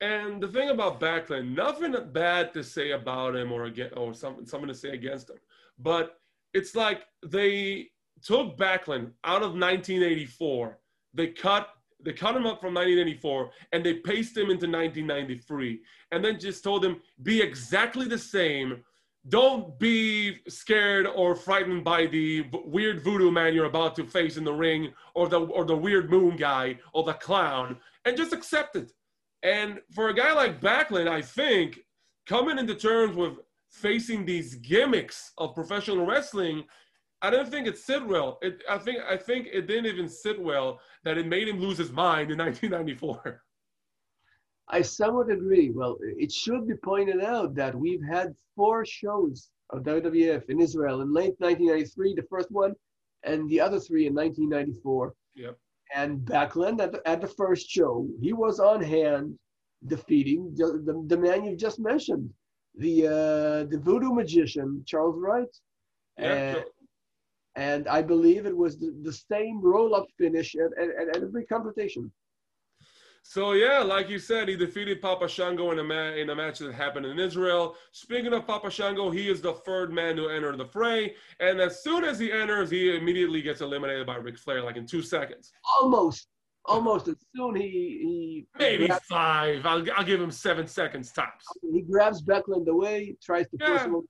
And 0.01 0.41
the 0.41 0.47
thing 0.47 0.69
about 0.69 0.99
Backlund, 0.99 1.55
nothing 1.55 1.95
bad 2.13 2.53
to 2.53 2.63
say 2.63 2.91
about 2.91 3.35
him 3.35 3.51
or 3.51 3.65
again 3.65 3.91
or 3.95 4.13
something 4.13 4.45
something 4.45 4.67
to 4.67 4.75
say 4.75 4.89
against 4.89 5.29
him, 5.29 5.37
but 5.77 6.19
it's 6.53 6.75
like 6.75 7.03
they 7.25 7.89
took 8.23 8.57
Backlund 8.57 9.11
out 9.23 9.41
of 9.41 9.53
1984. 9.53 10.79
They 11.13 11.27
cut 11.27 11.69
they 12.01 12.13
cut 12.13 12.35
him 12.35 12.45
up 12.45 12.61
from 12.61 12.73
1984 12.73 13.51
and 13.73 13.85
they 13.85 13.95
pasted 13.95 14.43
him 14.43 14.51
into 14.51 14.67
1993 14.67 15.81
and 16.11 16.23
then 16.23 16.39
just 16.39 16.63
told 16.63 16.83
him 16.83 17.01
be 17.23 17.41
exactly 17.41 18.07
the 18.07 18.17
same 18.17 18.83
don't 19.27 19.77
be 19.79 20.37
scared 20.47 21.05
or 21.05 21.35
frightened 21.35 21.83
by 21.83 22.05
the 22.05 22.45
weird 22.65 23.03
voodoo 23.03 23.29
man 23.29 23.53
you're 23.53 23.65
about 23.65 23.95
to 23.95 24.05
face 24.05 24.37
in 24.37 24.45
the 24.45 24.53
ring 24.53 24.93
or 25.13 25.27
the 25.27 25.41
or 25.41 25.65
the 25.65 25.75
weird 25.75 26.09
moon 26.09 26.37
guy 26.37 26.77
or 26.93 27.03
the 27.03 27.13
clown 27.13 27.75
and 28.05 28.15
just 28.15 28.31
accept 28.31 28.77
it 28.77 28.93
and 29.43 29.79
for 29.91 30.09
a 30.09 30.13
guy 30.13 30.33
like 30.33 30.61
Backlund 30.61 31.09
I 31.09 31.21
think 31.21 31.79
coming 32.25 32.57
into 32.57 32.75
terms 32.75 33.15
with 33.15 33.39
facing 33.69 34.25
these 34.25 34.55
gimmicks 34.55 35.33
of 35.37 35.53
professional 35.53 36.05
wrestling 36.05 36.63
I 37.21 37.29
don't 37.29 37.49
think 37.49 37.67
it 37.67 37.77
sit 37.77 38.05
well. 38.05 38.39
It, 38.41 38.63
I 38.69 38.77
think 38.77 38.99
I 39.07 39.17
think 39.17 39.47
it 39.51 39.67
didn't 39.67 39.87
even 39.87 40.07
sit 40.07 40.41
well 40.41 40.79
that 41.03 41.17
it 41.17 41.27
made 41.27 41.47
him 41.47 41.59
lose 41.59 41.77
his 41.77 41.91
mind 41.91 42.31
in 42.31 42.37
1994. 42.45 43.43
I 44.69 44.81
somewhat 44.81 45.31
agree. 45.31 45.71
Well, 45.71 45.97
it 46.01 46.31
should 46.31 46.67
be 46.67 46.75
pointed 46.75 47.21
out 47.23 47.55
that 47.55 47.75
we've 47.75 48.03
had 48.03 48.35
four 48.55 48.85
shows 48.85 49.49
of 49.71 49.83
WWF 49.83 50.49
in 50.49 50.61
Israel 50.61 51.01
in 51.01 51.11
late 51.13 51.33
1993, 51.39 52.13
the 52.15 52.23
first 52.29 52.51
one, 52.51 52.73
and 53.23 53.49
the 53.49 53.59
other 53.59 53.79
three 53.79 54.05
in 54.07 54.13
1994. 54.13 55.13
Yep. 55.35 55.57
And 55.95 56.19
Backlund 56.19 56.79
at 56.81 56.91
the, 56.91 57.01
at 57.07 57.19
the 57.19 57.27
first 57.27 57.67
show, 57.67 58.07
he 58.21 58.31
was 58.31 58.59
on 58.59 58.81
hand 58.81 59.37
defeating 59.87 60.53
the, 60.55 60.83
the, 60.85 61.03
the 61.07 61.17
man 61.17 61.45
you've 61.45 61.57
just 61.59 61.79
mentioned, 61.79 62.29
the 62.75 63.07
uh, 63.07 63.63
the 63.71 63.79
voodoo 63.83 64.13
magician 64.13 64.83
Charles 64.85 65.15
Wright. 65.17 65.47
Yeah, 66.19 66.33
and, 66.33 66.57
so- 66.57 66.63
and 67.55 67.87
I 67.87 68.01
believe 68.01 68.45
it 68.45 68.55
was 68.55 68.77
the, 68.77 68.95
the 69.03 69.13
same 69.13 69.61
roll-up 69.61 70.05
finish 70.17 70.55
at, 70.55 70.71
at, 70.81 71.15
at 71.15 71.23
every 71.23 71.45
confrontation. 71.45 72.11
So 73.21 73.51
yeah, 73.51 73.79
like 73.79 74.09
you 74.09 74.17
said, 74.17 74.47
he 74.47 74.55
defeated 74.55 75.01
Papa 75.01 75.27
Shango 75.27 75.71
in 75.71 75.79
a 75.79 75.83
ma- 75.83 76.13
in 76.13 76.29
a 76.29 76.35
match 76.35 76.59
that 76.59 76.73
happened 76.73 77.05
in 77.05 77.19
Israel. 77.19 77.75
Speaking 77.91 78.33
of 78.33 78.47
Papa 78.47 78.71
Shango, 78.71 79.11
he 79.11 79.29
is 79.29 79.41
the 79.41 79.53
third 79.53 79.91
man 79.91 80.15
to 80.15 80.29
enter 80.29 80.55
the 80.55 80.65
fray, 80.65 81.15
and 81.39 81.59
as 81.59 81.83
soon 81.83 82.05
as 82.05 82.17
he 82.17 82.31
enters, 82.31 82.69
he 82.71 82.95
immediately 82.95 83.41
gets 83.41 83.61
eliminated 83.61 84.07
by 84.07 84.15
Ric 84.15 84.37
Flair, 84.37 84.63
like 84.63 84.77
in 84.77 84.87
two 84.87 85.01
seconds, 85.01 85.51
Almost, 85.81 86.27
almost 86.65 87.07
as 87.09 87.17
soon 87.35 87.55
he 87.55 87.67
he 87.67 88.47
maybe 88.57 88.87
grabs, 88.87 89.05
five. 89.05 89.65
I'll, 89.65 89.85
I'll 89.97 90.05
give 90.05 90.21
him 90.21 90.31
seven 90.31 90.65
seconds 90.65 91.11
tops. 91.11 91.45
he 91.73 91.81
grabs 91.81 92.23
Backlund 92.23 92.67
away, 92.67 93.15
tries 93.21 93.47
to 93.49 93.57
push 93.57 93.67
Yeah. 93.81 93.85
him 93.85 93.95
up, 93.95 94.03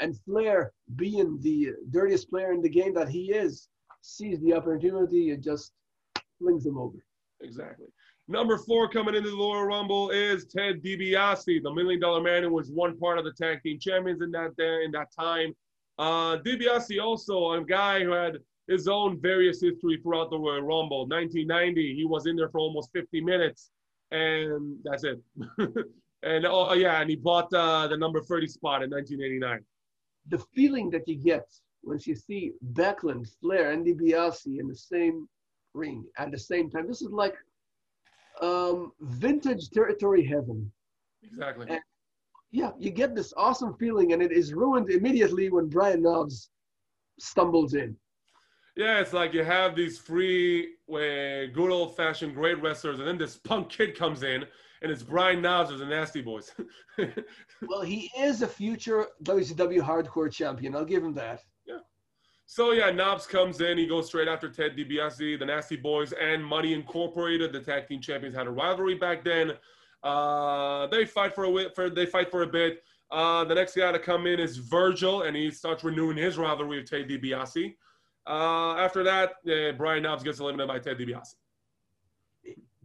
and 0.00 0.18
Flair, 0.24 0.72
being 0.96 1.38
the 1.40 1.70
dirtiest 1.90 2.30
player 2.30 2.52
in 2.52 2.62
the 2.62 2.68
game 2.68 2.94
that 2.94 3.08
he 3.08 3.32
is, 3.32 3.68
sees 4.00 4.40
the 4.40 4.54
opportunity 4.54 5.30
and 5.30 5.42
just 5.42 5.72
flings 6.38 6.64
him 6.64 6.78
over. 6.78 6.96
Exactly. 7.42 7.86
Number 8.28 8.58
four 8.58 8.88
coming 8.88 9.14
into 9.14 9.30
the 9.30 9.36
Royal 9.36 9.64
Rumble 9.64 10.10
is 10.10 10.46
Ted 10.46 10.82
DiBiase, 10.82 11.62
the 11.62 11.72
Million 11.72 12.00
Dollar 12.00 12.22
Man, 12.22 12.44
who 12.44 12.52
was 12.52 12.70
one 12.70 12.96
part 12.96 13.18
of 13.18 13.24
the 13.24 13.32
tag 13.32 13.62
team 13.62 13.78
champions 13.80 14.22
in 14.22 14.30
that 14.30 14.52
in 14.58 14.92
that 14.92 15.08
time. 15.18 15.54
Uh, 15.98 16.38
DiBiase 16.38 17.02
also 17.02 17.52
a 17.52 17.64
guy 17.64 18.04
who 18.04 18.12
had 18.12 18.38
his 18.68 18.86
own 18.86 19.20
various 19.20 19.60
history 19.60 19.98
throughout 20.00 20.30
the 20.30 20.38
Royal 20.38 20.62
Rumble. 20.62 21.06
1990, 21.08 21.94
he 21.94 22.04
was 22.04 22.26
in 22.26 22.36
there 22.36 22.48
for 22.48 22.60
almost 22.60 22.90
50 22.92 23.20
minutes, 23.20 23.72
and 24.12 24.78
that's 24.84 25.02
it. 25.02 25.20
and 26.22 26.46
oh 26.46 26.72
yeah, 26.74 27.00
and 27.00 27.10
he 27.10 27.16
bought 27.16 27.52
uh, 27.52 27.88
the 27.88 27.96
number 27.96 28.20
30 28.20 28.46
spot 28.46 28.82
in 28.82 28.90
1989. 28.90 29.60
The 30.28 30.38
feeling 30.54 30.90
that 30.90 31.08
you 31.08 31.16
get 31.16 31.46
once 31.82 32.06
you 32.06 32.14
see 32.14 32.52
Backlund, 32.72 33.28
Flair, 33.40 33.70
and 33.72 33.86
DiBiase 33.86 34.58
in 34.58 34.68
the 34.68 34.74
same 34.74 35.28
ring 35.74 36.04
at 36.18 36.30
the 36.30 36.38
same 36.38 36.70
time, 36.70 36.86
this 36.86 37.02
is 37.02 37.10
like 37.10 37.34
um, 38.42 38.92
vintage 39.00 39.70
territory 39.70 40.24
heaven. 40.24 40.70
Exactly. 41.22 41.66
And- 41.68 41.80
Yeah, 42.52 42.72
you 42.78 42.90
get 42.90 43.14
this 43.14 43.32
awesome 43.36 43.74
feeling, 43.74 44.12
and 44.12 44.20
it 44.22 44.32
is 44.32 44.52
ruined 44.52 44.90
immediately 44.90 45.50
when 45.50 45.68
Brian 45.68 46.02
Knobbs 46.02 46.50
stumbles 47.18 47.74
in. 47.74 47.96
Yeah, 48.76 49.00
it's 49.00 49.12
like 49.12 49.32
you 49.34 49.44
have 49.44 49.76
these 49.76 49.98
uh, 50.00 50.12
good 50.88 51.70
old 51.70 51.96
fashioned 51.96 52.34
great 52.34 52.60
wrestlers, 52.60 52.98
and 52.98 53.06
then 53.06 53.18
this 53.18 53.36
punk 53.36 53.68
kid 53.68 53.96
comes 53.96 54.22
in, 54.22 54.44
and 54.82 54.90
it's 54.90 55.02
Brian 55.02 55.42
Knobbs 55.42 55.70
of 55.70 55.78
the 55.78 55.86
Nasty 55.86 56.20
Boys. 56.22 56.52
Well, 57.68 57.82
he 57.82 58.10
is 58.18 58.40
a 58.40 58.46
future 58.48 59.06
WCW 59.22 59.80
hardcore 59.82 60.32
champion. 60.32 60.74
I'll 60.74 60.84
give 60.84 61.04
him 61.04 61.12
that. 61.14 61.42
Yeah. 61.66 61.78
So 62.46 62.72
yeah, 62.72 62.90
Knobbs 62.90 63.26
comes 63.26 63.60
in. 63.60 63.76
He 63.76 63.86
goes 63.86 64.06
straight 64.06 64.28
after 64.28 64.48
Ted 64.48 64.76
DiBiase, 64.76 65.38
the 65.38 65.44
Nasty 65.44 65.76
Boys, 65.76 66.12
and 66.12 66.42
Money 66.44 66.72
Incorporated. 66.72 67.52
The 67.52 67.60
tag 67.60 67.86
team 67.86 68.00
champions 68.00 68.34
had 68.34 68.46
a 68.46 68.50
rivalry 68.50 68.94
back 68.94 69.24
then. 69.24 69.52
Uh, 70.02 70.86
they 70.86 71.04
fight 71.04 71.34
for 71.34 71.44
a 71.44 71.48
wi- 71.48 71.70
for 71.74 71.90
they 71.90 72.06
fight 72.06 72.30
for 72.30 72.42
a 72.42 72.46
bit. 72.46 72.82
Uh, 73.10 73.44
the 73.44 73.54
next 73.54 73.76
guy 73.76 73.92
to 73.92 73.98
come 73.98 74.26
in 74.26 74.40
is 74.40 74.56
Virgil, 74.56 75.22
and 75.22 75.36
he 75.36 75.50
starts 75.50 75.84
renewing 75.84 76.16
his 76.16 76.38
rivalry 76.38 76.78
with 76.80 76.88
Ted 76.88 77.08
DiBiase. 77.08 77.74
Uh, 78.26 78.74
after 78.76 79.02
that, 79.04 79.34
Brian 79.76 80.02
Knobbs 80.02 80.22
gets 80.22 80.40
eliminated 80.40 80.68
by 80.68 80.78
Ted 80.78 80.96
DiBiase. 80.98 81.34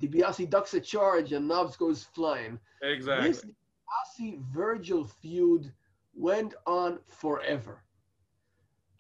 DiBiase 0.01 0.49
ducks 0.49 0.73
a 0.73 0.79
charge, 0.79 1.31
and 1.31 1.47
Knobbs 1.47 1.77
goes 1.77 2.03
flying. 2.03 2.59
Exactly. 2.81 3.29
This 3.29 3.45
DiBiase 3.45 4.41
Virgil 4.53 5.05
feud 5.05 5.71
went 6.13 6.53
on 6.65 6.99
forever. 7.07 7.83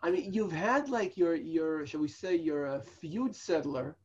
I 0.01 0.11
mean, 0.11 0.33
you've 0.33 0.51
had 0.51 0.89
like 0.89 1.17
your 1.17 1.35
your 1.35 1.85
shall 1.85 2.01
we 2.01 2.07
say 2.07 2.35
your 2.35 2.67
uh, 2.67 2.79
feud 2.81 3.35
settler 3.35 3.97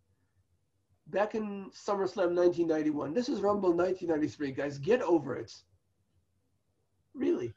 back 1.08 1.34
in 1.34 1.70
SummerSlam 1.70 2.34
1991. 2.34 3.12
This 3.12 3.28
is 3.28 3.40
Rumble 3.40 3.72
1993, 3.72 4.52
guys. 4.52 4.78
Get 4.78 5.02
over 5.02 5.36
it. 5.36 5.52
Really. 7.14 7.52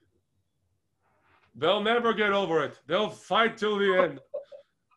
They'll 1.55 1.81
never 1.81 2.13
get 2.13 2.31
over 2.31 2.63
it. 2.63 2.79
They'll 2.87 3.09
fight 3.09 3.57
till 3.57 3.77
the 3.77 4.03
end. 4.03 4.19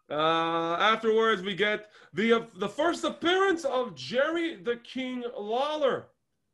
Uh, 0.08 0.76
afterwards, 0.78 1.42
we 1.42 1.54
get 1.54 1.88
the 2.12 2.32
uh, 2.32 2.40
the 2.58 2.68
first 2.68 3.04
appearance 3.04 3.64
of 3.64 3.94
Jerry 3.96 4.56
the 4.56 4.76
King 4.76 5.24
Lawler. 5.36 6.06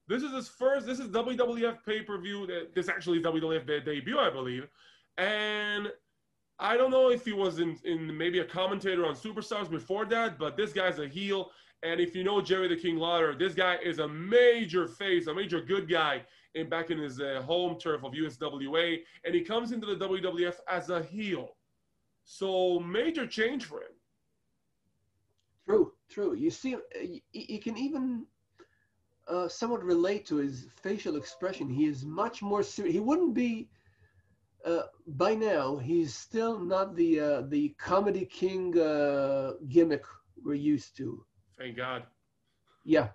This 0.09 0.22
is 0.22 0.32
his 0.32 0.48
first. 0.48 0.86
This 0.86 0.98
is 0.98 1.09
WWF 1.09 1.78
pay 1.84 2.03
per 2.03 2.18
view. 2.18 2.48
This 2.74 2.88
actually 2.88 3.18
is 3.18 3.24
WWF 3.24 3.66
de- 3.66 3.80
debut, 3.80 4.18
I 4.18 4.30
believe. 4.30 4.66
And 5.18 5.92
I 6.59 6.76
don't 6.76 6.90
know 6.90 7.11
if 7.11 7.24
he 7.24 7.32
was 7.32 7.59
in, 7.59 7.78
in 7.84 8.16
maybe 8.16 8.38
a 8.38 8.44
commentator 8.44 9.05
on 9.05 9.14
Superstars 9.14 9.70
before 9.70 10.05
that, 10.07 10.38
but 10.38 10.57
this 10.57 10.72
guy's 10.72 10.98
a 10.98 11.07
heel. 11.07 11.50
And 11.82 12.00
if 12.00 12.14
you 12.14 12.24
know 12.24 12.40
Jerry 12.40 12.68
the 12.68 12.76
King 12.76 12.96
Lawler, 12.96 13.34
this 13.34 13.55
guy 13.55 13.76
is 13.82 13.98
a 13.98 14.09
major 14.09 14.86
face, 14.86 15.26
a 15.26 15.34
major 15.34 15.61
good 15.61 15.90
guy 15.90 16.22
in 16.55 16.68
back 16.68 16.90
in 16.90 16.98
his 16.98 17.20
uh, 17.20 17.42
home 17.44 17.78
turf 17.78 18.05
of 18.05 18.12
USWA, 18.12 19.00
and 19.24 19.34
he 19.34 19.40
comes 19.40 19.72
into 19.72 19.86
the 19.86 19.96
WWF 19.96 20.55
as 20.68 20.90
a 20.90 21.03
heel. 21.03 21.57
So 22.25 22.81
major 22.81 23.27
change 23.27 23.64
for 23.64 23.83
him. 23.83 23.95
True, 25.66 25.93
true. 26.11 26.35
You 26.35 26.51
see, 26.51 26.77
you, 27.01 27.20
you 27.33 27.61
can 27.61 27.77
even 27.77 28.27
uh, 29.29 29.49
somewhat 29.49 29.83
relate 29.85 30.27
to 30.27 30.37
his 30.37 30.66
facial 30.83 31.16
expression. 31.16 31.68
He 31.68 31.87
is 31.87 32.05
much 32.05 32.43
more 32.43 32.62
serious. 32.62 32.95
He 32.95 33.01
wouldn't 33.01 33.35
be 33.35 33.68
uh, 34.64 34.83
by 35.07 35.35
now. 35.35 35.77
He's 35.77 36.14
still 36.14 36.59
not 36.59 36.97
the 36.97 37.20
uh, 37.20 37.43
the 37.49 37.70
comedy 37.79 38.25
king 38.25 38.79
uh, 38.79 39.53
gimmick 39.68 40.05
we're 40.45 40.55
used 40.55 40.97
to. 40.97 41.25
Thank 41.59 41.77
God. 41.77 42.05
Yeah, 42.85 43.09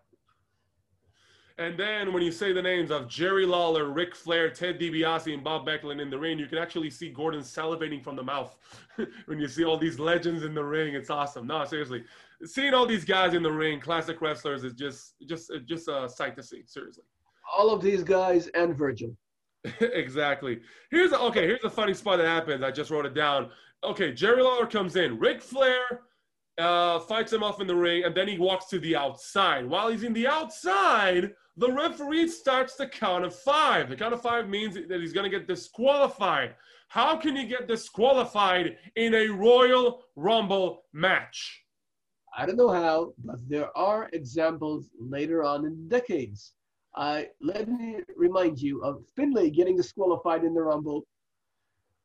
And 1.59 1.77
then 1.77 2.13
when 2.13 2.21
you 2.21 2.31
say 2.31 2.53
the 2.53 2.61
names 2.61 2.91
of 2.91 3.07
Jerry 3.07 3.45
Lawler, 3.45 3.85
Ric 3.85 4.15
Flair, 4.15 4.49
Ted 4.51 4.79
DiBiase, 4.79 5.33
and 5.33 5.43
Bob 5.43 5.65
Backlund 5.65 5.99
in 5.99 6.11
the 6.11 6.17
ring, 6.17 6.37
you 6.37 6.45
can 6.45 6.59
actually 6.59 6.91
see 6.91 7.09
Gordon 7.09 7.41
salivating 7.41 8.03
from 8.03 8.15
the 8.15 8.21
mouth 8.21 8.55
when 9.25 9.39
you 9.39 9.47
see 9.47 9.65
all 9.65 9.77
these 9.77 9.99
legends 9.99 10.43
in 10.43 10.53
the 10.53 10.63
ring. 10.63 10.93
It's 10.93 11.09
awesome. 11.09 11.47
No, 11.47 11.65
seriously, 11.65 12.03
seeing 12.45 12.75
all 12.75 12.85
these 12.85 13.03
guys 13.03 13.33
in 13.33 13.41
the 13.41 13.51
ring, 13.51 13.79
classic 13.79 14.21
wrestlers, 14.21 14.63
is 14.63 14.73
just 14.73 15.15
just 15.25 15.49
uh, 15.49 15.57
just 15.65 15.87
a 15.87 16.07
sight 16.07 16.35
to 16.35 16.43
see. 16.43 16.61
Seriously. 16.67 17.03
all 17.57 17.71
of 17.73 17.81
these 17.81 18.03
guys 18.03 18.47
and 18.53 18.77
Virgil. 18.77 19.15
exactly. 19.81 20.59
Here's 20.91 21.11
a, 21.11 21.19
okay. 21.21 21.47
Here's 21.47 21.63
a 21.63 21.71
funny 21.71 21.95
spot 21.95 22.19
that 22.19 22.27
happens. 22.27 22.63
I 22.63 22.69
just 22.69 22.91
wrote 22.91 23.07
it 23.07 23.15
down. 23.15 23.49
Okay, 23.83 24.13
Jerry 24.13 24.43
Lawler 24.43 24.67
comes 24.67 24.95
in. 24.95 25.17
Ric 25.17 25.41
Flair 25.41 26.01
uh, 26.57 26.99
fights 27.01 27.33
him 27.33 27.43
off 27.43 27.61
in 27.61 27.67
the 27.67 27.75
ring, 27.75 28.03
and 28.03 28.15
then 28.15 28.27
he 28.27 28.37
walks 28.37 28.65
to 28.67 28.79
the 28.79 28.95
outside. 28.95 29.65
While 29.65 29.89
he's 29.89 30.03
in 30.03 30.13
the 30.13 30.27
outside, 30.27 31.33
the 31.57 31.71
referee 31.71 32.27
starts 32.27 32.75
the 32.75 32.87
count 32.87 33.25
of 33.25 33.35
five. 33.35 33.89
The 33.89 33.95
count 33.95 34.13
of 34.13 34.21
five 34.21 34.47
means 34.47 34.75
that 34.75 34.99
he's 35.01 35.13
going 35.13 35.29
to 35.29 35.37
get 35.37 35.47
disqualified. 35.47 36.55
How 36.89 37.17
can 37.17 37.35
you 37.35 37.47
get 37.47 37.67
disqualified 37.67 38.77
in 38.95 39.13
a 39.13 39.27
Royal 39.27 40.03
Rumble 40.15 40.83
match? 40.93 41.63
I 42.35 42.45
don't 42.45 42.57
know 42.57 42.69
how, 42.69 43.13
but 43.23 43.37
there 43.49 43.75
are 43.75 44.09
examples 44.13 44.89
later 44.99 45.43
on 45.43 45.65
in 45.65 45.87
decades. 45.87 46.53
Uh, 46.95 47.23
let 47.41 47.67
me 47.67 47.97
remind 48.15 48.59
you 48.59 48.81
of 48.83 49.03
Finlay 49.15 49.49
getting 49.49 49.75
disqualified 49.75 50.43
in 50.43 50.53
the 50.53 50.61
Rumble 50.61 51.05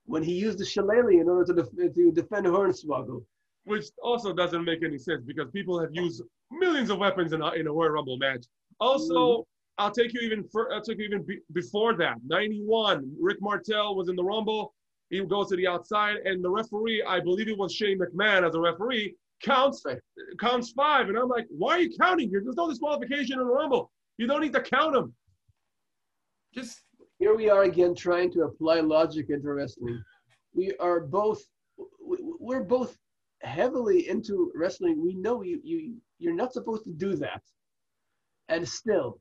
when 0.07 0.23
he 0.23 0.33
used 0.33 0.59
the 0.59 0.65
shillelagh 0.65 1.21
in 1.21 1.29
order 1.29 1.45
to, 1.55 1.63
def- 1.63 1.95
to 1.95 2.13
defend 2.13 2.47
Hornswoggle. 2.47 3.25
Which 3.65 3.87
also 4.03 4.33
doesn't 4.33 4.65
make 4.65 4.83
any 4.83 4.99
sense 4.99 5.23
because 5.25 5.49
people 5.53 5.81
have 5.81 5.91
used 5.93 6.23
millions 6.51 6.91
of 6.91 6.99
weapons 6.99 7.33
in 7.33 7.43
a, 7.43 7.51
in 7.53 7.67
a 7.67 7.73
Royal 7.73 7.91
Rumble 7.91 8.19
match. 8.19 8.45
Also, 8.81 9.15
mm-hmm. 9.15 9.43
I'll 9.79 9.91
take 9.91 10.13
you 10.13 10.21
even 10.21 10.45
for, 10.51 10.73
I'll 10.73 10.83
take 10.83 10.99
you 10.99 11.05
even 11.05 11.23
be, 11.23 11.39
before 11.53 11.95
that. 11.97 12.17
91, 12.27 13.15
Rick 13.21 13.39
Martel 13.41 13.95
was 13.95 14.09
in 14.09 14.17
the 14.17 14.25
Rumble. 14.25 14.75
He 15.11 15.21
goes 15.25 15.49
to 15.51 15.57
the 15.57 15.69
outside, 15.69 16.17
and 16.25 16.43
the 16.43 16.51
referee, 16.51 17.05
I 17.07 17.21
believe 17.21 17.49
it 17.49 17.59
was 17.59 17.75
Shane 17.75 17.99
McMahon 17.99 18.49
as 18.49 18.55
a 18.55 18.61
referee, 18.61 19.15
counts 19.43 19.85
counts 20.41 20.73
five. 20.73 21.09
And 21.09 21.19
I'm 21.19 21.29
like, 21.29 21.47
why 21.51 21.77
are 21.77 21.81
you 21.81 21.91
counting 22.01 22.31
here? 22.31 22.41
There's 22.43 22.57
no 22.57 22.69
disqualification 22.69 23.39
in 23.39 23.47
the 23.47 23.53
Rumble. 23.53 23.91
You 24.19 24.27
don't 24.27 24.41
need 24.41 24.53
to 24.55 24.63
count 24.63 24.95
them. 24.95 25.15
Just 26.55 26.83
here 27.19 27.37
we 27.37 27.51
are 27.51 27.65
again 27.65 27.95
trying 27.95 28.31
to 28.33 28.43
apply 28.43 28.81
logic 28.81 29.27
into 29.31 29.53
wrestling. 29.53 30.03
We 30.55 30.75
are 30.81 31.01
both 31.01 31.43
we're 32.01 32.65
both 32.65 32.97
heavily 33.43 34.09
into 34.09 34.51
wrestling. 34.55 35.03
We 35.03 35.15
know 35.15 35.43
you 35.43 35.61
you 35.63 35.97
you're 36.19 36.35
not 36.35 36.53
supposed 36.53 36.85
to 36.85 36.93
do 36.93 37.17
that. 37.17 37.43
And 38.49 38.69
still 38.69 39.21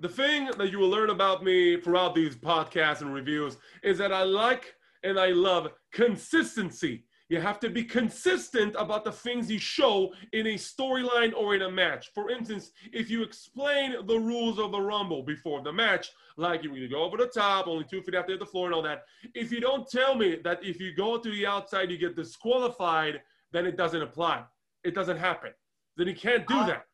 the 0.00 0.08
thing 0.08 0.50
that 0.56 0.70
you 0.70 0.78
will 0.78 0.88
learn 0.88 1.10
about 1.10 1.44
me 1.44 1.78
throughout 1.78 2.14
these 2.14 2.34
podcasts 2.34 3.02
and 3.02 3.12
reviews 3.12 3.58
is 3.82 3.98
that 3.98 4.12
I 4.12 4.22
like 4.22 4.74
and 5.04 5.20
I 5.20 5.28
love 5.28 5.68
consistency. 5.92 7.04
You 7.30 7.40
have 7.40 7.60
to 7.60 7.70
be 7.70 7.84
consistent 7.84 8.74
about 8.76 9.04
the 9.04 9.12
things 9.12 9.48
you 9.48 9.60
show 9.60 10.12
in 10.32 10.48
a 10.48 10.54
storyline 10.54 11.32
or 11.32 11.54
in 11.54 11.62
a 11.62 11.70
match. 11.70 12.10
For 12.12 12.28
instance, 12.28 12.72
if 12.92 13.08
you 13.08 13.22
explain 13.22 14.04
the 14.04 14.18
rules 14.18 14.58
of 14.58 14.72
the 14.72 14.80
Rumble 14.80 15.22
before 15.22 15.62
the 15.62 15.72
match, 15.72 16.10
like 16.36 16.64
you 16.64 16.88
go 16.88 17.04
over 17.04 17.16
the 17.16 17.28
top, 17.28 17.68
only 17.68 17.84
two 17.84 18.02
feet 18.02 18.16
after 18.16 18.36
the 18.36 18.44
floor 18.44 18.66
and 18.66 18.74
all 18.74 18.82
that, 18.82 19.04
if 19.34 19.52
you 19.52 19.60
don't 19.60 19.88
tell 19.88 20.16
me 20.16 20.38
that 20.42 20.58
if 20.64 20.80
you 20.80 20.92
go 20.92 21.18
to 21.18 21.30
the 21.30 21.46
outside, 21.46 21.88
you 21.88 21.98
get 21.98 22.16
disqualified, 22.16 23.20
then 23.52 23.64
it 23.64 23.76
doesn't 23.76 24.02
apply. 24.02 24.42
It 24.82 24.96
doesn't 24.96 25.18
happen. 25.18 25.52
Then 25.96 26.08
you 26.08 26.16
can't 26.16 26.48
do 26.48 26.66
that. 26.66 26.86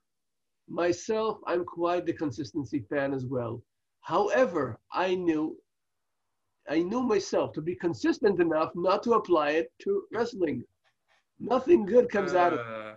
Myself, 0.68 1.39
I'm 1.47 1.64
quite 1.64 2.05
the 2.05 2.12
consistency 2.12 2.84
fan 2.91 3.14
as 3.14 3.24
well. 3.24 3.62
However, 4.03 4.78
I 4.93 5.14
knew 5.14 5.57
I 6.68 6.82
knew 6.82 7.02
myself 7.02 7.52
to 7.54 7.62
be 7.62 7.74
consistent 7.74 8.40
enough 8.40 8.72
not 8.74 9.02
to 9.04 9.12
apply 9.14 9.50
it 9.50 9.72
to 9.80 10.02
wrestling. 10.12 10.64
Nothing 11.38 11.86
good 11.86 12.10
comes 12.10 12.34
uh, 12.34 12.38
out 12.38 12.52
of 12.54 12.60
it. 12.60 12.66
Uh, 12.66 12.94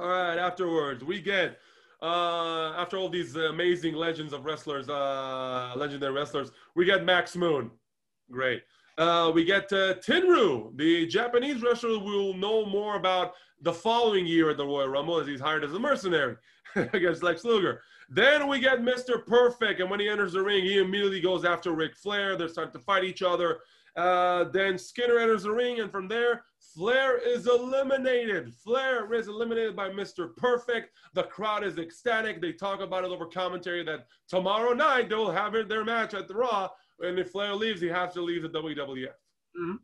all 0.00 0.08
right, 0.08 0.38
afterwards, 0.38 1.02
we 1.02 1.20
get, 1.20 1.58
uh, 2.02 2.72
after 2.76 2.96
all 2.96 3.08
these 3.08 3.34
amazing 3.34 3.94
legends 3.94 4.32
of 4.32 4.44
wrestlers, 4.44 4.88
uh, 4.88 5.72
legendary 5.76 6.12
wrestlers, 6.12 6.52
we 6.74 6.84
get 6.84 7.04
Max 7.04 7.34
Moon. 7.34 7.70
Great. 8.30 8.62
Uh, 8.98 9.30
we 9.32 9.44
get 9.44 9.72
uh, 9.72 9.94
Tenryu, 9.94 10.76
the 10.76 11.06
Japanese 11.06 11.62
wrestler 11.62 11.98
we'll 11.98 12.34
know 12.34 12.66
more 12.66 12.96
about 12.96 13.34
the 13.62 13.72
following 13.72 14.26
year 14.26 14.50
at 14.50 14.56
the 14.56 14.66
Royal 14.66 14.88
Rumble 14.88 15.18
as 15.18 15.26
he's 15.26 15.40
hired 15.40 15.64
as 15.64 15.72
a 15.72 15.78
mercenary 15.78 16.36
against 16.74 17.22
Lex 17.22 17.44
Luger. 17.44 17.82
Then 18.08 18.48
we 18.48 18.58
get 18.58 18.80
Mr. 18.80 19.24
Perfect, 19.24 19.80
and 19.80 19.90
when 19.90 20.00
he 20.00 20.08
enters 20.08 20.32
the 20.32 20.42
ring, 20.42 20.64
he 20.64 20.78
immediately 20.78 21.20
goes 21.20 21.44
after 21.44 21.72
Ric 21.72 21.94
Flair. 21.94 22.36
They're 22.36 22.48
starting 22.48 22.72
to 22.72 22.78
fight 22.78 23.04
each 23.04 23.22
other. 23.22 23.60
Uh, 23.96 24.44
then 24.44 24.78
Skinner 24.78 25.18
enters 25.18 25.42
the 25.42 25.50
ring, 25.50 25.80
and 25.80 25.90
from 25.90 26.08
there, 26.08 26.44
Flair 26.74 27.18
is 27.18 27.46
eliminated. 27.46 28.54
Flair 28.54 29.12
is 29.12 29.28
eliminated 29.28 29.74
by 29.74 29.90
Mr. 29.90 30.34
Perfect. 30.36 30.90
The 31.14 31.24
crowd 31.24 31.64
is 31.64 31.78
ecstatic. 31.78 32.40
They 32.40 32.52
talk 32.52 32.80
about 32.80 33.04
it 33.04 33.10
over 33.10 33.26
commentary 33.26 33.84
that 33.84 34.06
tomorrow 34.28 34.72
night 34.72 35.08
they'll 35.08 35.30
have 35.30 35.54
their 35.68 35.84
match 35.84 36.14
at 36.14 36.28
the 36.28 36.34
Raw. 36.34 36.68
And 37.00 37.18
if 37.18 37.30
Flair 37.30 37.54
leaves, 37.54 37.80
he 37.80 37.88
has 37.88 38.14
to 38.14 38.22
leave 38.22 38.42
the 38.42 38.48
WWF. 38.48 39.06
Mm-hmm. 39.06 39.76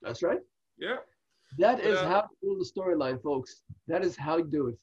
That's 0.00 0.22
right. 0.22 0.40
Yeah. 0.78 0.96
That 1.58 1.80
is 1.80 1.98
uh, 1.98 2.08
how 2.08 2.28
you 2.42 2.56
do 2.56 2.58
the 2.58 2.80
storyline, 2.80 3.20
folks. 3.22 3.62
That 3.88 4.04
is 4.04 4.16
how 4.16 4.38
you 4.38 4.44
do 4.44 4.68
it. 4.68 4.78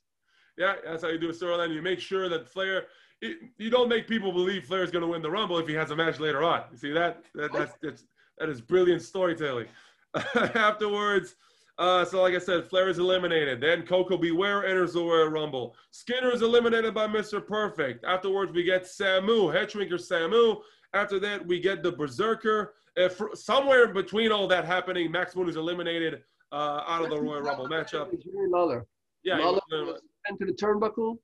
Yeah, 0.58 0.76
that's 0.86 1.04
how 1.04 1.10
you 1.10 1.18
do 1.18 1.30
a 1.30 1.34
storyline. 1.34 1.74
You 1.74 1.82
make 1.82 2.00
sure 2.00 2.30
that 2.30 2.48
Flair, 2.48 2.86
it, 3.22 3.38
you 3.58 3.70
don't 3.70 3.90
make 3.90 4.08
people 4.08 4.32
believe 4.32 4.66
Flair 4.66 4.84
is 4.84 4.92
going 4.92 5.02
to 5.02 5.08
win 5.08 5.22
the 5.22 5.32
Rumble 5.32 5.58
if 5.58 5.68
he 5.68 5.74
has 5.74 5.92
a 5.92 5.96
match 5.96 6.20
later 6.20 6.44
on. 6.44 6.64
You 6.72 6.78
see 6.78 6.92
that? 6.92 7.24
that 7.36 7.52
that's, 7.54 7.74
that's 7.82 8.04
that 8.38 8.50
is 8.50 8.62
brilliant 8.62 9.02
storytelling. 9.02 9.68
Afterwards, 10.36 11.36
uh, 11.80 12.06
so 12.06 12.22
like 12.22 12.36
I 12.36 12.40
said, 12.40 12.66
Flair 12.66 12.90
is 12.90 13.00
eliminated. 13.00 13.60
Then 13.62 13.84
Koko 13.84 14.18
B. 14.18 14.32
Ware 14.32 14.66
enters 14.66 14.94
the 14.94 15.02
Royal 15.02 15.28
Rumble. 15.28 15.76
Skinner 15.92 16.32
is 16.32 16.42
eliminated 16.42 16.94
by 16.94 17.08
Mr. 17.08 17.46
Perfect. 17.46 18.06
Afterwards, 18.06 18.52
we 18.52 18.64
get 18.64 18.84
Samu, 18.84 19.52
Headshrinker 19.54 19.94
Samu. 19.94 20.62
After 20.94 21.20
that, 21.20 21.46
we 21.46 21.60
get 21.60 21.82
the 21.82 21.92
Berserker. 21.92 22.76
If 22.96 23.20
somewhere 23.34 23.88
between 23.88 24.32
all 24.32 24.48
that 24.48 24.66
happening, 24.66 25.12
Max 25.12 25.36
Moon 25.36 25.50
is 25.50 25.56
eliminated 25.56 26.22
uh, 26.52 26.84
out 26.88 27.04
of 27.04 27.10
the 27.10 27.20
Royal 27.20 27.42
Rumble 27.42 27.68
matchup. 27.68 28.16
Lawler. 28.50 28.86
Yeah, 29.24 29.38
Lawler 29.38 29.62
was 29.72 30.02
sent 30.26 30.40
to 30.40 30.46
the 30.46 30.54
turnbuckle, 30.54 31.18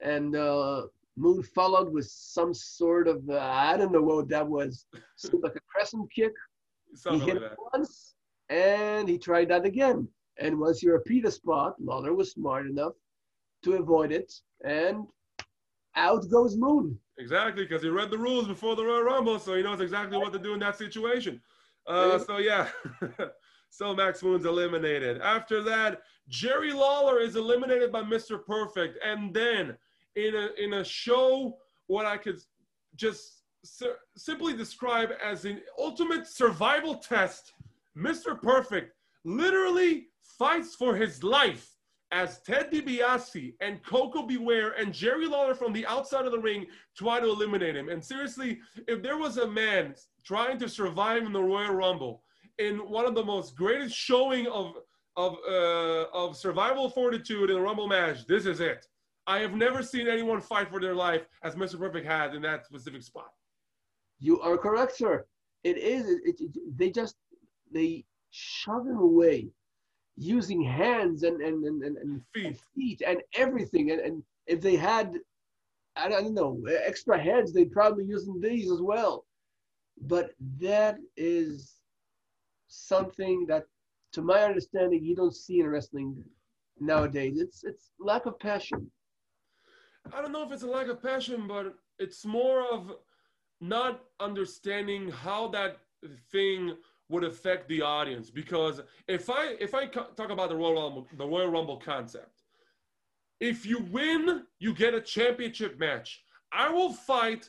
and 0.00 0.36
uh, 0.36 0.82
Moon 1.16 1.42
followed 1.42 1.92
with 1.92 2.06
some 2.06 2.52
sort 2.52 3.08
of 3.08 3.22
uh, 3.28 3.38
I 3.38 3.76
don't 3.76 3.92
know 3.92 4.02
what 4.02 4.28
that 4.28 4.46
was. 4.46 4.86
Seemed 5.16 5.42
like 5.42 5.56
a 5.56 5.60
crescent 5.72 6.10
kick. 6.12 6.32
Something 6.94 7.20
he 7.20 7.26
hit 7.32 7.42
like 7.42 7.72
once, 7.72 8.14
and 8.48 9.08
he 9.08 9.18
tried 9.18 9.48
that 9.48 9.64
again. 9.64 10.08
And 10.38 10.58
once 10.58 10.82
you 10.82 10.92
repeat 10.92 11.24
a 11.24 11.30
spot, 11.30 11.74
Lawler 11.80 12.14
was 12.14 12.32
smart 12.32 12.66
enough 12.66 12.92
to 13.64 13.74
avoid 13.74 14.12
it, 14.12 14.32
and 14.64 15.06
out 15.96 16.28
goes 16.30 16.56
Moon. 16.56 16.98
Exactly, 17.18 17.64
because 17.64 17.82
he 17.82 17.88
read 17.88 18.10
the 18.10 18.18
rules 18.18 18.46
before 18.46 18.76
the 18.76 18.84
Royal 18.84 19.02
Rumble, 19.02 19.38
so 19.38 19.54
he 19.54 19.62
knows 19.62 19.80
exactly 19.80 20.18
what 20.18 20.32
to 20.34 20.38
do 20.38 20.52
in 20.52 20.60
that 20.60 20.76
situation. 20.76 21.40
Uh, 21.86 22.18
so 22.18 22.36
yeah, 22.38 22.68
so 23.76 23.94
Max 23.94 24.22
Moon's 24.22 24.46
eliminated. 24.46 25.20
After 25.20 25.62
that, 25.64 26.02
Jerry 26.28 26.72
Lawler 26.72 27.20
is 27.20 27.36
eliminated 27.36 27.92
by 27.92 28.02
Mr. 28.02 28.42
Perfect, 28.44 28.98
and 29.04 29.34
then 29.34 29.76
in 30.14 30.34
a 30.34 30.48
in 30.58 30.74
a 30.74 30.84
show 30.84 31.58
what 31.86 32.06
I 32.06 32.16
could 32.16 32.40
just 32.94 33.42
simply 34.16 34.56
describe 34.56 35.10
as 35.22 35.44
an 35.44 35.60
ultimate 35.78 36.26
survival 36.26 36.96
test, 36.96 37.52
Mr. 37.96 38.40
Perfect 38.40 38.94
literally 39.24 40.06
fights 40.22 40.74
for 40.74 40.96
his 40.96 41.22
life 41.22 41.72
as 42.12 42.40
Ted 42.42 42.70
DiBiase 42.70 43.54
and 43.60 43.82
Koko 43.82 44.22
B. 44.22 44.36
Ware 44.36 44.70
and 44.72 44.94
Jerry 44.94 45.26
Lawler 45.26 45.54
from 45.54 45.72
the 45.72 45.84
outside 45.86 46.24
of 46.24 46.32
the 46.32 46.38
ring 46.38 46.66
try 46.96 47.18
to 47.18 47.26
eliminate 47.26 47.76
him. 47.76 47.88
And 47.88 48.02
seriously, 48.02 48.60
if 48.86 49.02
there 49.02 49.18
was 49.18 49.38
a 49.38 49.48
man 49.48 49.96
trying 50.24 50.58
to 50.60 50.68
survive 50.68 51.24
in 51.24 51.32
the 51.32 51.42
Royal 51.42 51.74
Rumble 51.74 52.22
in 52.58 52.78
one 52.78 53.06
of 53.06 53.14
the 53.14 53.24
most 53.24 53.56
greatest 53.56 53.96
showing 53.96 54.46
of 54.46 54.74
of 55.16 55.36
uh, 55.48 56.04
of 56.12 56.36
survival 56.36 56.90
fortitude 56.90 57.50
in 57.50 57.56
a 57.56 57.60
Rumble 57.60 57.88
match, 57.88 58.26
this 58.26 58.46
is 58.46 58.60
it. 58.60 58.86
I 59.26 59.38
have 59.40 59.54
never 59.54 59.82
seen 59.82 60.06
anyone 60.06 60.40
fight 60.40 60.70
for 60.70 60.80
their 60.80 60.94
life 60.94 61.26
as 61.42 61.56
Mr. 61.56 61.78
Perfect 61.78 62.06
had 62.06 62.34
in 62.34 62.42
that 62.42 62.64
specific 62.64 63.02
spot. 63.02 63.30
You 64.20 64.40
are 64.40 64.56
correct, 64.56 64.96
sir. 64.96 65.26
It 65.64 65.78
is. 65.78 66.08
It, 66.08 66.40
it, 66.40 66.78
they 66.78 66.90
just 66.90 67.16
they 67.72 68.04
shove 68.30 68.86
him 68.86 68.98
away 68.98 69.48
using 70.16 70.62
hands 70.62 71.22
and 71.22 71.40
and 71.40 71.64
and, 71.64 71.82
and, 71.82 71.96
and 71.96 72.22
feet. 72.34 72.60
feet 72.74 73.02
and 73.06 73.20
everything. 73.34 73.90
And, 73.90 74.00
and 74.00 74.22
if 74.46 74.60
they 74.60 74.76
had, 74.76 75.14
I 75.96 76.08
don't 76.08 76.34
know, 76.34 76.62
extra 76.84 77.18
heads, 77.18 77.52
they'd 77.52 77.72
probably 77.72 78.04
use 78.04 78.28
these 78.40 78.70
as 78.70 78.80
well. 78.80 79.24
But 80.02 80.32
that 80.60 80.98
is 81.16 81.75
something 82.68 83.46
that, 83.48 83.64
to 84.12 84.22
my 84.22 84.42
understanding, 84.42 85.04
you 85.04 85.14
don't 85.14 85.34
see 85.34 85.60
in 85.60 85.68
wrestling 85.68 86.22
nowadays. 86.80 87.38
It's 87.40 87.64
it's 87.64 87.92
lack 87.98 88.26
of 88.26 88.38
passion. 88.38 88.90
I 90.14 90.20
don't 90.22 90.32
know 90.32 90.44
if 90.44 90.52
it's 90.52 90.62
a 90.62 90.68
lack 90.68 90.88
of 90.88 91.02
passion, 91.02 91.46
but 91.48 91.74
it's 91.98 92.24
more 92.24 92.62
of 92.72 92.92
not 93.60 94.04
understanding 94.20 95.10
how 95.10 95.48
that 95.48 95.78
thing 96.30 96.76
would 97.08 97.24
affect 97.24 97.68
the 97.68 97.82
audience 97.82 98.30
because 98.30 98.80
if 99.06 99.30
I 99.30 99.56
if 99.60 99.74
I 99.74 99.86
talk 99.86 100.30
about 100.30 100.48
the 100.48 100.56
Royal 100.56 100.82
Rumble, 100.82 101.06
the 101.16 101.26
Royal 101.26 101.48
Rumble 101.48 101.78
concept, 101.78 102.42
if 103.40 103.64
you 103.64 103.78
win, 103.90 104.44
you 104.58 104.74
get 104.74 104.94
a 104.94 105.00
championship 105.00 105.78
match. 105.78 106.22
I 106.52 106.68
will 106.70 106.92
fight 106.92 107.48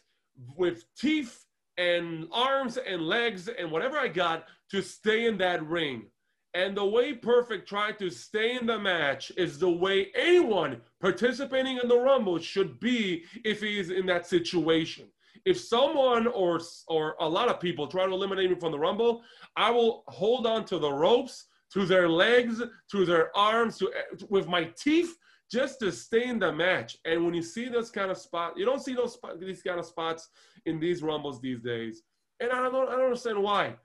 with 0.56 0.86
teeth 0.96 1.46
and 1.78 2.28
arms 2.32 2.78
and 2.78 3.02
legs 3.02 3.48
and 3.48 3.72
whatever 3.72 3.98
I 3.98 4.08
got 4.08 4.46
to 4.72 4.82
stay 4.82 5.26
in 5.26 5.38
that 5.38 5.66
ring. 5.66 6.08
And 6.54 6.76
the 6.76 6.86
way 6.86 7.14
Perfect 7.14 7.70
tried 7.70 8.00
to 8.00 8.10
stay 8.10 8.56
in 8.56 8.66
the 8.66 8.80
match 8.80 9.32
is 9.38 9.60
the 9.60 9.70
way 9.70 10.08
anyone 10.16 10.82
participating 11.00 11.78
in 11.82 11.88
the 11.88 12.00
Rumble 12.00 12.40
should 12.40 12.80
be 12.80 13.26
if 13.44 13.62
he 13.62 13.80
is 13.80 13.92
in 13.92 14.06
that 14.08 14.26
situation. 14.26 15.06
If 15.46 15.60
someone 15.60 16.28
or 16.28 16.60
or 16.88 17.16
a 17.20 17.30
lot 17.30 17.48
of 17.48 17.60
people 17.60 17.88
try 17.88 18.06
to 18.06 18.12
eliminate 18.12 18.50
me 18.50 18.60
from 18.60 18.72
the 18.72 18.80
Rumble, 18.80 19.22
I 19.56 19.70
will 19.70 20.04
hold 20.08 20.48
on 20.48 20.66
to 20.66 20.80
the 20.80 20.92
ropes, 20.92 21.46
to 21.74 21.86
their 21.86 22.10
legs, 22.10 22.62
to 22.92 23.06
their 23.06 23.36
arms, 23.38 23.78
to 23.78 23.92
with 24.30 24.48
my 24.48 24.66
teeth, 24.78 25.16
just 25.52 25.80
to 25.80 25.92
stay 25.92 26.28
in 26.28 26.40
the 26.40 26.52
match. 26.52 26.98
And 27.06 27.24
when 27.26 27.34
you 27.34 27.42
see 27.42 27.70
this 27.70 27.90
kind 27.90 28.12
of 28.12 28.18
spot, 28.18 28.58
you 28.58 28.66
don't 28.66 28.82
see 28.82 28.94
those 28.94 29.18
these 29.40 29.62
kind 29.62 29.80
of 29.80 29.86
spots 29.86 30.30
in 30.66 30.80
these 30.80 31.02
Rumbles 31.02 31.42
these 31.42 31.62
days. 31.62 32.04
And 32.40 32.52
I 32.52 32.64
don't 32.70 32.90
I 32.90 32.92
don't 32.92 33.06
understand 33.06 33.42
why. 33.42 33.76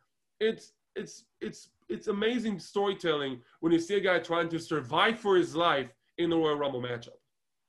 It's 0.41 0.73
it's 0.97 1.25
it's 1.41 1.71
it's 1.89 2.09
amazing 2.09 2.59
storytelling 2.59 3.41
when 3.61 3.73
you 3.73 3.79
see 3.79 3.95
a 3.95 4.01
guy 4.01 4.19
trying 4.19 4.49
to 4.51 4.59
survive 4.59 5.19
for 5.19 5.37
his 5.37 5.55
life 5.55 5.91
in 6.19 6.31
the 6.31 6.37
Royal 6.37 6.57
Rumble 6.57 6.83
matchup. 6.83 7.19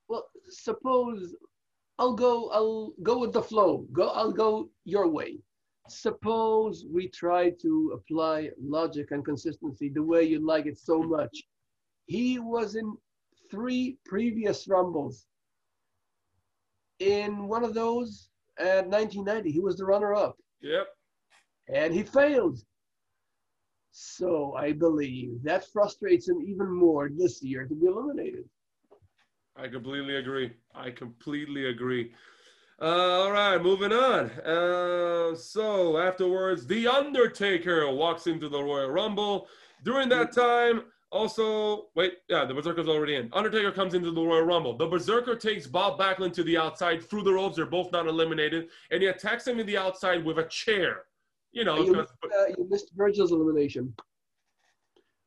Well, 0.08 0.26
suppose 0.50 1.36
I'll 2.00 2.14
go 2.14 2.50
I'll 2.50 2.94
go 3.04 3.20
with 3.20 3.34
the 3.34 3.44
flow. 3.44 3.86
Go 3.92 4.10
I'll 4.10 4.32
go 4.32 4.70
your 4.86 5.08
way. 5.08 5.40
Suppose 5.90 6.86
we 6.90 7.10
try 7.10 7.52
to 7.62 7.92
apply 7.94 8.50
logic 8.62 9.12
and 9.12 9.24
consistency 9.24 9.90
the 9.90 10.02
way 10.02 10.24
you 10.24 10.46
like 10.46 10.66
it 10.66 10.80
so 10.80 11.04
much. 11.04 11.44
He 12.06 12.40
was 12.40 12.76
in 12.76 12.98
three 13.54 13.98
previous 14.04 14.68
Rumbles. 14.68 15.28
In 17.00 17.48
one 17.48 17.64
of 17.64 17.76
those 17.76 18.30
at 18.58 18.88
1990, 18.88 19.52
he 19.52 19.60
was 19.60 19.78
the 19.78 19.86
runner 19.86 20.16
up. 20.16 20.38
Yep. 20.62 20.88
And 21.72 21.94
he 21.94 22.02
failed. 22.02 22.60
So 23.92 24.56
I 24.58 24.72
believe 24.72 25.44
that 25.44 25.68
frustrates 25.72 26.28
him 26.28 26.42
even 26.42 26.72
more 26.72 27.10
this 27.16 27.44
year 27.44 27.68
to 27.68 27.76
be 27.76 27.86
eliminated. 27.86 28.46
I 29.56 29.68
completely 29.68 30.16
agree. 30.16 30.52
I 30.74 30.90
completely 30.90 31.68
agree. 31.68 32.12
Uh, 32.82 32.86
all 32.86 33.32
right, 33.32 33.62
moving 33.62 33.94
on. 33.94 34.32
Uh, 34.42 35.36
so 35.36 36.00
afterwards, 36.00 36.66
The 36.66 36.88
Undertaker 36.88 37.88
walks 37.92 38.26
into 38.26 38.50
the 38.50 38.62
Royal 38.62 38.90
Rumble. 38.90 39.48
During 39.84 40.10
that 40.10 40.34
time, 40.34 40.86
also, 41.14 41.90
wait, 41.96 42.14
yeah, 42.28 42.44
the 42.44 42.54
Berserker's 42.54 42.88
already 42.88 43.16
in. 43.16 43.30
Undertaker 43.34 43.72
comes 43.72 43.94
into 43.94 44.12
the 44.12 44.22
Royal 44.22 44.44
Rumble. 44.44 44.76
The 44.76 44.88
Berserker 44.88 45.36
takes 45.36 45.68
Bob 45.68 46.00
Backlund 46.00 46.34
to 46.34 46.44
the 46.44 46.58
outside 46.58 47.08
through 47.08 47.24
the 47.24 47.32
ropes. 47.32 47.56
They're 47.56 47.66
both 47.68 47.92
not 47.92 48.08
eliminated. 48.08 48.70
And 48.92 49.02
he 49.02 49.08
attacks 49.08 49.48
him 49.48 49.60
in 49.60 49.68
the 49.68 49.78
outside 49.78 50.26
with 50.26 50.40
a 50.40 50.46
chair. 50.46 51.04
You 51.52 51.64
know, 51.64 51.78
you, 51.78 51.94
missed, 51.94 52.14
uh, 52.24 52.48
you 52.58 52.68
missed 52.68 52.92
Virgil's 52.96 53.32
elimination. 53.32 53.94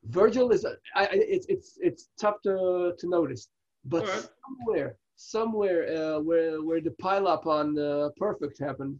Virgil 0.05 0.51
is, 0.51 0.67
I, 0.95 1.09
it's, 1.13 1.47
it's, 1.49 1.79
it's 1.81 2.09
tough 2.21 2.43
to, 2.43 2.93
to 2.99 3.09
notice, 3.09 3.49
but 3.85 4.07
right. 4.07 4.29
somewhere, 4.45 4.97
somewhere 5.15 5.97
uh, 5.97 6.21
where, 6.21 6.63
where 6.63 6.81
the 6.81 6.95
pileup 7.03 7.47
on 7.47 7.79
uh, 7.79 8.09
Perfect 8.17 8.59
happened, 8.59 8.99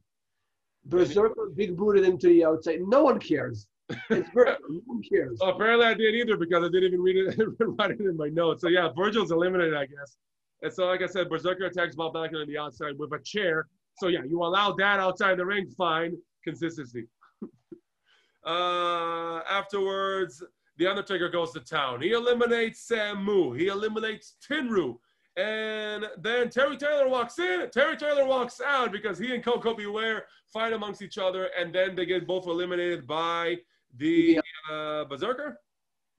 Berserker 0.85 1.51
big 1.55 1.77
booted 1.77 2.05
him 2.05 2.17
to 2.19 2.29
the 2.29 2.45
outside. 2.45 2.81
No 2.87 3.03
one 3.03 3.19
cares. 3.19 3.67
It's 3.89 4.29
Virgil. 4.35 4.57
one 4.87 5.03
cares. 5.03 5.39
Apparently 5.43 5.87
I 5.87 5.95
did 5.95 6.15
either 6.15 6.37
because 6.37 6.65
I 6.65 6.69
didn't 6.69 6.85
even 6.85 7.01
read 7.03 7.17
it, 7.17 7.39
write 7.61 7.93
it 7.93 8.01
in 8.01 8.17
my 8.17 8.29
notes. 8.29 8.63
So 8.63 8.69
yeah, 8.69 8.89
Virgil's 8.97 9.31
eliminated, 9.31 9.75
I 9.75 9.87
guess. 9.87 10.17
And 10.63 10.73
so, 10.73 10.87
like 10.87 11.03
I 11.03 11.07
said, 11.07 11.29
Berserker 11.29 11.67
attacks 11.67 11.95
Bob 11.95 12.15
Backlund 12.15 12.43
on 12.43 12.49
the 12.49 12.59
outside 12.59 12.99
with 12.99 13.13
a 13.13 13.19
chair. 13.21 13.69
So 13.99 14.09
yeah, 14.09 14.25
you 14.25 14.43
allow 14.43 14.73
that 14.73 15.01
outside 15.01 15.39
the 15.39 15.47
ring, 15.47 15.69
fine. 15.77 16.17
Consistency. 16.43 17.07
uh, 18.47 19.41
afterwards, 19.49 20.43
The 20.79 20.87
Undertaker 20.87 21.29
goes 21.29 21.53
to 21.53 21.61
town. 21.61 22.01
He 22.01 22.13
eliminates 22.13 22.89
Samu. 22.91 23.59
He 23.59 23.69
eliminates 23.69 24.37
Tenryu. 24.49 24.99
And 25.37 26.07
then 26.19 26.49
Terry 26.49 26.79
Taylor 26.79 27.09
walks 27.09 27.39
in. 27.39 27.69
Terry 27.71 27.97
Taylor 27.97 28.25
walks 28.27 28.61
out 28.65 28.91
because 28.91 29.19
he 29.19 29.35
and 29.35 29.45
Koko 29.45 29.75
B. 29.75 29.87
Ware 29.87 30.25
fight 30.51 30.73
amongst 30.73 31.03
each 31.03 31.19
other. 31.19 31.51
And 31.59 31.75
then 31.75 31.95
they 31.95 32.07
get 32.07 32.27
both 32.27 32.47
eliminated 32.47 33.07
by 33.07 33.57
the 33.99 34.41
uh, 34.71 35.05
Berserker? 35.05 35.61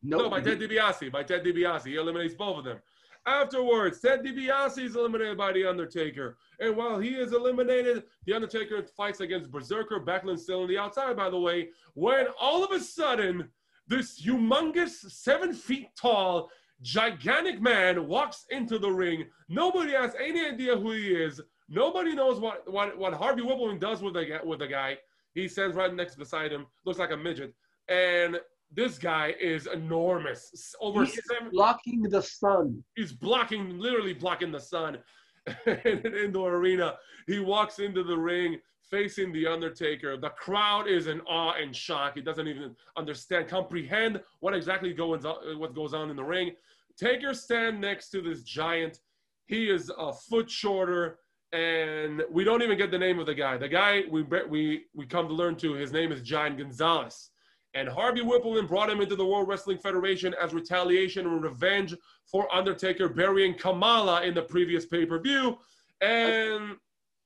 Nope. 0.04 0.22
No, 0.24 0.30
by 0.30 0.42
Ted 0.42 0.60
DiBiase. 0.60 1.12
By 1.12 1.24
Ted 1.24 1.44
DiBiase. 1.44 1.88
He 1.88 1.96
eliminates 1.96 2.36
both 2.36 2.60
of 2.60 2.66
them. 2.66 2.80
Afterwards, 3.26 4.00
Ted 4.00 4.24
DiBiase 4.24 4.84
is 4.84 4.96
eliminated 4.96 5.38
by 5.38 5.52
The 5.52 5.66
Undertaker. 5.66 6.38
And 6.60 6.78
while 6.78 6.98
he 6.98 7.10
is 7.10 7.34
eliminated, 7.34 8.04
The 8.26 8.34
Undertaker 8.34 8.84
fights 8.96 9.20
against 9.20 9.52
Berserker. 9.52 10.00
Backlund 10.00 10.40
still 10.40 10.62
on 10.62 10.68
the 10.70 10.78
outside, 10.78 11.18
by 11.18 11.30
the 11.30 11.40
way, 11.40 11.70
when 11.94 12.28
all 12.40 12.64
of 12.64 12.72
a 12.72 12.80
sudden, 12.80 13.50
this 13.88 14.22
humongous, 14.22 14.92
seven 15.12 15.54
feet 15.54 15.90
tall, 16.00 16.50
gigantic 16.82 17.62
man 17.62 18.08
walks 18.08 18.46
into 18.50 18.78
the 18.80 18.90
ring. 18.90 19.26
Nobody 19.50 19.92
has 19.92 20.14
any 20.22 20.46
idea 20.46 20.78
who 20.78 20.92
he 20.92 21.14
is. 21.14 21.42
Nobody 21.70 22.14
knows 22.16 22.40
what, 22.40 22.72
what, 22.72 22.98
what 22.98 23.14
Harvey 23.14 23.42
Wippleman 23.42 23.80
does 23.80 24.02
with 24.02 24.14
the, 24.14 24.40
with 24.46 24.60
the 24.60 24.68
guy. 24.68 24.98
He 25.34 25.48
stands 25.48 25.76
right 25.76 25.94
next 25.94 26.16
beside 26.16 26.52
him, 26.52 26.66
looks 26.86 27.00
like 27.00 27.12
a 27.12 27.18
midget. 27.18 27.54
And 27.90 28.40
this 28.72 28.98
guy 28.98 29.34
is 29.40 29.68
enormous. 29.68 30.76
Over 30.82 31.06
he 31.06 31.12
seven, 31.12 31.52
blocking 31.52 32.04
the 32.04 32.22
sun. 32.22 32.84
He's 32.96 33.14
blocking, 33.14 33.80
literally 33.80 34.14
blocking 34.14 34.52
the 34.52 34.60
sun 34.60 35.00
in 35.66 36.06
an 36.06 36.14
indoor 36.14 36.56
arena. 36.56 36.96
He 37.28 37.40
walks 37.40 37.80
into 37.80 38.04
the 38.04 38.18
ring 38.18 38.60
facing 38.90 39.32
the 39.34 39.48
Undertaker. 39.48 40.18
The 40.18 40.30
crowd 40.30 40.88
is 40.88 41.08
in 41.08 41.22
awe 41.22 41.54
and 41.54 41.76
shock. 41.76 42.16
He 42.16 42.22
doesn't 42.22 42.48
even 42.48 42.76
understand, 42.96 43.48
comprehend 43.48 44.22
what 44.40 44.54
exactly 44.54 44.94
goes 44.94 45.26
on, 45.26 45.60
what 45.60 45.76
goes 45.76 45.94
on 45.94 46.10
in 46.10 46.16
the 46.16 46.24
ring. 46.24 46.52
Taker 46.98 47.34
stand 47.34 47.80
next 47.80 48.10
to 48.10 48.22
this 48.22 48.44
giant. 48.44 49.00
He 49.46 49.70
is 49.70 49.92
a 49.98 50.12
foot 50.12 50.50
shorter, 50.50 51.20
and 51.54 52.24
we 52.32 52.44
don't 52.44 52.62
even 52.62 52.78
get 52.78 52.92
the 52.92 52.98
name 52.98 53.20
of 53.20 53.26
the 53.26 53.36
guy. 53.36 53.58
The 53.58 53.70
guy 53.70 54.04
we 54.10 54.24
we 54.24 54.86
we 54.94 55.06
come 55.06 55.28
to 55.28 55.34
learn 55.34 55.56
to 55.58 55.74
his 55.74 55.92
name 55.92 56.12
is 56.12 56.22
Giant 56.22 56.58
Gonzalez. 56.58 57.30
And 57.74 57.88
Harvey 57.88 58.22
Wippleman 58.22 58.68
brought 58.68 58.90
him 58.90 59.02
into 59.02 59.16
the 59.16 59.26
World 59.26 59.48
Wrestling 59.48 59.78
Federation 59.78 60.34
as 60.42 60.54
retaliation 60.54 61.28
and 61.28 61.44
revenge 61.44 61.94
for 62.26 62.54
Undertaker 62.54 63.08
burying 63.08 63.54
Kamala 63.56 64.24
in 64.24 64.34
the 64.34 64.42
previous 64.42 64.86
pay 64.86 65.06
per 65.06 65.20
view. 65.20 65.58
And 66.02 66.78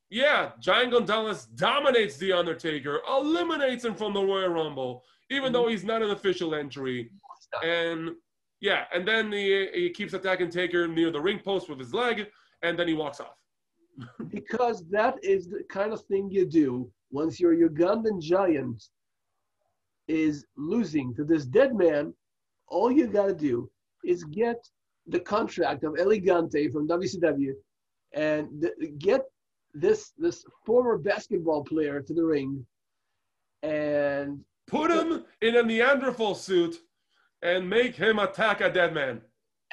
yeah, 0.10 0.52
Giant 0.60 0.92
Gonzalez 0.92 1.46
dominates 1.46 2.18
The 2.18 2.34
Undertaker, 2.34 3.00
eliminates 3.08 3.86
him 3.86 3.96
from 3.96 4.14
the 4.14 4.22
Royal 4.22 4.50
Rumble, 4.50 5.04
even 5.30 5.54
though 5.54 5.68
he's 5.68 5.86
not 5.86 6.02
an 6.02 6.12
official 6.12 6.54
entry. 6.54 7.10
And 7.64 8.12
yeah, 8.60 8.86
and 8.94 9.08
then 9.08 9.32
he, 9.32 9.68
he 9.74 9.90
keeps 9.90 10.14
attacking 10.14 10.50
Taker 10.50 10.88
near 10.88 11.12
the 11.12 11.22
ring 11.22 11.40
post 11.40 11.70
with 11.70 11.80
his 11.80 11.94
leg, 11.94 12.28
and 12.62 12.78
then 12.78 12.88
he 12.88 12.94
walks 12.94 13.20
off. 13.20 13.38
because 14.30 14.88
that 14.90 15.16
is 15.24 15.48
the 15.48 15.64
kind 15.70 15.94
of 15.94 16.02
thing 16.06 16.30
you 16.30 16.46
do 16.46 16.90
once 17.12 17.40
you're 17.40 17.56
Ugandan 17.56 18.22
giant 18.22 18.84
is 20.08 20.46
losing 20.58 21.14
to 21.16 21.24
this 21.24 21.46
dead 21.46 21.76
man, 21.76 22.14
all 22.68 22.92
you 22.92 23.08
got 23.08 23.28
to 23.28 23.36
do 23.36 23.70
is 24.04 24.24
get 24.26 24.58
the 25.08 25.20
contract 25.20 25.84
of 25.84 25.98
El 26.00 26.08
Gigante 26.08 26.72
from 26.72 26.88
WCW 26.88 27.54
and 28.14 28.62
th- 28.62 28.98
get 29.00 29.22
this 29.74 30.12
this 30.18 30.44
former 30.66 30.98
basketball 30.98 31.64
player 31.64 32.02
to 32.02 32.14
the 32.14 32.24
ring 32.24 32.66
and 33.64 34.40
put 34.68 34.92
him 34.92 35.24
in 35.42 35.56
a 35.56 35.64
Neanderthal 35.64 36.36
suit 36.36 36.78
and 37.42 37.70
make 37.70 37.96
him 37.96 38.20
attack 38.20 38.62
a 38.62 38.72
dead 38.72 38.94
man. 38.94 39.22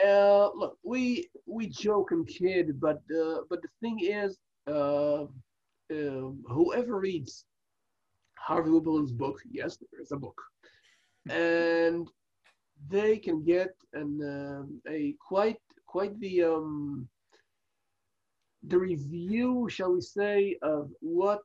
Uh, 0.04 0.50
look, 0.54 0.78
we 0.84 1.28
we 1.46 1.66
joke 1.66 2.12
and 2.12 2.26
kid, 2.26 2.80
but 2.80 3.00
uh, 3.10 3.38
but 3.50 3.60
the 3.62 3.68
thing 3.80 3.98
is, 4.00 4.38
uh, 4.68 5.24
uh 5.24 6.30
whoever 6.48 7.00
reads 7.00 7.44
Harvey 8.40 8.70
Wippleman's 8.70 9.12
book. 9.12 9.40
Yes, 9.50 9.76
there 9.76 10.00
is 10.00 10.12
a 10.12 10.16
book, 10.16 10.40
and 11.30 12.08
they 12.88 13.18
can 13.18 13.44
get 13.44 13.74
an 13.92 14.20
um, 14.22 14.80
a 14.88 15.14
quite 15.20 15.60
quite 15.86 16.18
the 16.20 16.44
um, 16.44 17.08
the 18.64 18.78
review, 18.78 19.68
shall 19.70 19.92
we 19.92 20.00
say, 20.00 20.56
of 20.62 20.90
what 21.00 21.42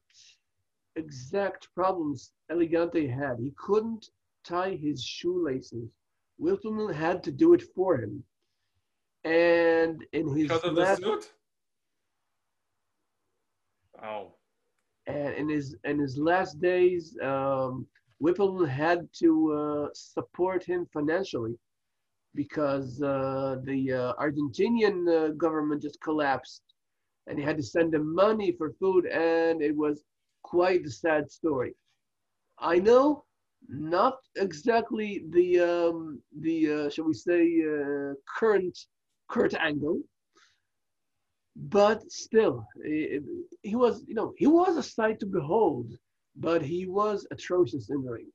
exact 0.95 1.67
problems 1.75 2.31
El 2.49 2.57
Gigante 2.57 3.07
had. 3.07 3.39
He 3.39 3.53
couldn't 3.57 4.09
tie 4.43 4.75
his 4.75 5.03
shoelaces. 5.03 5.89
Wilton 6.37 6.91
had 6.93 7.23
to 7.23 7.31
do 7.31 7.53
it 7.53 7.63
for 7.75 7.97
him. 7.97 8.23
And 9.23 10.03
in 10.11 10.27
his 10.35 10.47
because 10.47 10.63
of 10.63 10.75
the 10.75 10.95
suit. 10.95 11.31
Oh 14.03 14.33
and 15.07 15.33
in 15.35 15.49
his 15.49 15.75
in 15.83 15.99
his 15.99 16.17
last 16.17 16.59
days, 16.59 17.17
um, 17.21 17.85
Whipple 18.19 18.65
had 18.65 19.07
to 19.19 19.53
uh, 19.53 19.89
support 19.93 20.63
him 20.63 20.87
financially 20.93 21.55
because 22.35 23.01
uh, 23.01 23.57
the 23.63 23.91
uh, 23.91 24.13
Argentinian 24.15 24.97
uh, 25.07 25.27
government 25.33 25.81
just 25.81 26.01
collapsed, 26.01 26.63
and 27.27 27.37
he 27.37 27.43
had 27.43 27.57
to 27.57 27.63
send 27.63 27.93
him 27.93 28.13
money 28.13 28.51
for 28.57 28.71
food, 28.79 29.05
and 29.07 29.61
it 29.61 29.75
was 29.75 30.03
quite 30.43 30.85
a 30.85 30.89
sad 30.89 31.31
story. 31.31 31.73
I 32.59 32.79
know 32.79 33.25
not 33.67 34.17
exactly 34.35 35.25
the 35.29 35.59
um, 35.59 36.21
the 36.41 36.71
uh, 36.71 36.89
shall 36.89 37.05
we 37.05 37.13
say 37.13 37.43
uh, 37.61 38.13
current 38.39 38.77
Kurt 39.29 39.53
Angle, 39.55 40.01
but 41.55 42.11
still, 42.11 42.65
he 42.83 43.75
was 43.75 44.03
you 44.07 44.15
know 44.15 44.33
he 44.37 44.47
was 44.47 44.77
a 44.77 44.83
sight 44.83 45.19
to 45.19 45.25
behold, 45.25 45.91
but 46.35 46.61
he 46.61 46.87
was 46.87 47.27
atrocious 47.31 47.89
in 47.89 48.03
the 48.03 48.11
ring. 48.11 48.31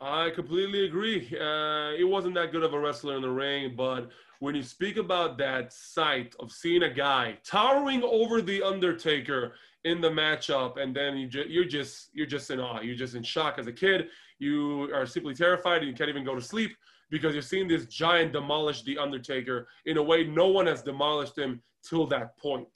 I 0.00 0.30
completely 0.30 0.84
agree. 0.84 1.26
Uh, 1.40 1.96
he 1.96 2.04
wasn't 2.04 2.34
that 2.34 2.52
good 2.52 2.62
of 2.62 2.74
a 2.74 2.78
wrestler 2.78 3.16
in 3.16 3.22
the 3.22 3.30
ring, 3.30 3.74
but 3.76 4.10
when 4.40 4.54
you 4.54 4.62
speak 4.62 4.98
about 4.98 5.38
that 5.38 5.72
sight 5.72 6.34
of 6.38 6.52
seeing 6.52 6.82
a 6.82 6.92
guy 6.92 7.38
towering 7.44 8.02
over 8.02 8.42
the 8.42 8.62
Undertaker 8.62 9.54
in 9.84 10.00
the 10.02 10.10
matchup, 10.10 10.78
and 10.78 10.94
then 10.94 11.16
you 11.16 11.28
ju- 11.28 11.46
you're 11.48 11.64
just 11.64 12.10
you're 12.12 12.26
just 12.26 12.50
in 12.50 12.60
awe. 12.60 12.80
You're 12.80 12.96
just 12.96 13.14
in 13.14 13.22
shock 13.22 13.58
as 13.58 13.68
a 13.68 13.72
kid. 13.72 14.08
You 14.38 14.92
are 14.94 15.06
simply 15.06 15.34
terrified, 15.34 15.78
and 15.78 15.88
you 15.88 15.94
can't 15.94 16.10
even 16.10 16.24
go 16.24 16.34
to 16.34 16.42
sleep 16.42 16.76
because 17.08 17.32
you're 17.32 17.42
seeing 17.42 17.68
this 17.68 17.86
giant 17.86 18.32
demolish 18.32 18.82
the 18.82 18.98
Undertaker 18.98 19.68
in 19.86 19.96
a 19.96 20.02
way 20.02 20.24
no 20.24 20.48
one 20.48 20.66
has 20.66 20.82
demolished 20.82 21.38
him 21.38 21.62
till 21.88 22.06
that 22.08 22.36
point. 22.38 22.68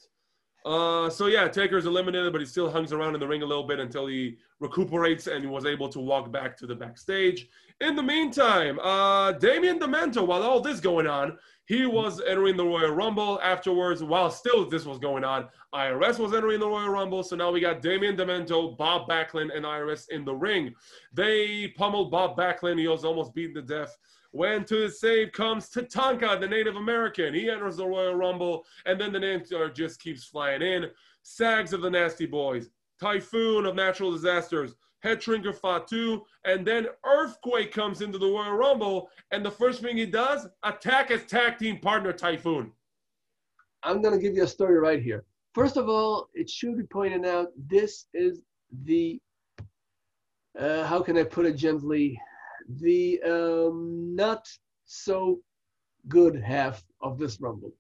Uh, 0.64 1.08
so 1.08 1.26
yeah, 1.26 1.48
Taker's 1.48 1.86
eliminated, 1.86 2.32
but 2.32 2.40
he 2.40 2.46
still 2.46 2.70
hangs 2.70 2.92
around 2.92 3.14
in 3.14 3.20
the 3.20 3.26
ring 3.26 3.42
a 3.42 3.46
little 3.46 3.66
bit 3.66 3.80
until 3.80 4.06
he 4.06 4.36
recuperates 4.60 5.26
and 5.26 5.50
was 5.50 5.64
able 5.64 5.88
to 5.88 6.00
walk 6.00 6.30
back 6.30 6.56
to 6.58 6.66
the 6.66 6.74
backstage. 6.74 7.48
In 7.80 7.96
the 7.96 8.02
meantime, 8.02 8.78
uh, 8.80 9.32
Damien 9.32 9.78
Demento, 9.78 10.26
while 10.26 10.42
all 10.42 10.60
this 10.60 10.80
going 10.80 11.06
on, 11.06 11.38
he 11.64 11.86
was 11.86 12.20
entering 12.28 12.56
the 12.56 12.64
Royal 12.64 12.90
Rumble. 12.90 13.40
Afterwards, 13.42 14.02
while 14.02 14.30
still 14.30 14.68
this 14.68 14.84
was 14.84 14.98
going 14.98 15.24
on, 15.24 15.48
IRS 15.72 16.18
was 16.18 16.34
entering 16.34 16.60
the 16.60 16.68
Royal 16.68 16.90
Rumble. 16.90 17.22
So 17.22 17.36
now 17.36 17.50
we 17.50 17.60
got 17.60 17.80
Damien 17.80 18.16
Demento, 18.16 18.76
Bob 18.76 19.08
Backlund, 19.08 19.56
and 19.56 19.64
IRS 19.64 20.10
in 20.10 20.24
the 20.24 20.34
ring. 20.34 20.74
They 21.12 21.68
pummeled 21.68 22.10
Bob 22.10 22.36
Backlund. 22.36 22.80
He 22.80 22.88
was 22.88 23.04
almost 23.04 23.34
beaten 23.34 23.54
to 23.54 23.62
death. 23.62 23.96
When 24.32 24.64
to 24.66 24.82
the 24.82 24.90
save 24.90 25.32
comes 25.32 25.70
Tatanka, 25.70 26.38
the 26.38 26.46
Native 26.46 26.76
American. 26.76 27.34
He 27.34 27.50
enters 27.50 27.78
the 27.78 27.86
Royal 27.86 28.14
Rumble, 28.14 28.64
and 28.86 29.00
then 29.00 29.12
the 29.12 29.18
name 29.18 29.42
just 29.74 30.00
keeps 30.00 30.24
flying 30.24 30.62
in. 30.62 30.86
Sags 31.22 31.72
of 31.72 31.82
the 31.82 31.90
Nasty 31.90 32.26
Boys, 32.26 32.70
Typhoon 33.00 33.66
of 33.66 33.74
Natural 33.74 34.12
Disasters, 34.12 34.74
Head 35.02 35.20
Shrinker 35.20 35.54
Fatu, 35.54 36.22
and 36.44 36.66
then 36.66 36.86
Earthquake 37.04 37.72
comes 37.72 38.02
into 38.02 38.18
the 38.18 38.26
Royal 38.26 38.52
Rumble, 38.52 39.10
and 39.30 39.44
the 39.44 39.50
first 39.50 39.82
thing 39.82 39.96
he 39.96 40.06
does, 40.06 40.46
attack 40.62 41.08
his 41.08 41.24
tag 41.24 41.58
team 41.58 41.78
partner 41.78 42.12
Typhoon. 42.12 42.72
I'm 43.82 44.02
going 44.02 44.14
to 44.14 44.20
give 44.20 44.36
you 44.36 44.44
a 44.44 44.48
story 44.48 44.78
right 44.78 45.02
here. 45.02 45.24
First 45.54 45.76
of 45.76 45.88
all, 45.88 46.28
it 46.34 46.48
should 46.48 46.76
be 46.76 46.84
pointed 46.84 47.26
out 47.26 47.48
this 47.66 48.06
is 48.14 48.42
the, 48.84 49.18
uh, 50.58 50.84
how 50.84 51.02
can 51.02 51.16
I 51.16 51.24
put 51.24 51.46
it 51.46 51.56
gently, 51.56 52.20
the 52.78 53.20
um, 53.22 54.14
not 54.14 54.46
so 54.84 55.40
good 56.08 56.40
half 56.40 56.82
of 57.00 57.18
this 57.18 57.40
Rumble. 57.40 57.72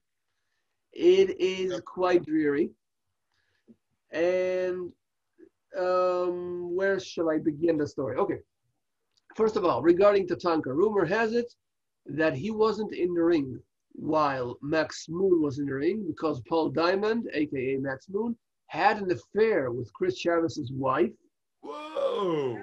It 0.92 1.40
is 1.40 1.80
quite 1.86 2.24
dreary. 2.24 2.70
And 4.12 4.92
um, 5.78 6.74
where 6.74 6.98
shall 6.98 7.30
I 7.30 7.38
begin 7.38 7.78
the 7.78 7.86
story? 7.86 8.16
Okay. 8.16 8.38
First 9.36 9.56
of 9.56 9.64
all, 9.64 9.82
regarding 9.82 10.26
Tatanka, 10.26 10.66
rumor 10.66 11.04
has 11.04 11.32
it 11.32 11.52
that 12.06 12.34
he 12.34 12.50
wasn't 12.50 12.92
in 12.92 13.14
the 13.14 13.22
ring 13.22 13.60
while 13.92 14.58
Max 14.62 15.06
Moon 15.08 15.42
was 15.42 15.58
in 15.58 15.66
the 15.66 15.74
ring 15.74 16.04
because 16.06 16.42
Paul 16.48 16.70
Diamond, 16.70 17.28
aka 17.32 17.76
Max 17.76 18.08
Moon, 18.08 18.36
had 18.66 19.00
an 19.00 19.10
affair 19.12 19.70
with 19.70 19.92
Chris 19.92 20.20
Chavis's 20.20 20.72
wife. 20.72 21.12
Whoa! 21.62 22.56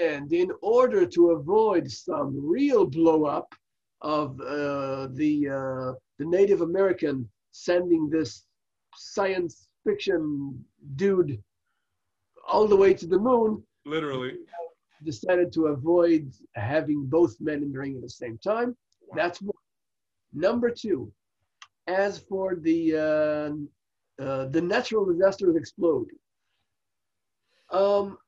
And 0.00 0.32
in 0.32 0.50
order 0.62 1.06
to 1.06 1.30
avoid 1.30 1.90
some 1.90 2.34
real 2.40 2.86
blow 2.86 3.24
up 3.24 3.54
of 4.02 4.40
uh, 4.40 5.08
the 5.12 5.48
uh, 5.48 5.92
the 6.18 6.24
Native 6.24 6.60
American 6.60 7.28
sending 7.50 8.08
this 8.10 8.44
science 8.94 9.68
fiction 9.84 10.64
dude 10.96 11.42
all 12.46 12.66
the 12.66 12.76
way 12.76 12.94
to 12.94 13.06
the 13.06 13.18
moon. 13.18 13.62
Literally. 13.84 14.34
Decided 15.04 15.52
to 15.52 15.66
avoid 15.66 16.32
having 16.54 17.06
both 17.06 17.36
men 17.40 17.62
in 17.62 17.72
the 17.72 17.78
ring 17.78 17.96
at 17.96 18.02
the 18.02 18.10
same 18.10 18.38
time. 18.38 18.76
Wow. 19.08 19.16
That's 19.16 19.40
one. 19.40 19.52
Number 20.32 20.70
two, 20.70 21.10
as 21.86 22.18
for 22.18 22.56
the 22.56 22.96
uh, 22.96 24.22
uh, 24.22 24.46
the 24.46 24.60
natural 24.60 25.06
disasters 25.06 25.56
explode. 25.56 26.08
Um, 27.70 28.18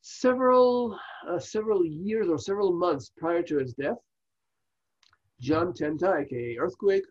several 0.00 0.98
uh, 1.28 1.38
several 1.38 1.84
years 1.84 2.28
or 2.28 2.38
several 2.38 2.72
months 2.72 3.12
prior 3.16 3.42
to 3.42 3.58
his 3.58 3.74
death, 3.74 3.98
John 5.40 5.72
Tenta, 5.72 6.22
aka 6.22 6.56
Earthquake, 6.58 7.04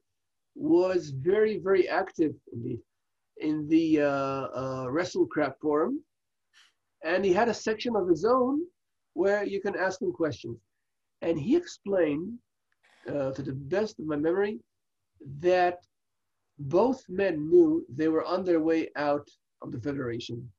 was 0.56 1.10
very 1.10 1.60
very 1.60 1.88
active 1.88 2.34
indeed 2.54 2.80
in 3.38 3.68
the 3.68 4.02
uh, 4.02 4.06
uh, 4.06 4.86
WrestleCrap 4.88 5.54
forum, 5.62 6.04
and 7.04 7.24
he 7.24 7.32
had 7.32 7.48
a 7.48 7.54
section 7.54 7.96
of 7.96 8.08
his 8.08 8.26
own 8.26 8.62
where 9.14 9.44
you 9.44 9.62
can 9.62 9.76
ask 9.78 10.02
him 10.02 10.12
questions, 10.12 10.58
and 11.22 11.40
he 11.40 11.56
explained, 11.56 12.38
uh, 13.08 13.32
to 13.32 13.42
the 13.42 13.54
best 13.54 14.00
of 14.00 14.06
my 14.06 14.16
memory, 14.16 14.60
that 15.40 15.78
both 16.60 17.02
men 17.08 17.50
knew 17.50 17.86
they 17.90 18.10
were 18.10 18.26
on 18.26 18.44
their 18.44 18.60
way 18.60 18.90
out 18.98 19.28
of 19.62 19.72
the 19.72 19.80
federation 19.80 20.50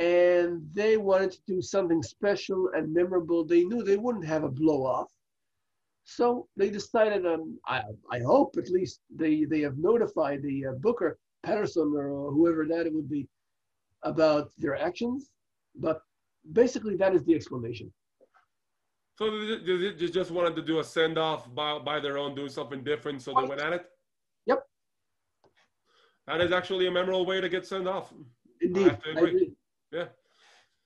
and 0.00 0.66
they 0.72 0.96
wanted 0.96 1.30
to 1.30 1.40
do 1.46 1.60
something 1.60 2.02
special 2.02 2.70
and 2.74 2.92
memorable. 2.92 3.44
They 3.44 3.64
knew 3.64 3.82
they 3.82 3.98
wouldn't 3.98 4.24
have 4.24 4.44
a 4.44 4.48
blow 4.48 4.86
off. 4.86 5.10
So 6.04 6.48
they 6.56 6.70
decided, 6.70 7.26
um, 7.26 7.58
I, 7.66 7.82
I 8.10 8.20
hope 8.20 8.56
at 8.56 8.70
least 8.70 9.00
they, 9.14 9.44
they 9.44 9.60
have 9.60 9.76
notified 9.76 10.42
the 10.42 10.68
uh, 10.68 10.72
Booker 10.80 11.18
Patterson 11.42 11.92
or 11.94 12.32
whoever 12.32 12.64
that 12.66 12.86
it 12.86 12.94
would 12.94 13.10
be 13.10 13.28
about 14.02 14.50
their 14.56 14.74
actions. 14.74 15.30
But 15.76 16.00
basically, 16.52 16.96
that 16.96 17.14
is 17.14 17.22
the 17.24 17.34
explanation. 17.34 17.92
So 19.18 19.30
they, 19.30 19.92
they 19.92 20.08
just 20.08 20.30
wanted 20.30 20.56
to 20.56 20.62
do 20.62 20.78
a 20.78 20.84
send 20.84 21.18
off 21.18 21.54
by, 21.54 21.78
by 21.78 22.00
their 22.00 22.16
own, 22.16 22.34
do 22.34 22.48
something 22.48 22.82
different, 22.82 23.20
so 23.20 23.34
they 23.38 23.46
went 23.46 23.60
at 23.60 23.74
it? 23.74 23.84
Yep. 24.46 24.64
That 26.26 26.40
is 26.40 26.52
actually 26.52 26.86
a 26.86 26.90
memorable 26.90 27.26
way 27.26 27.42
to 27.42 27.50
get 27.50 27.66
sent 27.66 27.86
off. 27.86 28.14
Indeed. 28.62 28.96
I, 29.04 29.20
I 29.20 29.50
yeah. 29.92 30.06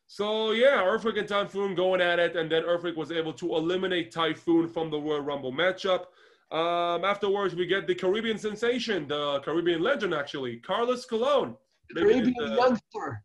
So 0.07 0.53
yeah, 0.53 0.85
Earthquake 0.85 1.17
and 1.17 1.29
Typhoon 1.29 1.75
going 1.75 2.01
at 2.01 2.19
it, 2.19 2.37
and 2.37 2.51
then 2.51 2.65
Earthquake 2.65 2.97
was 2.97 3.11
able 3.11 3.33
to 3.35 3.57
eliminate 3.57 4.13
Typhoon 4.13 4.69
from 4.69 4.91
the 4.91 4.99
Royal 4.99 5.21
Rumble 5.21 5.53
matchup. 5.53 6.07
Um, 6.51 7.05
afterwards, 7.05 7.55
we 7.55 7.67
get 7.67 7.87
the 7.87 7.95
Caribbean 7.95 8.39
sensation, 8.39 9.09
the 9.09 9.41
Caribbean 9.41 9.83
legend, 9.83 10.15
actually, 10.15 10.59
Carlos 10.59 11.05
Colon. 11.07 11.57
The 11.91 12.03
Caribbean 12.03 12.35
the, 12.39 12.55
youngster. 12.55 13.25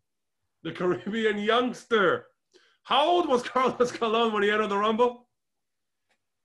The 0.63 0.71
Caribbean 0.71 1.37
youngster. 1.37 2.27
How 2.83 3.05
old 3.07 3.27
was 3.27 3.43
Carlos 3.47 3.91
Colon 3.91 4.33
when 4.33 4.43
he 4.43 4.49
entered 4.49 4.69
the 4.69 4.77
Rumble? 4.77 5.27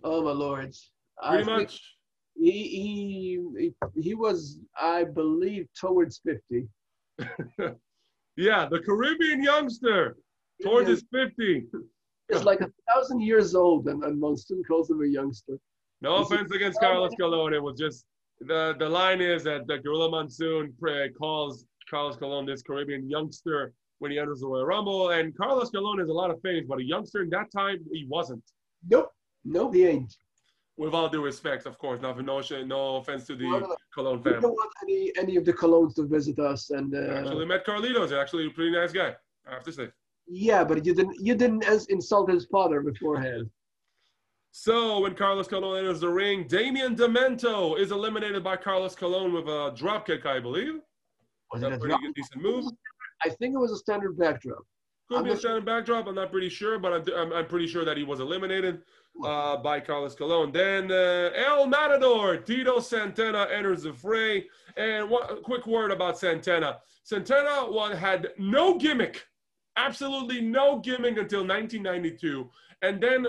Oh 0.03 0.22
my 0.22 0.32
lords! 0.32 0.91
Pretty 1.26 1.51
I 1.51 1.57
much. 1.57 1.80
He, 2.37 3.39
he 3.57 3.72
he 3.99 4.14
was, 4.14 4.59
I 4.78 5.05
believe, 5.05 5.68
towards 5.74 6.18
fifty. 6.18 6.66
yeah, 8.37 8.68
the 8.70 8.80
Caribbean 8.80 9.43
youngster 9.43 10.16
towards 10.62 10.89
his 10.89 11.05
fifty. 11.12 11.66
It's 12.28 12.45
like 12.45 12.61
a 12.61 12.70
thousand 12.89 13.20
years 13.20 13.55
old, 13.55 13.87
and, 13.89 14.03
and 14.05 14.18
Monsoon 14.18 14.62
calls 14.64 14.91
him 14.91 15.03
a 15.03 15.07
youngster. 15.07 15.59
No 16.01 16.16
offense 16.16 16.51
against 16.53 16.78
oh, 16.82 16.87
Carlos 16.87 17.12
Colon. 17.18 17.53
It 17.53 17.62
was 17.62 17.78
just 17.78 18.07
the 18.41 18.74
the 18.78 18.89
line 18.89 19.20
is 19.20 19.45
that 19.45 19.66
the 19.66 19.78
Gorilla 19.78 20.11
Monsoon 20.11 20.74
calls 21.18 21.66
Carlos 21.89 22.16
Colon 22.16 22.47
this 22.47 22.62
Caribbean 22.62 23.09
youngster 23.09 23.72
when 23.99 24.11
he 24.11 24.18
enters 24.18 24.41
the 24.41 24.47
Royal 24.47 24.66
Rumble, 24.66 25.11
and 25.11 25.37
Carlos 25.37 25.70
Colon 25.70 25.99
has 25.99 26.09
a 26.09 26.12
lot 26.12 26.30
of 26.30 26.41
fame, 26.43 26.66
but 26.68 26.78
a 26.78 26.85
youngster 26.85 27.22
in 27.22 27.30
that 27.30 27.51
time 27.53 27.78
he 27.93 28.07
wasn't. 28.09 28.43
Nope, 28.89 29.12
nope, 29.45 29.74
he 29.74 29.87
ain't. 29.87 30.14
With 30.77 30.93
all 30.93 31.09
due 31.09 31.22
respect, 31.22 31.66
of 31.66 31.79
course, 31.79 32.01
nothing, 32.01 32.27
no, 32.27 32.43
no 32.66 32.97
offense 32.97 33.25
to 33.29 33.37
the 33.37 33.49
no. 33.49 33.77
Colon 33.95 34.20
family. 34.20 34.39
We 34.39 34.43
don't 34.43 34.53
want 34.53 34.72
any 34.83 35.12
any 35.16 35.37
of 35.37 35.45
the 35.45 35.53
Colons 35.53 35.95
to 35.95 36.05
visit 36.05 36.41
us, 36.41 36.70
and 36.70 36.93
uh, 36.93 37.14
actually 37.14 37.47
met 37.47 37.64
Carlitos. 37.64 38.11
Actually, 38.12 38.47
a 38.49 38.51
pretty 38.51 38.72
nice 38.72 38.91
guy, 38.91 39.14
I 39.49 39.55
have 39.55 39.62
to 39.64 39.72
say. 39.72 39.89
Yeah, 40.27 40.64
but 40.64 40.85
you 40.85 40.93
didn't 40.93 41.16
you 41.20 41.37
didn't 41.37 41.64
as 41.64 41.87
insult 41.87 42.29
his 42.29 42.47
father 42.47 42.81
beforehand. 42.81 43.49
So 44.51 45.01
when 45.01 45.14
Carlos 45.14 45.49
Colon 45.49 45.79
enters 45.79 46.01
the 46.01 46.09
ring, 46.09 46.47
Damien 46.47 46.95
Demento 46.95 47.79
is 47.79 47.91
eliminated 47.91 48.43
by 48.43 48.57
Carlos 48.57 48.95
Colon 48.95 49.33
with 49.33 49.47
a 49.47 49.75
dropkick, 49.77 50.27
I 50.27 50.39
believe. 50.39 50.81
Was 51.53 51.62
that 51.62 51.72
a 51.72 51.79
pretty 51.79 51.97
good, 52.01 52.14
decent 52.14 52.43
move? 52.43 52.64
I 53.25 53.31
think 53.31 53.55
it 53.55 53.59
was 53.59 53.72
a 53.72 53.77
standard 53.77 54.16
backdrop. 54.16 54.62
Could 55.09 55.18
I'm 55.18 55.25
be 55.25 55.31
a 55.31 55.37
standard 55.37 55.64
sure. 55.66 55.77
backdrop. 55.77 56.07
I'm 56.07 56.14
not 56.14 56.31
pretty 56.31 56.49
sure, 56.49 56.79
but 56.79 56.93
I'm, 56.93 57.14
I'm, 57.16 57.33
I'm 57.33 57.47
pretty 57.47 57.66
sure 57.66 57.85
that 57.85 57.97
he 57.97 58.05
was 58.05 58.20
eliminated 58.20 58.83
uh, 59.23 59.57
by 59.59 59.81
Carlos 59.81 60.15
Colon. 60.15 60.53
Then 60.53 60.91
uh, 60.91 61.31
El 61.37 61.67
Matador, 61.67 62.39
Tito 62.39 62.81
Santana 62.81 63.47
enters 63.53 63.83
the 63.83 63.93
fray. 63.93 64.47
And 64.77 65.09
one 65.09 65.43
quick 65.43 65.67
word 65.67 65.93
about 65.93 66.19
Santana. 66.19 66.79
Santana 67.05 67.71
one, 67.71 67.97
had 67.97 68.29
no 68.39 68.77
gimmick 68.79 69.25
Absolutely 69.77 70.41
no 70.41 70.79
gimmick 70.79 71.19
until 71.19 71.41
1992. 71.41 72.49
And 72.83 73.01
then 73.01 73.27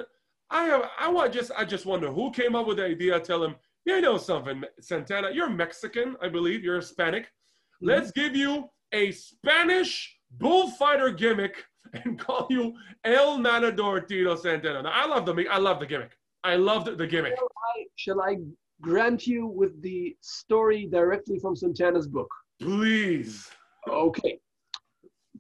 I 0.51 0.65
have 0.65 0.83
I 0.99 1.09
want 1.09 1.33
just 1.33 1.51
I 1.57 1.65
just 1.65 1.85
wonder 1.85 2.11
who 2.11 2.31
came 2.31 2.55
up 2.55 2.67
with 2.67 2.77
the 2.77 2.85
idea. 2.85 3.19
Tell 3.19 3.43
him, 3.43 3.55
you 3.83 3.99
know 4.01 4.17
something, 4.17 4.63
Santana, 4.79 5.31
you're 5.31 5.49
Mexican, 5.49 6.15
I 6.21 6.29
believe, 6.29 6.63
you're 6.63 6.75
Hispanic. 6.75 7.23
Mm-hmm. 7.23 7.87
Let's 7.87 8.11
give 8.11 8.35
you 8.35 8.69
a 8.91 9.11
Spanish 9.11 10.17
bullfighter 10.37 11.09
gimmick 11.09 11.65
and 11.93 12.19
call 12.19 12.47
you 12.49 12.73
El 13.03 13.37
Matador 13.37 14.01
Tito 14.01 14.35
Santana. 14.35 14.83
Now, 14.83 14.91
I 14.93 15.05
love 15.05 15.25
the 15.25 15.47
I 15.49 15.57
love 15.57 15.79
the 15.79 15.85
gimmick. 15.85 16.17
I 16.43 16.55
loved 16.55 16.97
the 16.97 17.07
gimmick. 17.07 17.35
Shall 17.37 17.49
I, 17.75 17.85
shall 17.95 18.21
I 18.21 18.37
grant 18.81 19.25
you 19.25 19.47
with 19.47 19.81
the 19.81 20.15
story 20.21 20.85
directly 20.85 21.39
from 21.39 21.55
Santana's 21.55 22.07
book? 22.07 22.29
Please. 22.61 23.49
Okay. 23.87 24.39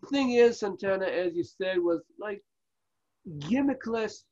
Thing 0.09 0.31
is, 0.31 0.59
Santana, 0.59 1.05
as 1.05 1.35
you 1.35 1.43
said, 1.43 1.79
was 1.79 2.01
like 2.19 2.41
gimmickless 3.39 4.23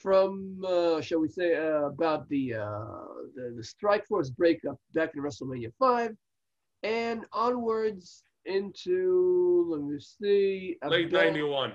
from, 0.00 0.62
uh, 0.66 1.00
shall 1.00 1.20
we 1.20 1.28
say, 1.28 1.56
uh, 1.56 1.86
about 1.86 2.28
the, 2.28 2.54
uh, 2.54 3.04
the 3.34 3.54
the 3.56 3.64
Strike 3.64 4.06
Force 4.06 4.30
breakup 4.30 4.76
back 4.94 5.10
in 5.14 5.22
WrestleMania 5.22 5.72
five, 5.78 6.14
and 6.82 7.24
onwards 7.32 8.22
into 8.46 9.66
let 9.68 9.82
me 9.82 9.98
see, 9.98 10.76
late 10.88 11.12
'91. 11.12 11.72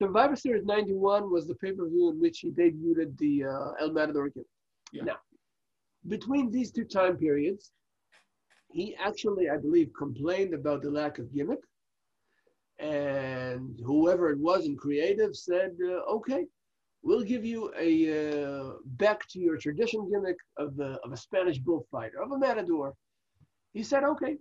Survivor 0.00 0.36
Series 0.36 0.64
'91 0.64 1.30
was 1.30 1.46
the 1.46 1.54
pay 1.56 1.72
per 1.72 1.88
view 1.88 2.10
in 2.10 2.20
which 2.20 2.40
he 2.40 2.50
debuted 2.50 3.16
the 3.18 3.44
uh, 3.44 3.72
El 3.80 3.92
Matador 3.92 4.30
Yeah. 4.92 5.04
Now, 5.04 5.16
between 6.08 6.50
these 6.50 6.72
two 6.72 6.84
time 6.84 7.16
periods, 7.16 7.72
he 8.72 8.96
actually, 8.96 9.50
I 9.50 9.56
believe, 9.56 9.90
complained 9.96 10.54
about 10.54 10.82
the 10.82 10.90
lack 10.90 11.18
of 11.18 11.32
gimmick. 11.34 11.60
And 12.78 13.78
whoever 13.84 14.30
it 14.30 14.38
was 14.38 14.64
in 14.64 14.76
creative 14.76 15.36
said, 15.36 15.72
uh, 15.84 16.14
okay, 16.16 16.46
we'll 17.02 17.22
give 17.22 17.44
you 17.44 17.72
a 17.78 17.90
uh, 18.10 18.72
back 18.84 19.28
to 19.30 19.38
your 19.38 19.58
tradition 19.58 20.08
gimmick 20.10 20.36
of, 20.56 20.76
the, 20.76 20.98
of 21.04 21.12
a 21.12 21.16
Spanish 21.16 21.58
bullfighter, 21.58 22.22
of 22.22 22.32
a 22.32 22.38
matador. 22.38 22.94
He 23.72 23.82
said, 23.82 24.04
okay. 24.04 24.38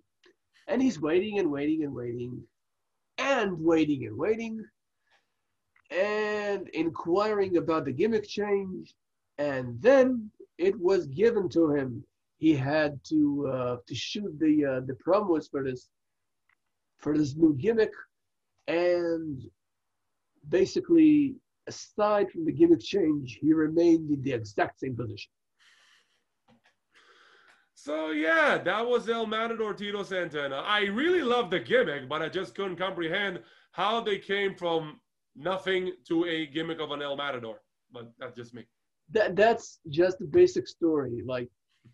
And 0.69 0.81
he's 0.81 1.01
waiting 1.01 1.39
and 1.39 1.51
waiting 1.51 1.83
and 1.83 1.93
waiting 1.93 2.41
and 3.17 3.59
waiting 3.59 4.05
and 4.05 4.17
waiting 4.17 4.63
and 5.91 6.69
inquiring 6.69 7.57
about 7.57 7.85
the 7.85 7.91
gimmick 7.91 8.27
change. 8.27 8.93
And 9.37 9.81
then 9.81 10.31
it 10.57 10.79
was 10.79 11.07
given 11.07 11.49
to 11.49 11.73
him 11.73 12.05
he 12.39 12.55
had 12.55 12.99
to 13.03 13.51
uh, 13.53 13.77
to 13.85 13.95
shoot 13.95 14.31
the 14.39 14.65
uh, 14.65 14.79
the 14.85 14.93
promos 15.05 15.49
for 15.51 15.63
this 15.63 15.89
for 16.97 17.17
this 17.17 17.35
new 17.35 17.53
gimmick, 17.55 17.91
and 18.67 19.41
basically, 20.47 21.35
aside 21.67 22.31
from 22.31 22.45
the 22.45 22.51
gimmick 22.51 22.81
change, 22.81 23.37
he 23.41 23.53
remained 23.53 24.09
in 24.09 24.21
the 24.21 24.31
exact 24.31 24.79
same 24.79 24.95
position. 24.95 25.31
So 27.81 28.11
yeah, 28.11 28.57
that 28.57 28.85
was 28.85 29.07
El 29.07 29.25
Matador 29.25 29.73
Tito 29.73 30.03
Santana. 30.03 30.57
I 30.57 30.81
really 30.87 31.21
love 31.21 31.49
the 31.49 31.61
gimmick, 31.61 32.09
but 32.09 32.21
I 32.21 32.27
just 32.27 32.53
couldn't 32.53 32.75
comprehend 32.75 33.39
how 33.71 34.01
they 34.01 34.17
came 34.17 34.53
from 34.53 34.99
nothing 35.33 35.93
to 36.09 36.25
a 36.25 36.45
gimmick 36.47 36.81
of 36.81 36.91
an 36.91 37.01
El 37.01 37.15
Matador. 37.15 37.61
But 37.89 38.11
that's 38.19 38.35
just 38.35 38.53
me. 38.53 38.65
That 39.11 39.37
that's 39.37 39.79
just 39.89 40.19
the 40.19 40.25
basic 40.25 40.67
story. 40.67 41.23
Like 41.25 41.47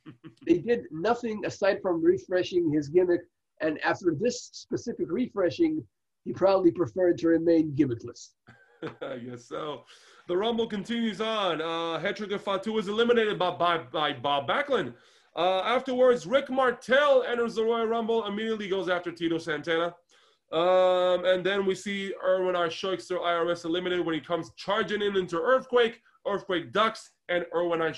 they 0.48 0.58
did 0.58 0.86
nothing 0.92 1.46
aside 1.46 1.78
from 1.84 2.04
refreshing 2.04 2.74
his 2.74 2.90
gimmick. 2.90 3.22
And 3.62 3.80
after 3.86 4.16
this 4.20 4.50
specific 4.54 5.06
refreshing, 5.12 5.84
he 6.24 6.34
probably 6.34 6.72
preferred 6.72 7.20
to 7.20 7.28
remain 7.28 7.76
gimmickless. 7.76 8.30
I 9.04 9.18
guess 9.18 9.48
so. 9.48 9.84
The 10.28 10.36
Rumble 10.36 10.66
continues 10.66 11.22
on. 11.22 11.62
Uh, 11.62 12.00
Headshrinker 12.00 12.40
Fatu 12.40 12.76
is 12.80 12.88
eliminated 12.88 13.38
by, 13.38 13.52
by, 13.52 13.78
by 13.78 14.14
Bob 14.14 14.48
Backlund. 14.48 14.96
Uh, 15.36 15.60
afterwards, 15.66 16.26
Rick 16.26 16.50
Martel 16.50 17.24
enters 17.24 17.56
the 17.56 17.64
Royal 17.64 17.88
Rumble, 17.88 18.26
immediately 18.26 18.70
goes 18.70 18.88
after 18.88 19.12
Tito 19.12 19.38
Santana. 19.38 19.94
Um, 20.52 21.26
and 21.26 21.46
then 21.46 21.66
we 21.66 21.76
see 21.76 22.14
Irwin 22.26 22.56
R. 22.56 22.68
Schyster 22.68 23.20
IRS 23.20 23.66
eliminated 23.66 24.06
when 24.06 24.16
he 24.16 24.22
comes 24.22 24.52
charging 24.56 25.02
in 25.02 25.18
into 25.18 25.38
Earthquake. 25.38 26.02
Earthquake 26.28 26.72
ducks, 26.72 27.12
and 27.30 27.46
Irwin 27.54 27.82
R. 27.82 27.92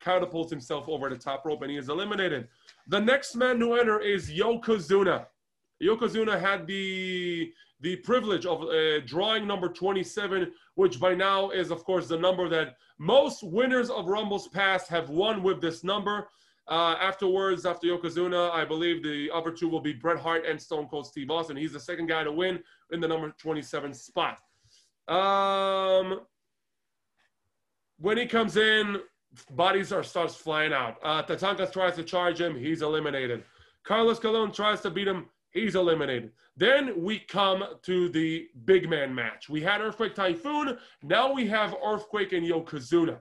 Catapults 0.00 0.50
himself 0.50 0.88
over 0.88 1.08
the 1.08 1.16
top 1.16 1.44
rope 1.46 1.62
and 1.62 1.70
he 1.70 1.76
is 1.76 1.88
eliminated. 1.88 2.48
The 2.88 3.00
next 3.00 3.34
man 3.34 3.58
to 3.58 3.74
enter 3.74 3.98
is 3.98 4.30
Yokozuna. 4.30 5.26
Yokozuna 5.82 6.38
had 6.38 6.66
the 6.66 7.52
the 7.80 7.96
privilege 7.96 8.44
of 8.46 8.62
uh, 8.62 9.00
drawing 9.06 9.46
number 9.46 9.68
27, 9.68 10.52
which 10.74 10.98
by 10.98 11.14
now 11.14 11.50
is, 11.50 11.70
of 11.70 11.84
course, 11.84 12.08
the 12.08 12.18
number 12.18 12.48
that 12.48 12.76
most 12.98 13.42
winners 13.42 13.90
of 13.90 14.06
Rumbles 14.06 14.48
past 14.48 14.88
have 14.88 15.10
won 15.10 15.42
with 15.42 15.60
this 15.60 15.84
number. 15.84 16.28
Uh, 16.68 16.96
afterwards, 17.00 17.64
after 17.64 17.86
Yokozuna, 17.86 18.50
I 18.50 18.64
believe 18.64 19.02
the 19.02 19.30
other 19.32 19.50
two 19.50 19.68
will 19.68 19.80
be 19.80 19.94
Bret 19.94 20.18
Hart 20.18 20.44
and 20.44 20.60
Stone 20.60 20.88
Cold 20.88 21.06
Steve 21.06 21.30
Austin. 21.30 21.56
He's 21.56 21.72
the 21.72 21.80
second 21.80 22.08
guy 22.08 22.24
to 22.24 22.32
win 22.32 22.60
in 22.90 23.00
the 23.00 23.08
number 23.08 23.32
27 23.38 23.94
spot. 23.94 24.38
Um, 25.08 26.20
when 27.98 28.18
he 28.18 28.26
comes 28.26 28.56
in, 28.56 28.98
bodies 29.50 29.92
are 29.92 30.02
starts 30.02 30.34
flying 30.34 30.72
out. 30.72 30.96
Uh, 31.02 31.22
Tatanka 31.22 31.72
tries 31.72 31.96
to 31.96 32.02
charge 32.02 32.40
him, 32.40 32.56
he's 32.56 32.82
eliminated. 32.82 33.44
Carlos 33.84 34.18
Colon 34.18 34.52
tries 34.52 34.80
to 34.82 34.90
beat 34.90 35.08
him, 35.08 35.26
he's 35.50 35.74
eliminated. 35.74 36.32
Then 36.58 37.04
we 37.04 37.20
come 37.20 37.62
to 37.82 38.08
the 38.08 38.48
big 38.64 38.90
man 38.90 39.14
match. 39.14 39.48
We 39.48 39.62
had 39.62 39.80
Earthquake 39.80 40.16
Typhoon, 40.16 40.76
now 41.04 41.32
we 41.32 41.46
have 41.46 41.76
Earthquake 41.84 42.32
and 42.32 42.44
Yokozuna. 42.44 43.20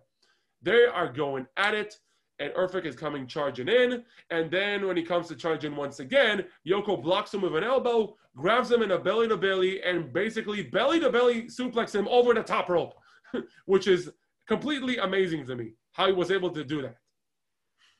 They 0.64 0.86
are 0.86 1.12
going 1.14 1.46
at 1.56 1.76
it, 1.76 1.94
and 2.40 2.52
Earthquake 2.56 2.86
is 2.86 2.96
coming 2.96 3.28
charging 3.28 3.68
in. 3.68 4.04
And 4.32 4.50
then 4.50 4.88
when 4.88 4.98
he 4.98 5.04
comes 5.04 5.28
to 5.28 5.36
charging 5.36 5.76
once 5.76 6.00
again, 6.00 6.46
Yoko 6.68 7.02
blocks 7.02 7.32
him 7.32 7.42
with 7.42 7.56
an 7.56 7.64
elbow, 7.64 8.16
grabs 8.36 8.72
him 8.72 8.82
in 8.82 8.92
a 8.92 8.98
belly 8.98 9.28
to 9.28 9.38
belly, 9.38 9.84
and 9.84 10.12
basically 10.12 10.64
belly 10.64 11.00
to 11.00 11.12
belly 11.12 11.44
suplex 11.44 11.94
him 11.94 12.08
over 12.08 12.34
the 12.34 12.42
top 12.42 12.70
rope, 12.70 12.96
which 13.66 13.88
is 13.88 14.10
completely 14.48 14.98
amazing 14.98 15.46
to 15.46 15.56
me 15.56 15.74
how 15.92 16.08
he 16.08 16.14
was 16.14 16.32
able 16.32 16.50
to 16.50 16.64
do 16.64 16.82
that. 16.82 16.98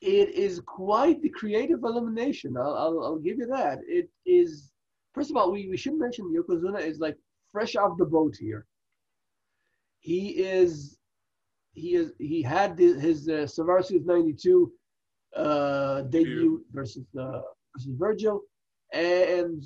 It 0.00 0.30
is 0.30 0.60
quite 0.66 1.22
the 1.22 1.28
creative 1.28 1.84
elimination. 1.84 2.56
I'll, 2.56 2.74
I'll, 2.74 3.04
I'll 3.04 3.18
give 3.18 3.38
you 3.38 3.46
that. 3.46 3.78
It 3.86 4.08
is, 4.26 4.70
first 5.14 5.30
of 5.30 5.36
all, 5.36 5.50
we, 5.52 5.68
we 5.68 5.76
should 5.76 5.98
mention 5.98 6.34
Yokozuna 6.34 6.80
is 6.80 6.98
like 6.98 7.16
fresh 7.50 7.76
off 7.76 7.98
the 7.98 8.04
boat 8.04 8.34
here. 8.38 8.66
He 10.00 10.28
is, 10.30 10.98
he 11.72 11.94
is, 11.94 12.12
he 12.18 12.42
had 12.42 12.76
the, 12.76 12.98
his 12.98 13.28
uh, 13.28 13.46
Survivor 13.46 13.82
92 13.90 14.72
uh, 15.36 16.02
debut 16.02 16.64
versus 16.72 17.04
uh, 17.18 17.40
versus 17.74 17.92
Virgil, 17.98 18.40
and 18.92 19.64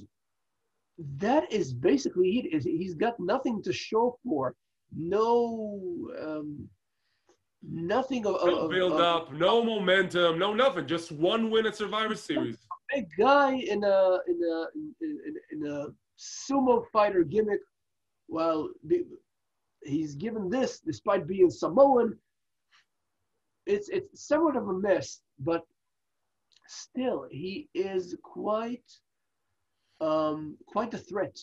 that 1.18 1.50
is 1.52 1.72
basically 1.72 2.50
it. 2.52 2.62
He's 2.62 2.94
got 2.94 3.18
nothing 3.18 3.62
to 3.62 3.72
show 3.72 4.18
for. 4.24 4.54
No, 4.94 6.10
um, 6.20 6.68
nothing 7.62 8.26
of, 8.26 8.44
no 8.44 8.68
build 8.68 8.92
of, 8.92 9.00
up, 9.00 9.32
no 9.32 9.64
momentum, 9.64 10.38
no 10.38 10.52
nothing. 10.52 10.86
Just 10.86 11.12
one 11.12 11.50
win 11.50 11.66
at 11.66 11.76
Survivor 11.76 12.14
Series. 12.14 12.58
A 12.94 13.06
guy 13.18 13.54
in 13.54 13.84
a 13.84 14.18
in 14.26 14.40
a 14.42 14.66
in, 14.74 15.36
in 15.50 15.66
a 15.66 15.86
sumo 16.18 16.84
fighter 16.92 17.24
gimmick, 17.24 17.60
well, 18.28 18.68
he's 19.82 20.14
given 20.14 20.50
this 20.50 20.80
despite 20.80 21.26
being 21.26 21.50
Samoan. 21.50 22.18
It's 23.66 23.88
it's 23.88 24.26
somewhat 24.26 24.56
of 24.56 24.68
a 24.68 24.72
mess, 24.72 25.20
but 25.38 25.62
still, 26.66 27.26
he 27.30 27.68
is 27.74 28.16
quite 28.22 28.90
um, 30.00 30.56
quite 30.66 30.92
a 30.94 30.98
threat 30.98 31.38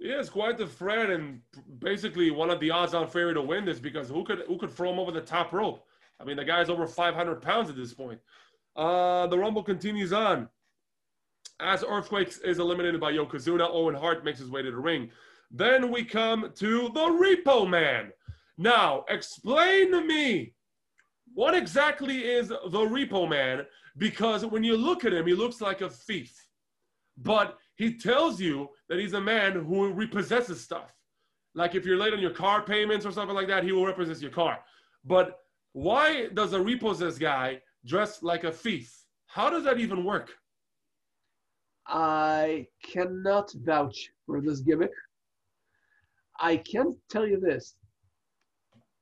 yeah, 0.00 0.18
it's 0.18 0.30
quite 0.30 0.56
the 0.56 0.66
threat, 0.66 1.10
and 1.10 1.42
basically 1.78 2.30
one 2.30 2.48
of 2.48 2.58
the 2.58 2.70
odds-on 2.70 3.06
favorite 3.06 3.34
to 3.34 3.42
win 3.42 3.66
this 3.66 3.78
because 3.78 4.08
who 4.08 4.24
could 4.24 4.42
who 4.48 4.56
could 4.56 4.70
throw 4.70 4.90
him 4.90 4.98
over 4.98 5.12
the 5.12 5.20
top 5.20 5.52
rope? 5.52 5.84
I 6.18 6.24
mean, 6.24 6.36
the 6.36 6.44
guy's 6.44 6.70
over 6.70 6.86
500 6.86 7.42
pounds 7.42 7.68
at 7.68 7.76
this 7.76 7.92
point. 7.92 8.18
Uh, 8.76 9.26
the 9.26 9.38
Rumble 9.38 9.62
continues 9.62 10.12
on. 10.12 10.48
As 11.60 11.84
Earthquakes 11.86 12.38
is 12.38 12.58
eliminated 12.58 13.00
by 13.00 13.12
Yokozuna, 13.12 13.68
Owen 13.70 13.94
Hart 13.94 14.24
makes 14.24 14.38
his 14.38 14.50
way 14.50 14.62
to 14.62 14.70
the 14.70 14.76
ring. 14.76 15.10
Then 15.50 15.90
we 15.90 16.04
come 16.04 16.52
to 16.56 16.88
the 16.94 17.00
Repo 17.00 17.68
Man. 17.68 18.12
Now, 18.56 19.04
explain 19.08 19.90
to 19.92 20.00
me 20.00 20.54
what 21.34 21.54
exactly 21.54 22.24
is 22.24 22.48
the 22.48 22.56
Repo 22.58 23.28
Man? 23.28 23.66
Because 23.98 24.46
when 24.46 24.64
you 24.64 24.76
look 24.76 25.04
at 25.04 25.12
him, 25.12 25.26
he 25.26 25.34
looks 25.34 25.60
like 25.60 25.80
a 25.80 25.90
thief. 25.90 26.34
But 27.18 27.58
he 27.74 27.98
tells 27.98 28.40
you 28.40 28.68
that 28.88 28.98
he's 28.98 29.12
a 29.12 29.20
man 29.20 29.52
who 29.52 29.92
repossesses 29.92 30.56
stuff. 30.56 30.94
Like 31.54 31.74
if 31.74 31.84
you're 31.84 31.96
late 31.96 32.14
on 32.14 32.20
your 32.20 32.30
car 32.30 32.62
payments 32.62 33.04
or 33.04 33.12
something 33.12 33.34
like 33.34 33.48
that, 33.48 33.64
he 33.64 33.72
will 33.72 33.86
repossess 33.86 34.22
your 34.22 34.30
car. 34.30 34.60
But 35.04 35.40
why 35.72 36.28
does 36.34 36.52
a 36.52 36.60
repossessed 36.60 37.18
guy 37.18 37.60
dress 37.86 38.22
like 38.22 38.44
a 38.44 38.52
thief? 38.52 38.92
How 39.26 39.50
does 39.50 39.64
that 39.64 39.78
even 39.78 40.04
work? 40.04 40.30
I 41.86 42.66
cannot 42.84 43.52
vouch 43.64 44.10
for 44.26 44.40
this 44.40 44.60
gimmick. 44.60 44.92
I 46.38 46.56
can 46.56 46.96
tell 47.08 47.26
you 47.26 47.40
this. 47.40 47.74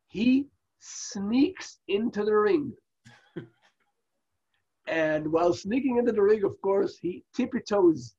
He 0.09 0.47
sneaks 0.81 1.79
into 1.89 2.24
the 2.24 2.35
ring. 2.35 2.72
and 4.87 5.31
while 5.31 5.53
sneaking 5.53 5.99
into 5.99 6.12
the 6.12 6.22
ring, 6.22 6.45
of 6.45 6.61
course, 6.62 6.97
he 7.01 7.24
tippy 7.35 7.61
toes 7.61 8.14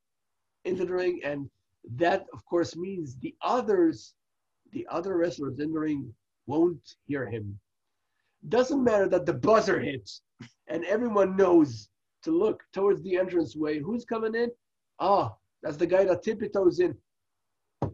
into 0.66 0.86
the 0.86 0.94
ring. 0.94 1.20
And 1.24 1.50
that, 1.96 2.26
of 2.34 2.46
course, 2.46 2.76
means 2.76 3.16
the 3.18 3.36
others, 3.42 4.14
the 4.72 4.86
other 4.92 5.18
wrestlers 5.18 5.60
in 5.60 5.74
the 5.74 5.80
ring 5.80 6.14
won't 6.46 6.96
hear 7.06 7.28
him. 7.28 7.60
Doesn't 8.48 8.84
matter 8.84 9.10
that 9.10 9.26
the 9.26 9.34
buzzer 9.34 9.80
hits 9.80 10.22
and 10.70 10.86
everyone 10.86 11.36
knows 11.36 11.90
to 12.24 12.32
look 12.32 12.64
towards 12.74 13.02
the 13.04 13.16
entranceway. 13.16 13.80
Who's 13.80 14.06
coming 14.06 14.36
in? 14.36 14.50
Ah, 15.00 15.34
that's 15.64 15.78
the 15.78 15.88
guy 15.88 16.06
that 16.06 16.24
tippy 16.24 16.50
toes 16.50 16.80
in. 16.80 16.96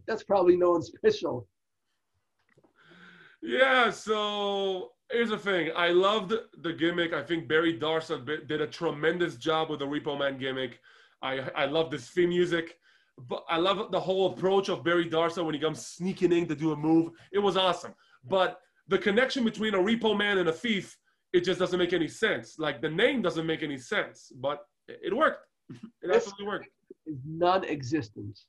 That's 0.07 0.23
probably 0.23 0.55
no 0.55 0.71
one 0.71 0.81
special. 0.81 1.47
Yeah, 3.41 3.91
so 3.91 4.91
here's 5.11 5.29
the 5.29 5.37
thing. 5.37 5.71
I 5.75 5.89
loved 5.89 6.33
the 6.61 6.73
gimmick. 6.73 7.13
I 7.13 7.21
think 7.21 7.47
Barry 7.47 7.77
Darsow 7.77 8.47
did 8.47 8.61
a 8.61 8.67
tremendous 8.67 9.35
job 9.35 9.69
with 9.69 9.79
the 9.79 9.85
Repo 9.85 10.17
Man 10.17 10.37
gimmick. 10.37 10.79
I 11.21 11.39
I 11.55 11.65
love 11.65 11.91
this 11.91 12.09
theme 12.09 12.29
music. 12.29 12.77
But 13.17 13.45
I 13.49 13.57
love 13.57 13.91
the 13.91 13.99
whole 13.99 14.33
approach 14.33 14.67
of 14.67 14.83
Barry 14.83 15.09
Darsow 15.09 15.45
when 15.45 15.53
he 15.53 15.61
comes 15.61 15.85
sneaking 15.85 16.33
in 16.33 16.47
to 16.47 16.55
do 16.55 16.73
a 16.73 16.75
move. 16.75 17.11
It 17.31 17.39
was 17.39 17.55
awesome. 17.55 17.93
But 18.25 18.59
the 18.87 18.97
connection 18.97 19.43
between 19.45 19.73
a 19.73 19.77
repo 19.77 20.17
man 20.17 20.37
and 20.37 20.49
a 20.49 20.53
thief, 20.53 20.97
it 21.35 21.43
just 21.43 21.59
doesn't 21.59 21.77
make 21.77 21.93
any 21.93 22.07
sense. 22.07 22.57
Like 22.57 22.81
the 22.81 22.89
name 22.89 23.21
doesn't 23.21 23.45
make 23.45 23.61
any 23.61 23.77
sense, 23.77 24.31
but 24.35 24.65
it 24.87 25.15
worked. 25.15 25.45
It 26.03 26.13
absolutely 26.13 26.45
worked. 26.45 26.67
Is 27.07 27.17
non-existence. 27.25 28.45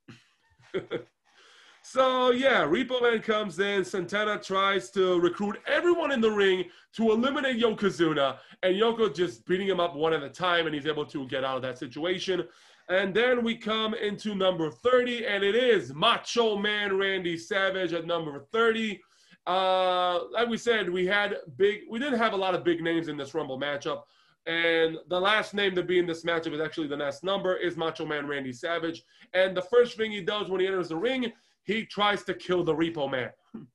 so 1.83 2.31
yeah, 2.31 2.65
Repo 2.65 3.01
Man 3.03 3.21
comes 3.23 3.59
in. 3.59 3.85
Santana 3.85 4.39
tries 4.39 4.91
to 4.91 5.19
recruit 5.21 5.57
everyone 5.67 6.13
in 6.13 6.21
the 6.21 6.31
ring 6.31 6.65
to 6.97 7.11
eliminate 7.13 7.59
Yokozuna, 7.59 8.39
and 8.63 8.75
Yoko 8.75 9.15
just 9.15 9.47
beating 9.47 9.67
him 9.67 9.81
up 9.81 9.97
one 9.97 10.13
at 10.13 10.23
a 10.23 10.29
time, 10.29 10.67
and 10.67 10.75
he's 10.75 10.87
able 10.87 11.07
to 11.07 11.27
get 11.27 11.45
out 11.45 11.57
of 11.57 11.63
that 11.63 11.79
situation. 11.79 12.45
And 12.89 13.15
then 13.15 13.43
we 13.43 13.57
come 13.57 13.95
into 13.95 14.35
number 14.35 14.71
30, 14.71 15.27
and 15.27 15.43
it 15.43 15.55
is 15.57 15.95
Macho 15.95 16.57
Man 16.57 16.97
Randy 16.97 17.39
Savage 17.39 17.93
at 17.95 18.07
number 18.07 18.47
30. 18.53 19.01
Uh, 19.47 20.25
like 20.33 20.49
we 20.49 20.57
said, 20.57 20.91
we 20.91 21.07
had 21.07 21.37
big, 21.57 21.83
we 21.89 21.99
didn't 21.99 22.19
have 22.19 22.33
a 22.33 22.37
lot 22.37 22.55
of 22.55 22.65
big 22.65 22.83
names 22.83 23.09
in 23.09 23.17
this 23.17 23.35
Rumble 23.35 23.59
matchup. 23.59 24.03
And 24.47 24.99
the 25.09 25.21
last 25.21 25.55
name 25.55 25.75
to 25.75 25.83
be 25.83 25.99
in 25.99 26.07
this 26.07 26.25
matchup 26.25 26.53
is 26.53 26.61
actually 26.61 26.87
the 26.87 26.97
last 26.97 27.25
number 27.25 27.57
is 27.57 27.77
Macho 27.77 28.07
Man 28.07 28.27
Randy 28.27 28.53
Savage. 28.53 29.03
And 29.35 29.57
the 29.57 29.63
first 29.63 29.97
thing 29.97 30.13
he 30.13 30.21
does 30.21 30.49
when 30.49 30.61
he 30.61 30.67
enters 30.67 30.89
the 30.89 30.97
ring, 30.97 31.33
he 31.65 31.85
tries 31.85 32.23
to 32.25 32.35
kill 32.35 32.63
the 32.63 32.75
Repo 32.75 33.11
Man. 33.11 33.31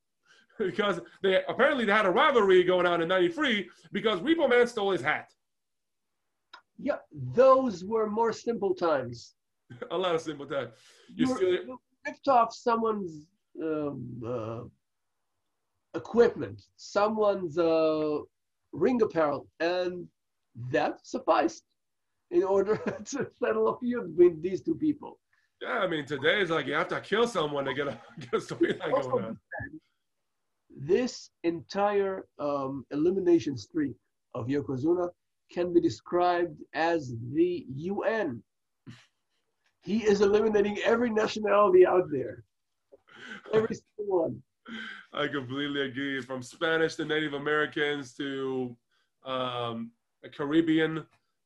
because 0.58 1.00
they 1.24 1.44
apparently 1.48 1.86
they 1.86 1.92
had 1.92 2.06
a 2.06 2.12
rivalry 2.12 2.64
going 2.64 2.86
on 2.86 3.02
in 3.02 3.08
93 3.08 3.70
because 3.92 4.20
Repo 4.20 4.50
Man 4.50 4.68
stole 4.68 4.92
his 4.92 5.02
hat. 5.02 5.32
Yeah, 6.78 6.98
those 7.12 7.84
were 7.84 8.10
more 8.10 8.34
simple 8.34 8.74
times. 8.74 9.36
a 9.92 9.98
lot 9.98 10.16
of 10.16 10.22
simple 10.22 10.46
times. 10.46 10.72
You, 11.14 11.28
you, 11.28 11.36
still... 11.36 11.50
you 11.50 11.80
ripped 12.06 12.28
off 12.28 12.54
someone's 12.54 13.28
um, 13.62 14.22
uh, 14.26 14.62
equipment, 15.96 16.62
someone's 16.78 17.58
uh, 17.58 18.20
ring 18.74 19.02
apparel, 19.02 19.48
and 19.60 20.08
that 20.72 21.06
sufficed 21.06 21.64
in 22.32 22.44
order 22.44 22.78
to 23.06 23.28
settle 23.42 23.70
a 23.70 23.80
feud 23.80 24.16
between 24.16 24.42
these 24.42 24.62
two 24.62 24.76
people. 24.76 25.20
Yeah, 25.62 25.80
I 25.80 25.88
mean, 25.88 26.06
today 26.06 26.42
is 26.42 26.50
like 26.50 26.66
you 26.66 26.74
have 26.74 26.88
to 26.88 27.00
kill 27.02 27.28
someone 27.28 27.66
to 27.66 27.74
get 27.74 27.88
a, 27.88 28.00
get 28.20 28.34
a 28.34 28.38
storyline 28.38 28.92
going 28.92 29.26
on. 29.26 29.40
This 30.76 31.30
entire 31.44 32.26
um, 32.40 32.86
elimination 32.92 33.58
streak 33.58 33.94
of 34.34 34.48
Yokozuna 34.48 35.10
can 35.52 35.74
be 35.74 35.82
described 35.82 36.58
as 36.74 37.14
the 37.34 37.66
UN. 37.76 38.42
He 39.84 40.04
is 40.04 40.22
eliminating 40.22 40.80
every 40.84 41.10
nationality 41.10 41.86
out 41.86 42.06
there, 42.12 42.44
every 43.54 43.76
single 43.76 44.20
one. 44.22 44.42
I 45.14 45.28
completely 45.28 45.82
agree. 45.82 46.22
From 46.22 46.42
Spanish 46.42 46.96
to 46.96 47.06
Native 47.06 47.34
Americans 47.34 48.14
to 48.16 48.76
um, 49.26 49.92
Caribbean 50.36 51.06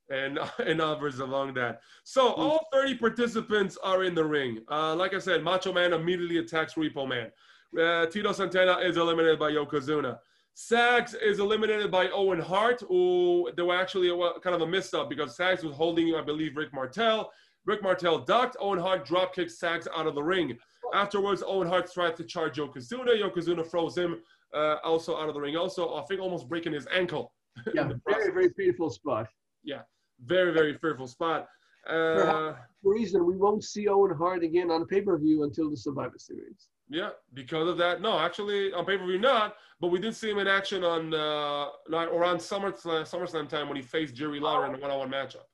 and 0.09 0.39
and 0.59 0.81
others 0.81 1.19
along 1.19 1.53
that. 1.55 1.81
So 2.03 2.33
all 2.33 2.67
30 2.71 2.95
participants 2.95 3.77
are 3.83 4.03
in 4.03 4.15
the 4.15 4.25
ring. 4.25 4.59
Uh, 4.69 4.95
like 4.95 5.13
I 5.13 5.19
said, 5.19 5.43
Macho 5.43 5.73
Man 5.73 5.93
immediately 5.93 6.37
attacks 6.37 6.75
Repo 6.75 7.07
Man. 7.07 7.31
Uh, 7.79 8.05
Tito 8.05 8.31
Santana 8.31 8.77
is 8.79 8.97
eliminated 8.97 9.39
by 9.39 9.51
Yokozuna. 9.51 10.19
Sags 10.53 11.13
is 11.15 11.39
eliminated 11.39 11.91
by 11.91 12.07
Owen 12.11 12.39
Hart, 12.39 12.81
who 12.87 13.51
they 13.57 13.63
were 13.63 13.75
actually 13.75 14.09
a, 14.09 14.39
kind 14.39 14.55
of 14.55 14.61
a 14.61 14.67
mess 14.67 14.93
up 14.93 15.09
because 15.09 15.35
Sags 15.35 15.63
was 15.63 15.75
holding, 15.75 16.15
I 16.15 16.21
believe, 16.21 16.55
Rick 16.55 16.73
Martel. 16.73 17.29
Rick 17.65 17.83
Martel 17.83 18.19
ducked. 18.19 18.55
Owen 18.61 18.79
Hart 18.79 19.05
drop 19.05 19.35
kicked 19.35 19.51
Sags 19.51 19.87
out 19.93 20.07
of 20.07 20.15
the 20.15 20.23
ring. 20.23 20.57
Afterwards, 20.93 21.43
Owen 21.45 21.67
Hart 21.67 21.91
tried 21.91 22.15
to 22.17 22.23
charge 22.23 22.57
Yokozuna. 22.57 23.19
Yokozuna 23.21 23.69
throws 23.69 23.97
him 23.97 24.21
uh, 24.53 24.77
also 24.83 25.17
out 25.17 25.27
of 25.27 25.33
the 25.33 25.41
ring. 25.41 25.55
Also, 25.55 25.95
I 25.95 26.03
think 26.03 26.21
almost 26.21 26.47
breaking 26.47 26.73
his 26.73 26.87
ankle. 26.93 27.33
Yeah, 27.73 27.89
very, 28.05 28.33
very 28.33 28.49
painful 28.49 28.89
spot. 28.89 29.27
Yeah, 29.63 29.83
very, 30.25 30.51
very 30.53 30.77
fearful 30.77 31.07
spot. 31.07 31.47
Uh, 31.89 32.53
For 32.83 32.93
reason, 32.93 33.25
we 33.25 33.37
won't 33.37 33.63
see 33.63 33.87
Owen 33.87 34.13
Hart 34.17 34.43
again 34.43 34.71
on 34.71 34.85
pay 34.87 34.99
per 35.01 35.17
view 35.17 35.43
until 35.43 35.69
the 35.69 35.77
Survivor 35.77 36.17
Series. 36.17 36.67
Yeah, 36.89 37.09
because 37.33 37.67
of 37.69 37.77
that. 37.77 38.01
No, 38.01 38.19
actually, 38.19 38.73
on 38.73 38.85
pay 38.85 38.97
per 38.97 39.05
view, 39.05 39.19
not. 39.19 39.55
But 39.79 39.87
we 39.87 39.99
did 39.99 40.15
see 40.15 40.29
him 40.29 40.37
in 40.39 40.47
action 40.47 40.83
on 40.83 41.13
uh, 41.13 41.67
around 41.91 42.37
SummerSlam, 42.37 43.03
SummerSlam 43.03 43.47
time 43.47 43.67
when 43.67 43.75
he 43.77 43.81
faced 43.83 44.15
Jerry 44.15 44.39
Lawler 44.39 44.67
in 44.67 44.75
a 44.75 44.77
one 44.79 44.91
on 44.91 44.99
one 44.99 45.11
matchup. 45.11 45.45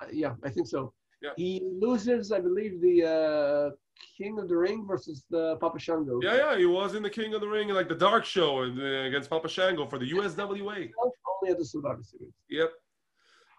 Uh, 0.00 0.06
yeah, 0.12 0.34
I 0.44 0.50
think 0.50 0.66
so. 0.66 0.92
Yeah. 1.22 1.30
He 1.36 1.62
loses, 1.80 2.32
I 2.32 2.40
believe, 2.40 2.80
the 2.80 3.04
uh, 3.04 3.70
King 4.16 4.38
of 4.38 4.48
the 4.48 4.56
Ring 4.56 4.86
versus 4.86 5.24
the 5.30 5.56
Papa 5.56 5.78
Shango. 5.78 6.20
Yeah, 6.22 6.36
yeah, 6.36 6.58
he 6.58 6.66
was 6.66 6.94
in 6.94 7.02
the 7.02 7.10
King 7.10 7.34
of 7.34 7.40
the 7.40 7.48
Ring, 7.48 7.68
like 7.68 7.88
the 7.88 7.94
Dark 7.94 8.24
Show 8.24 8.62
against 8.62 9.30
Papa 9.30 9.48
Shango 9.48 9.86
for 9.86 9.98
the 9.98 10.10
USWA. 10.10 10.90
Only 11.02 11.52
at 11.52 11.58
the 11.58 11.64
Survivor 11.64 12.02
Series. 12.02 12.32
Yep. 12.50 12.72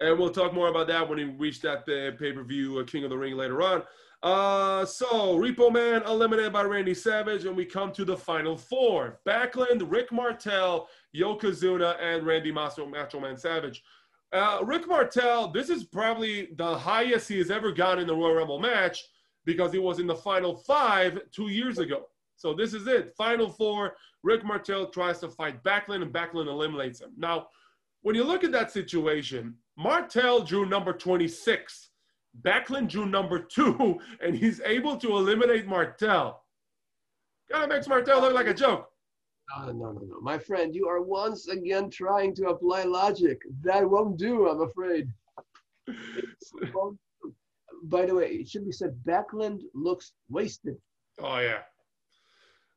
And 0.02 0.20
we'll 0.20 0.32
talk 0.32 0.54
more 0.54 0.68
about 0.68 0.88
that 0.88 1.08
when 1.08 1.18
we 1.18 1.26
reach 1.26 1.62
that 1.62 1.80
uh, 1.82 2.18
pay 2.18 2.34
per 2.34 2.44
view 2.44 2.80
uh, 2.80 2.84
King 2.84 3.04
of 3.04 3.10
the 3.10 3.18
Ring 3.18 3.38
later 3.38 3.62
on. 3.62 3.84
Uh, 4.22 4.86
so 4.86 5.38
Repo 5.38 5.72
Man 5.72 6.02
eliminated 6.04 6.54
by 6.54 6.64
Randy 6.64 6.94
Savage, 6.94 7.46
and 7.46 7.56
we 7.56 7.66
come 7.66 7.92
to 7.94 8.06
the 8.06 8.16
final 8.16 8.58
four: 8.58 9.20
Backlund, 9.28 9.84
Rick 9.90 10.12
Martel, 10.12 10.88
Yokozuna, 11.16 11.96
and 12.02 12.26
Randy 12.26 12.52
Macho, 12.52 12.86
Macho 12.86 13.20
Man 13.20 13.38
Savage. 13.38 13.84
Uh, 14.32 14.60
Rick 14.64 14.88
Martel, 14.88 15.52
this 15.52 15.70
is 15.70 15.84
probably 15.84 16.50
the 16.58 16.78
highest 16.78 17.30
he 17.30 17.38
has 17.38 17.52
ever 17.52 17.72
gotten 17.72 18.00
in 18.00 18.08
the 18.08 18.16
Royal 18.16 18.36
Rumble 18.36 18.60
match 18.60 19.04
because 19.46 19.72
he 19.72 19.80
was 19.80 20.00
in 20.00 20.08
the 20.08 20.16
final 20.16 20.56
five 20.56 21.20
two 21.32 21.50
years 21.50 21.80
ago. 21.80 22.08
So 22.36 22.54
this 22.54 22.74
is 22.74 22.88
it. 22.88 23.14
Final 23.16 23.50
four. 23.50 23.96
Rick 24.24 24.44
Martel 24.46 24.88
tries 24.88 25.20
to 25.20 25.30
fight 25.30 25.64
Backlund, 25.64 26.02
and 26.02 26.14
Backlund 26.14 26.48
eliminates 26.48 27.02
him. 27.02 27.12
Now, 27.18 27.48
when 28.02 28.16
you 28.16 28.24
look 28.24 28.44
at 28.44 28.52
that 28.52 28.72
situation, 28.72 29.56
Martel 29.78 30.42
drew 30.42 30.66
number 30.66 30.94
26. 30.94 31.90
Backlund 32.42 32.90
drew 32.90 33.06
number 33.06 33.40
two, 33.40 34.00
and 34.22 34.36
he's 34.36 34.62
able 34.62 34.98
to 34.98 35.10
eliminate 35.10 35.68
Martel. 35.68 36.44
Kind 37.52 37.64
of 37.64 37.70
makes 37.70 37.88
Martel 37.88 38.22
look 38.22 38.34
like 38.34 38.48
a 38.48 38.54
joke. 38.54 38.90
No, 39.58 39.66
no, 39.68 39.92
no, 39.92 40.02
no. 40.02 40.22
My 40.22 40.38
friend, 40.38 40.74
you 40.74 40.88
are 40.88 41.02
once 41.02 41.48
again 41.48 41.90
trying 41.90 42.34
to 42.36 42.48
apply 42.48 42.84
logic. 42.84 43.42
That 43.62 43.90
won't 43.90 44.18
do, 44.18 44.48
I'm 44.48 44.62
afraid. 44.62 45.08
by 47.84 48.06
the 48.06 48.16
way, 48.16 48.28
it 48.28 48.50
should 48.50 48.66
be 48.66 48.72
said 48.72 48.96
Backlund 49.06 49.62
looks 49.74 50.14
wasted. 50.30 50.76
Oh 51.20 51.40
yeah. 51.40 51.60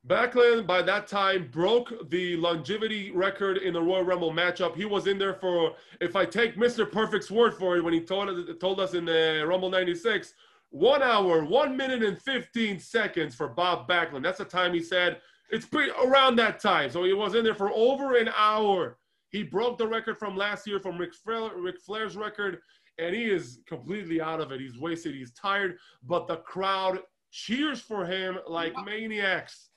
Backlund 0.07 0.65
by 0.65 0.81
that 0.83 1.07
time 1.07 1.49
broke 1.51 2.09
the 2.09 2.37
longevity 2.37 3.11
record 3.11 3.57
in 3.57 3.73
the 3.73 3.81
Royal 3.81 4.03
Rumble 4.03 4.31
matchup. 4.31 4.75
He 4.75 4.85
was 4.85 5.07
in 5.07 5.17
there 5.17 5.33
for, 5.33 5.73
if 5.99 6.15
I 6.15 6.23
take 6.23 6.55
Mr. 6.55 6.89
Perfect's 6.89 7.29
word 7.29 7.55
for 7.55 7.75
it, 7.75 7.83
when 7.83 7.93
he 7.93 7.99
told, 7.99 8.59
told 8.59 8.79
us 8.79 8.93
in 8.93 9.03
the 9.03 9.43
Rumble 9.45 9.69
96, 9.69 10.33
one 10.69 11.03
hour, 11.03 11.43
one 11.43 11.75
minute 11.75 12.03
and 12.03 12.21
15 12.21 12.79
seconds 12.79 13.35
for 13.35 13.49
Bob 13.49 13.87
Backlund. 13.87 14.23
That's 14.23 14.37
the 14.37 14.45
time 14.45 14.73
he 14.73 14.81
said. 14.81 15.19
It's 15.49 15.65
pretty 15.65 15.91
around 16.01 16.37
that 16.37 16.61
time. 16.61 16.89
So 16.89 17.03
he 17.03 17.13
was 17.13 17.35
in 17.35 17.43
there 17.43 17.55
for 17.55 17.71
over 17.73 18.15
an 18.15 18.29
hour. 18.35 18.97
He 19.29 19.43
broke 19.43 19.77
the 19.77 19.87
record 19.87 20.17
from 20.17 20.37
last 20.37 20.67
year 20.67 20.79
from 20.79 20.97
Ric, 20.97 21.13
Flair, 21.13 21.51
Ric 21.55 21.81
Flair's 21.81 22.15
record 22.15 22.59
and 22.97 23.15
he 23.15 23.25
is 23.25 23.59
completely 23.67 24.21
out 24.21 24.41
of 24.41 24.51
it. 24.51 24.59
He's 24.59 24.77
wasted. 24.77 25.15
He's 25.15 25.31
tired, 25.31 25.77
but 26.03 26.27
the 26.27 26.37
crowd 26.37 26.99
cheers 27.31 27.79
for 27.79 28.05
him 28.05 28.39
like 28.47 28.73
maniacs. 28.85 29.69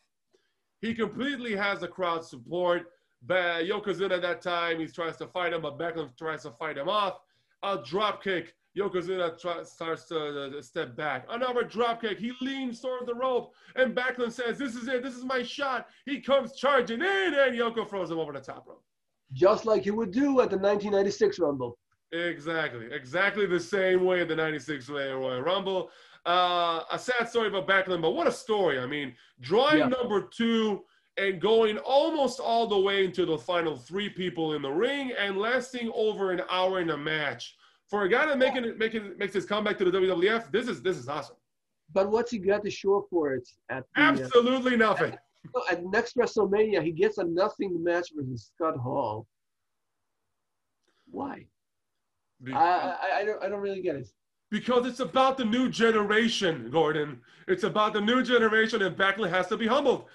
He 0.81 0.95
completely 0.95 1.55
has 1.55 1.81
the 1.81 1.89
crowd 1.89 2.25
support. 2.25 2.87
But 3.23 3.64
Yokozuna 3.64 4.12
at 4.12 4.23
that 4.23 4.41
time, 4.41 4.81
he 4.81 4.87
tries 4.87 5.18
to 5.18 5.27
fight 5.27 5.53
him, 5.53 5.61
but 5.61 5.79
Backlund 5.79 6.16
tries 6.16 6.43
to 6.45 6.53
fight 6.53 6.79
him 6.79 6.89
off. 6.89 7.21
A 7.62 7.79
drop 7.85 8.23
kick 8.23 8.55
Yokozuna 8.77 9.39
try, 9.41 9.62
starts 9.64 10.05
to 10.07 10.59
uh, 10.59 10.62
step 10.62 10.97
back. 10.97 11.27
Another 11.29 11.62
dropkick. 11.62 12.18
He 12.18 12.33
leans 12.41 12.81
toward 12.81 13.07
the 13.07 13.14
rope, 13.14 13.53
and 13.75 13.95
Backlund 13.95 14.33
says, 14.33 14.59
"This 14.59 14.77
is 14.77 14.87
it. 14.87 15.03
This 15.03 15.16
is 15.16 15.25
my 15.25 15.43
shot." 15.43 15.89
He 16.07 16.21
comes 16.21 16.55
charging 16.55 17.01
in, 17.01 17.35
and 17.35 17.57
Yoko 17.57 17.89
throws 17.89 18.11
him 18.11 18.18
over 18.18 18.33
the 18.33 18.41
top 18.41 18.66
rope. 18.68 18.85
Just 19.33 19.64
like 19.64 19.83
he 19.83 19.91
would 19.91 20.12
do 20.12 20.41
at 20.41 20.51
the 20.51 20.57
1996 20.57 21.39
Rumble. 21.39 21.79
Exactly, 22.13 22.87
exactly 22.93 23.47
the 23.47 23.61
same 23.61 24.05
way 24.05 24.25
the 24.25 24.35
'96 24.35 24.89
Royal 24.89 25.41
Rumble. 25.43 25.91
Uh, 26.27 26.83
a 26.93 26.99
sad 26.99 27.29
story 27.29 27.49
about 27.49 27.67
Backlund, 27.67 28.03
but 28.03 28.11
what 28.11 28.27
a 28.27 28.33
story! 28.33 28.79
I 28.79 28.87
mean, 28.87 29.15
drawing 29.41 29.79
yeah. 29.79 29.89
number 29.89 30.23
two 30.23 30.85
and 31.17 31.41
going 31.41 31.79
almost 31.79 32.41
all 32.41 32.67
the 32.67 32.79
way 32.79 33.05
into 33.05 33.27
the 33.27 33.39
final 33.39 33.77
three 33.77 34.09
people 34.09 34.55
in 34.55 34.63
the 34.63 34.71
ring 34.71 35.13
and 35.19 35.37
lasting 35.39 35.91
over 35.95 36.33
an 36.33 36.43
hour 36.51 36.81
in 36.81 36.91
a 36.91 36.97
match 36.97 37.57
for 37.91 38.05
a 38.05 38.09
guy 38.09 38.25
that 38.25 38.39
making 38.39 38.65
it 38.65 38.79
making 38.79 39.19
makes 39.19 39.35
his 39.35 39.45
comeback 39.45 39.77
to 39.79 39.85
the 39.85 39.91
WWF, 39.91 40.51
this 40.53 40.69
is 40.69 40.81
this 40.81 40.97
is 40.97 41.09
awesome. 41.09 41.37
But 41.93 42.09
what's 42.09 42.31
he 42.31 42.39
got 42.39 42.65
to 42.65 42.71
show 42.71 43.05
for 43.11 43.35
it? 43.35 43.49
At 43.69 43.85
the, 43.95 44.01
uh, 44.01 44.05
absolutely 44.05 44.75
uh, 44.75 44.79
nothing. 44.79 45.13
At, 45.13 45.19
at, 45.79 45.85
next 45.85 46.17
WrestleMania, 46.17 46.83
he 46.85 46.93
gets 46.93 47.19
a 47.19 47.25
nothing 47.25 47.83
match 47.83 48.11
versus 48.15 48.53
Scott 48.55 48.77
Hall. 48.77 49.27
Why? 51.11 51.47
I, 52.49 52.57
I, 52.59 53.18
I 53.18 53.24
don't 53.24 53.43
I 53.43 53.49
don't 53.49 53.61
really 53.61 53.82
get 53.82 53.97
it. 53.97 54.09
Because 54.51 54.86
it's 54.86 55.01
about 55.01 55.38
the 55.38 55.45
new 55.45 55.68
generation, 55.68 56.70
Gordon. 56.70 57.20
It's 57.47 57.62
about 57.62 57.93
the 57.93 58.01
new 58.01 58.22
generation, 58.22 58.82
and 58.82 58.97
Backlund 58.97 59.30
has 59.30 59.47
to 59.49 59.57
be 59.57 59.66
humbled. 59.66 60.07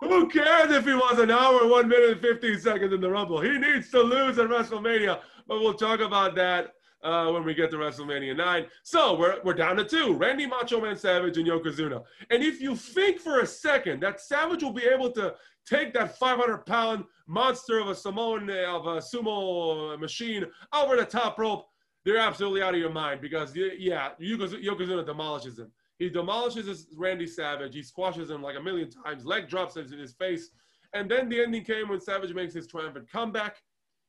Who 0.00 0.28
cares 0.28 0.70
if 0.70 0.84
he 0.84 0.92
was 0.92 1.18
an 1.18 1.30
hour, 1.30 1.66
one 1.66 1.88
minute, 1.88 2.10
and 2.10 2.20
15 2.20 2.60
seconds 2.60 2.92
in 2.92 3.00
the 3.00 3.08
Rumble? 3.08 3.40
He 3.40 3.56
needs 3.56 3.90
to 3.92 4.00
lose 4.02 4.38
at 4.38 4.48
WrestleMania 4.48 5.20
but 5.46 5.60
we'll 5.60 5.74
talk 5.74 6.00
about 6.00 6.34
that 6.34 6.72
uh, 7.02 7.30
when 7.30 7.44
we 7.44 7.54
get 7.54 7.70
to 7.70 7.76
WrestleMania 7.76 8.36
9. 8.36 8.66
So 8.82 9.16
we're, 9.16 9.38
we're 9.44 9.54
down 9.54 9.76
to 9.76 9.84
two 9.84 10.14
Randy 10.14 10.46
Macho 10.46 10.80
Man 10.80 10.96
Savage 10.96 11.38
and 11.38 11.46
Yokozuna. 11.46 12.02
And 12.30 12.42
if 12.42 12.60
you 12.60 12.74
think 12.76 13.20
for 13.20 13.40
a 13.40 13.46
second 13.46 14.00
that 14.00 14.20
Savage 14.20 14.62
will 14.62 14.72
be 14.72 14.84
able 14.84 15.10
to 15.12 15.34
take 15.66 15.92
that 15.94 16.18
500 16.18 16.64
pound 16.66 17.04
monster 17.26 17.78
of 17.78 17.88
a 17.88 17.94
Samoan, 17.94 18.48
of 18.50 18.86
a 18.86 19.00
sumo 19.00 19.98
machine 19.98 20.44
over 20.72 20.96
the 20.96 21.04
top 21.04 21.38
rope, 21.38 21.66
they're 22.04 22.18
absolutely 22.18 22.62
out 22.62 22.74
of 22.74 22.80
your 22.80 22.92
mind 22.92 23.20
because, 23.20 23.54
yeah, 23.56 24.10
Yokozuna 24.20 25.04
demolishes 25.04 25.58
him. 25.58 25.72
He 25.98 26.08
demolishes 26.08 26.86
Randy 26.94 27.26
Savage. 27.26 27.74
He 27.74 27.82
squashes 27.82 28.30
him 28.30 28.42
like 28.42 28.56
a 28.56 28.62
million 28.62 28.90
times. 28.90 29.24
Leg 29.24 29.48
drops 29.48 29.76
him 29.76 29.92
in 29.92 29.98
his 29.98 30.12
face. 30.12 30.50
And 30.92 31.10
then 31.10 31.28
the 31.28 31.42
ending 31.42 31.64
came 31.64 31.88
when 31.88 32.00
Savage 32.00 32.32
makes 32.32 32.54
his 32.54 32.66
triumphant 32.66 33.10
comeback. 33.10 33.56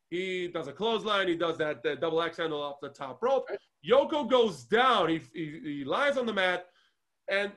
He 0.09 0.47
does 0.47 0.67
a 0.67 0.73
clothesline. 0.73 1.27
He 1.27 1.35
does 1.35 1.57
that, 1.57 1.81
that 1.83 1.99
double 2.01 2.21
axe 2.21 2.37
handle 2.37 2.61
off 2.61 2.75
the 2.81 2.89
top 2.89 3.21
rope. 3.23 3.49
Yoko 3.87 4.29
goes 4.29 4.63
down. 4.65 5.09
He, 5.09 5.21
he, 5.33 5.59
he 5.63 5.83
lies 5.83 6.17
on 6.17 6.25
the 6.25 6.33
mat. 6.33 6.67
And 7.29 7.51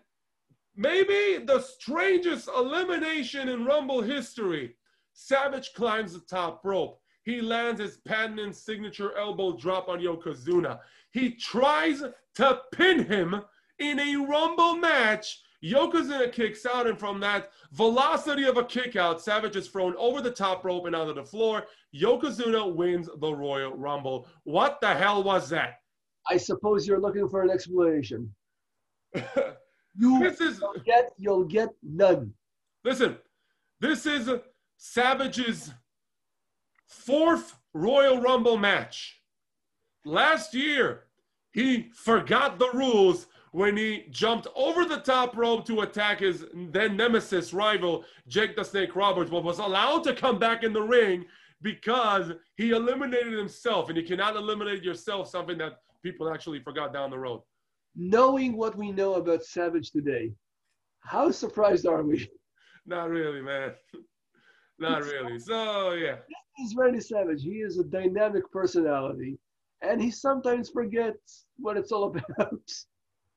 maybe 0.76 1.44
the 1.44 1.60
strangest 1.60 2.48
elimination 2.48 3.48
in 3.48 3.64
Rumble 3.64 4.02
history. 4.02 4.76
Savage 5.12 5.72
climbs 5.74 6.12
the 6.12 6.20
top 6.20 6.64
rope. 6.64 7.00
He 7.24 7.40
lands 7.40 7.80
his 7.80 7.98
patented 7.98 8.54
signature 8.56 9.16
elbow 9.16 9.56
drop 9.56 9.88
on 9.88 10.00
Yokozuna. 10.00 10.80
He 11.12 11.36
tries 11.36 12.02
to 12.36 12.60
pin 12.72 13.04
him 13.04 13.42
in 13.78 13.98
a 13.98 14.16
Rumble 14.16 14.76
match 14.76 15.42
Yokozuna 15.62 16.32
kicks 16.32 16.64
out, 16.64 16.86
and 16.86 16.98
from 16.98 17.20
that 17.20 17.50
velocity 17.72 18.44
of 18.44 18.56
a 18.56 18.64
kick 18.64 18.96
out, 18.96 19.20
Savage 19.20 19.56
is 19.56 19.68
thrown 19.68 19.94
over 19.96 20.22
the 20.22 20.30
top 20.30 20.64
rope 20.64 20.86
and 20.86 20.96
onto 20.96 21.12
the 21.12 21.24
floor. 21.24 21.66
Yokozuna 21.94 22.74
wins 22.74 23.08
the 23.18 23.34
Royal 23.34 23.76
Rumble. 23.76 24.26
What 24.44 24.80
the 24.80 24.94
hell 24.94 25.22
was 25.22 25.50
that? 25.50 25.80
I 26.28 26.38
suppose 26.38 26.86
you're 26.86 27.00
looking 27.00 27.28
for 27.28 27.42
an 27.42 27.50
explanation. 27.50 28.34
you 29.96 30.20
this 30.20 30.40
is, 30.40 30.60
you'll 30.60 30.82
get 30.84 31.12
you'll 31.16 31.44
get 31.44 31.68
none. 31.82 32.32
Listen, 32.84 33.16
this 33.80 34.06
is 34.06 34.30
Savage's 34.76 35.72
fourth 36.86 37.56
Royal 37.74 38.20
Rumble 38.20 38.56
match. 38.56 39.20
Last 40.04 40.54
year, 40.54 41.04
he 41.52 41.90
forgot 41.94 42.58
the 42.58 42.70
rules 42.72 43.26
when 43.52 43.76
he 43.76 44.06
jumped 44.10 44.46
over 44.54 44.84
the 44.84 44.98
top 44.98 45.36
rope 45.36 45.66
to 45.66 45.80
attack 45.80 46.20
his 46.20 46.46
then 46.54 46.96
nemesis 46.96 47.52
rival, 47.52 48.04
Jake 48.28 48.56
the 48.56 48.64
Snake 48.64 48.94
Roberts, 48.94 49.30
but 49.30 49.42
was 49.42 49.58
allowed 49.58 50.04
to 50.04 50.14
come 50.14 50.38
back 50.38 50.62
in 50.62 50.72
the 50.72 50.82
ring 50.82 51.24
because 51.62 52.32
he 52.56 52.70
eliminated 52.70 53.32
himself. 53.32 53.88
And 53.88 53.98
you 53.98 54.04
cannot 54.04 54.36
eliminate 54.36 54.82
yourself, 54.82 55.28
something 55.28 55.58
that 55.58 55.80
people 56.02 56.32
actually 56.32 56.60
forgot 56.60 56.92
down 56.92 57.10
the 57.10 57.18
road. 57.18 57.42
Knowing 57.96 58.56
what 58.56 58.76
we 58.76 58.92
know 58.92 59.14
about 59.14 59.44
Savage 59.44 59.90
today, 59.90 60.32
how 61.00 61.30
surprised 61.30 61.86
are 61.86 62.02
we? 62.02 62.28
Not 62.86 63.10
really, 63.10 63.40
man. 63.42 63.72
Not 64.78 65.02
really. 65.02 65.38
So, 65.38 65.92
yeah. 65.92 66.16
This 66.58 66.70
is 66.70 66.76
Randy 66.76 67.00
Savage. 67.00 67.42
He 67.42 67.60
is 67.60 67.78
a 67.78 67.84
dynamic 67.84 68.50
personality, 68.50 69.38
and 69.82 70.00
he 70.00 70.10
sometimes 70.10 70.70
forgets 70.70 71.46
what 71.56 71.76
it's 71.76 71.92
all 71.92 72.14
about. 72.38 72.62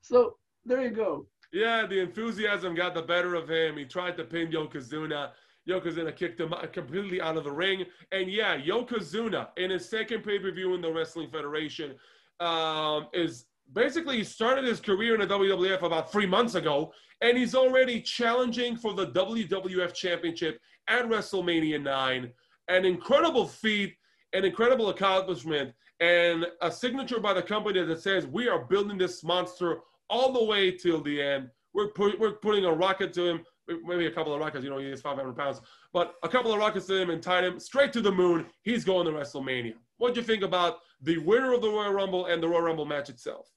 So 0.00 0.36
there 0.64 0.82
you 0.82 0.90
go. 0.90 1.26
Yeah, 1.52 1.86
the 1.86 2.00
enthusiasm 2.00 2.74
got 2.74 2.94
the 2.94 3.02
better 3.02 3.34
of 3.34 3.48
him. 3.48 3.76
He 3.76 3.84
tried 3.84 4.16
to 4.16 4.24
pin 4.24 4.50
Yokozuna. 4.50 5.30
Yokozuna 5.68 6.14
kicked 6.14 6.40
him 6.40 6.52
completely 6.72 7.20
out 7.20 7.36
of 7.36 7.44
the 7.44 7.52
ring. 7.52 7.84
And 8.12 8.30
yeah, 8.30 8.58
Yokozuna, 8.58 9.48
in 9.56 9.70
his 9.70 9.88
second 9.88 10.24
pay 10.24 10.38
per 10.38 10.50
view 10.50 10.74
in 10.74 10.80
the 10.80 10.92
Wrestling 10.92 11.30
Federation, 11.30 11.94
um, 12.40 13.06
is 13.12 13.46
basically 13.72 14.18
he 14.18 14.24
started 14.24 14.64
his 14.64 14.80
career 14.80 15.14
in 15.14 15.20
the 15.20 15.26
WWF 15.26 15.82
about 15.82 16.10
three 16.10 16.26
months 16.26 16.54
ago, 16.54 16.92
and 17.20 17.36
he's 17.36 17.54
already 17.54 18.00
challenging 18.00 18.76
for 18.76 18.94
the 18.94 19.08
WWF 19.08 19.94
Championship 19.94 20.60
at 20.88 21.06
WrestleMania 21.06 21.82
9. 21.82 22.32
An 22.68 22.84
incredible 22.84 23.46
feat, 23.46 23.94
an 24.32 24.44
incredible 24.44 24.90
accomplishment, 24.90 25.72
and 26.00 26.46
a 26.60 26.70
signature 26.70 27.20
by 27.20 27.32
the 27.32 27.42
company 27.42 27.82
that 27.82 28.02
says, 28.02 28.26
We 28.26 28.48
are 28.48 28.64
building 28.64 28.98
this 28.98 29.22
monster 29.22 29.78
all 30.10 30.32
the 30.32 30.44
way 30.44 30.70
till 30.70 31.00
the 31.00 31.20
end. 31.20 31.50
We're, 31.72 31.90
we're 32.18 32.32
putting 32.32 32.64
a 32.64 32.72
rocket 32.72 33.12
to 33.14 33.26
him, 33.26 33.44
maybe 33.84 34.06
a 34.06 34.10
couple 34.10 34.32
of 34.32 34.40
rockets, 34.40 34.64
you 34.64 34.70
know, 34.70 34.78
he 34.78 34.86
is 34.86 35.00
500 35.00 35.36
pounds, 35.36 35.60
but 35.92 36.14
a 36.22 36.28
couple 36.28 36.52
of 36.52 36.58
rockets 36.58 36.86
to 36.86 37.00
him 37.00 37.10
and 37.10 37.22
tied 37.22 37.44
him 37.44 37.58
straight 37.58 37.92
to 37.94 38.00
the 38.00 38.12
moon. 38.12 38.46
He's 38.62 38.84
going 38.84 39.06
to 39.06 39.12
WrestleMania. 39.12 39.74
What 39.98 40.14
do 40.14 40.20
you 40.20 40.26
think 40.26 40.42
about 40.42 40.78
the 41.02 41.18
winner 41.18 41.52
of 41.52 41.62
the 41.62 41.68
Royal 41.68 41.92
Rumble 41.92 42.26
and 42.26 42.42
the 42.42 42.48
Royal 42.48 42.62
Rumble 42.62 42.84
match 42.84 43.08
itself? 43.08 43.53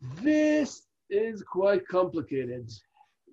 This 0.00 0.86
is 1.10 1.42
quite 1.42 1.86
complicated 1.88 2.70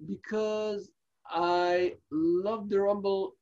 because 0.07 0.89
I 1.27 1.95
love 2.11 2.69
the 2.69 2.79
Rumble 2.81 3.35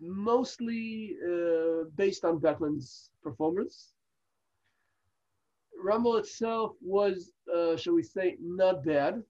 mostly 0.00 1.16
uh, 1.26 1.84
based 1.96 2.24
on 2.24 2.38
Backlund's 2.38 3.10
performance. 3.22 3.92
Rumble 5.82 6.16
itself 6.16 6.72
was, 6.80 7.32
uh, 7.54 7.76
shall 7.76 7.94
we 7.94 8.02
say, 8.02 8.36
not 8.40 8.84
bad. 8.84 9.22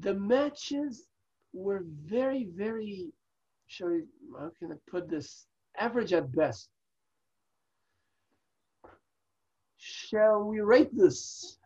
The 0.00 0.14
matches 0.14 1.08
were 1.52 1.84
very, 2.04 2.48
very, 2.54 3.12
shall 3.66 3.88
we, 3.88 4.02
how 4.38 4.50
can 4.58 4.72
I 4.72 4.76
put 4.90 5.08
this, 5.08 5.46
average 5.78 6.12
at 6.12 6.34
best. 6.34 6.68
Shall 9.76 10.44
we 10.44 10.60
rate 10.60 10.90
this? 10.92 11.57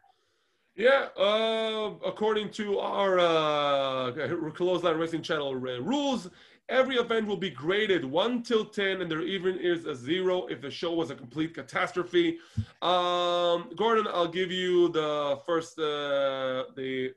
Yeah, 0.75 1.09
uh, 1.19 1.91
according 2.05 2.51
to 2.53 2.79
our 2.79 3.19
uh, 3.19 4.11
line 4.13 4.97
racing 4.97 5.23
Channel 5.23 5.55
rules, 5.55 6.31
Every 6.69 6.97
event 6.97 7.27
will 7.27 7.37
be 7.37 7.51
graded 7.51 8.05
1 8.05 8.45
till 8.45 8.65
10, 8.65 9.03
and 9.03 9.11
there 9.11 9.21
even 9.21 9.59
is 9.59 9.85
a 9.85 9.95
0 9.95 10.47
if 10.47 10.63
the 10.63 10.71
show 10.71 10.95
was 10.95 11.11
a 11.11 11.15
complete 11.15 11.55
catastrophe. 11.55 12.39
Um, 12.81 13.71
Gordon, 13.77 14.07
I'll 14.09 14.29
give 14.29 14.51
you 14.51 14.89
the 14.89 15.41
first, 15.45 15.79
uh, 15.79 16.65
the, 16.77 17.13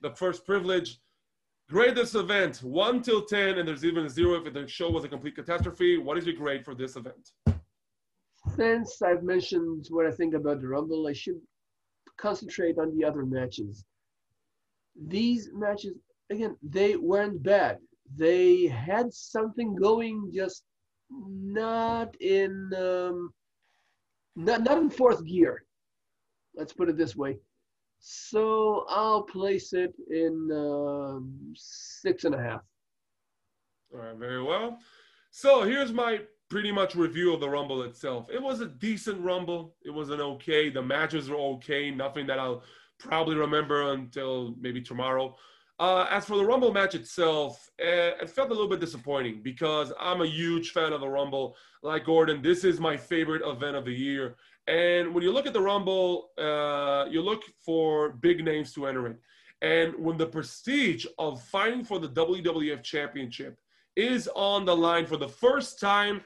the 0.00 0.10
first 0.14 0.46
privilege. 0.46 1.00
Grade 1.68 1.94
this 1.94 2.14
event 2.14 2.62
1 2.62 3.02
till 3.02 3.24
10, 3.24 3.58
and 3.58 3.66
there's 3.66 3.84
even 3.84 4.04
a 4.04 4.10
0 4.10 4.44
if 4.44 4.52
the 4.52 4.68
show 4.68 4.90
was 4.90 5.04
a 5.04 5.08
complete 5.08 5.34
catastrophe. 5.34 5.98
What 5.98 6.18
is 6.18 6.26
your 6.26 6.36
grade 6.36 6.64
for 6.64 6.74
this 6.74 6.96
event? 6.96 7.32
Since 8.54 9.02
I've 9.02 9.22
mentioned 9.22 9.86
what 9.90 10.06
I 10.06 10.10
think 10.10 10.34
about 10.34 10.60
the 10.60 10.68
Rumble, 10.68 11.06
I 11.08 11.14
should 11.14 11.40
concentrate 12.20 12.78
on 12.78 12.96
the 12.96 13.04
other 13.04 13.24
matches. 13.24 13.84
These 15.08 15.50
matches, 15.52 15.94
again, 16.30 16.56
they 16.62 16.96
weren't 16.96 17.42
bad 17.42 17.78
they 18.16 18.66
had 18.66 19.12
something 19.12 19.74
going, 19.74 20.30
just 20.34 20.64
not 21.10 22.14
in 22.20 22.72
um, 22.76 23.32
not 24.36 24.62
not 24.62 24.78
in 24.78 24.90
fourth 24.90 25.24
gear. 25.24 25.64
Let's 26.54 26.72
put 26.72 26.88
it 26.88 26.96
this 26.96 27.16
way. 27.16 27.38
So 28.00 28.86
I'll 28.88 29.22
place 29.22 29.72
it 29.72 29.94
in 30.10 30.50
um, 30.52 31.52
six 31.54 32.24
and 32.24 32.34
a 32.34 32.42
half. 32.42 32.62
All 33.92 34.00
right, 34.00 34.16
very 34.16 34.42
well. 34.42 34.78
So 35.30 35.62
here's 35.62 35.92
my 35.92 36.20
pretty 36.50 36.72
much 36.72 36.96
review 36.96 37.32
of 37.32 37.40
the 37.40 37.48
Rumble 37.48 37.84
itself. 37.84 38.28
It 38.30 38.42
was 38.42 38.60
a 38.60 38.66
decent 38.66 39.20
Rumble. 39.20 39.76
It 39.84 39.90
was 39.90 40.10
an 40.10 40.20
okay. 40.20 40.68
The 40.68 40.82
matches 40.82 41.30
were 41.30 41.36
okay. 41.36 41.90
Nothing 41.90 42.26
that 42.26 42.38
I'll 42.38 42.64
probably 42.98 43.36
remember 43.36 43.92
until 43.92 44.54
maybe 44.60 44.82
tomorrow. 44.82 45.36
Uh, 45.78 46.06
as 46.10 46.26
for 46.26 46.36
the 46.36 46.44
Rumble 46.44 46.72
match 46.72 46.94
itself, 46.94 47.70
uh, 47.80 48.20
it 48.20 48.28
felt 48.28 48.50
a 48.50 48.52
little 48.52 48.68
bit 48.68 48.80
disappointing 48.80 49.40
because 49.42 49.92
I'm 49.98 50.20
a 50.20 50.26
huge 50.26 50.72
fan 50.72 50.92
of 50.92 51.00
the 51.00 51.08
Rumble. 51.08 51.56
Like 51.82 52.04
Gordon, 52.04 52.42
this 52.42 52.64
is 52.64 52.80
my 52.80 52.96
favorite 52.98 53.42
event 53.48 53.76
of 53.76 53.86
the 53.86 53.94
year. 53.94 54.36
And 54.66 55.14
when 55.14 55.24
you 55.24 55.32
look 55.32 55.46
at 55.46 55.54
the 55.54 55.60
Rumble, 55.60 56.30
uh, 56.36 57.06
you 57.08 57.22
look 57.22 57.44
for 57.64 58.10
big 58.10 58.44
names 58.44 58.74
to 58.74 58.86
enter 58.86 59.06
it. 59.06 59.16
And 59.62 59.94
when 59.96 60.18
the 60.18 60.26
prestige 60.26 61.06
of 61.18 61.42
fighting 61.44 61.84
for 61.84 61.98
the 61.98 62.08
WWF 62.08 62.82
Championship 62.82 63.58
is 63.96 64.28
on 64.34 64.64
the 64.64 64.74
line 64.76 65.06
for 65.06 65.16
the 65.16 65.28
first 65.28 65.80
time, 65.80 66.22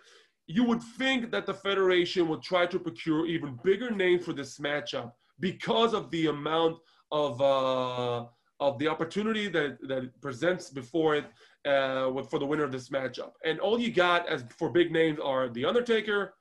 you 0.47 0.65
would 0.65 0.83
think 0.83 1.31
that 1.31 1.47
the 1.47 1.55
Federation 1.55 2.29
would 2.29 2.43
try 2.43 2.67
to 2.67 2.79
procure 2.79 3.27
even 3.27 3.59
bigger 3.63 3.91
names 3.91 4.25
for 4.25 4.33
this 4.33 4.59
matchup 4.59 5.13
because 5.41 5.95
of 5.95 6.11
the 6.11 6.27
amount 6.27 6.77
of 7.11 7.41
uh, 7.41 8.27
of 8.61 8.79
the 8.79 8.89
opportunity 8.89 9.49
that 9.49 9.79
that 9.89 10.21
presents 10.21 10.71
before 10.71 11.17
it 11.17 11.25
uh, 11.67 12.11
with, 12.13 12.29
for 12.31 12.39
the 12.39 12.47
winner 12.47 12.65
of 12.65 12.73
this 12.73 12.89
matchup. 12.89 13.33
And 13.45 13.59
all 13.61 13.79
you 13.79 13.91
got 13.91 14.29
as 14.29 14.45
for 14.59 14.69
big 14.71 14.93
names 14.93 15.19
are 15.21 15.49
The 15.49 15.65
Undertaker, 15.65 16.35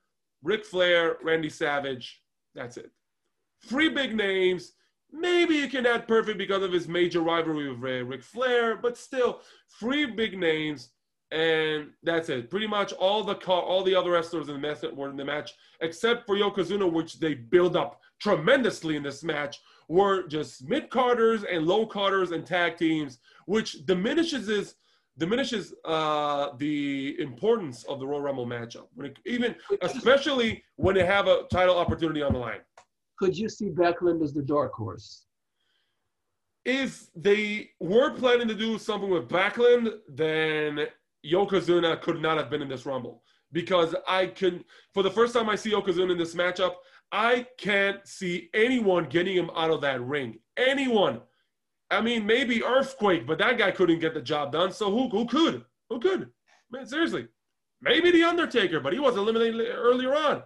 Ric 0.44 0.66
Flair, 0.66 1.18
Randy 1.24 1.50
Savage. 1.50 2.22
That's 2.56 2.78
it. 2.78 2.91
Three 3.66 3.90
big 3.90 4.16
names. 4.16 4.74
Maybe 5.12 5.56
you 5.56 5.70
can 5.70 5.86
add 5.86 6.08
Perfect 6.08 6.38
because 6.38 6.64
of 6.64 6.72
his 6.72 6.88
major 6.88 7.22
rivalry 7.22 7.70
with 7.70 7.80
Ric 7.80 8.24
Flair, 8.24 8.76
but 8.76 8.98
still, 8.98 9.41
three 9.80 10.06
big 10.06 10.38
names, 10.38 10.90
and 11.34 11.90
that's 12.04 12.30
it. 12.30 12.50
Pretty 12.50 12.68
much 12.68 12.94
all 12.94 13.24
the 13.24 13.34
car, 13.34 13.62
all 13.62 13.84
the 13.84 13.96
other 13.96 14.12
wrestlers 14.12 14.50
in 14.50 14.54
the 14.54 14.60
match 14.60 14.84
were 14.94 15.10
in 15.10 15.18
the 15.18 15.26
match, 15.26 15.54
except 15.82 16.28
for 16.28 16.36
Yokozuna, 16.36 16.92
which 16.92 17.20
they 17.20 17.34
build 17.34 17.76
up 17.76 18.00
tremendously 18.20 18.96
in 18.96 19.04
this 19.04 19.24
match, 19.24 19.60
were 19.88 20.28
just 20.28 20.68
mid 20.68 20.92
carders 20.92 21.44
and 21.44 21.66
low 21.66 21.88
carders 21.88 22.32
and 22.32 22.46
tag 22.46 22.78
teams, 22.78 23.18
which 23.48 23.86
diminishes 23.86 24.48
his 24.48 24.76
diminishes 25.18 25.74
uh, 25.86 26.50
the 26.58 27.20
importance 27.20 27.84
of 27.86 28.00
the 28.00 28.06
Royal 28.06 28.22
Rumble 28.22 28.46
matchup. 28.46 28.86
When 28.94 29.08
it, 29.08 29.18
even 29.26 29.56
especially 29.82 30.64
when 30.76 30.96
they 30.96 31.06
have 31.06 31.28
a 31.28 31.44
title 31.52 31.78
opportunity 31.78 32.22
on 32.22 32.34
the 32.34 32.40
line. 32.40 32.62
Could 33.18 33.38
you 33.38 33.50
see 33.50 33.70
Backlund 33.70 34.24
as 34.24 34.34
the 34.34 34.42
dark 34.42 34.74
horse? 34.74 35.26
If 36.66 37.08
they 37.16 37.72
were 37.80 38.12
planning 38.12 38.48
to 38.48 38.56
do 38.56 38.78
something 38.78 39.10
with 39.10 39.28
Backlund, 39.28 39.94
then 40.08 40.88
Yokozuna 41.26 42.02
could 42.02 42.22
not 42.22 42.38
have 42.38 42.50
been 42.50 42.62
in 42.62 42.70
this 42.70 42.86
Rumble 42.86 43.24
because 43.52 43.95
I 44.08 44.28
can. 44.28 44.64
For 44.94 45.04
the 45.04 45.12
first 45.12 45.34
time 45.34 45.50
I 45.50 45.56
see 45.56 45.72
Yokozuna 45.72 46.12
in 46.12 46.18
this 46.18 46.36
matchup, 46.36 46.76
I 47.12 47.48
can't 47.58 48.06
see 48.08 48.50
anyone 48.54 49.06
getting 49.06 49.36
him 49.36 49.50
out 49.56 49.72
of 49.72 49.82
that 49.82 50.02
ring. 50.02 50.40
Anyone. 50.58 51.22
I 51.91 52.02
mean, 52.02 52.26
maybe 52.26 52.64
Earthquake, 52.64 53.28
but 53.28 53.38
that 53.38 53.60
guy 53.60 53.70
couldn't 53.70 54.00
get 54.00 54.16
the 54.16 54.22
job 54.22 54.52
done. 54.52 54.72
So 54.72 54.90
who, 54.90 55.10
who 55.10 55.28
could? 55.28 55.64
Who 55.90 56.00
could? 56.00 56.30
Man, 56.72 56.88
seriously. 56.88 57.28
Maybe 57.82 58.12
The 58.12 58.24
Undertaker, 58.24 58.80
but 58.80 58.94
he 58.94 59.00
was 59.00 59.16
eliminated 59.16 59.68
earlier 59.76 60.16
on. 60.16 60.41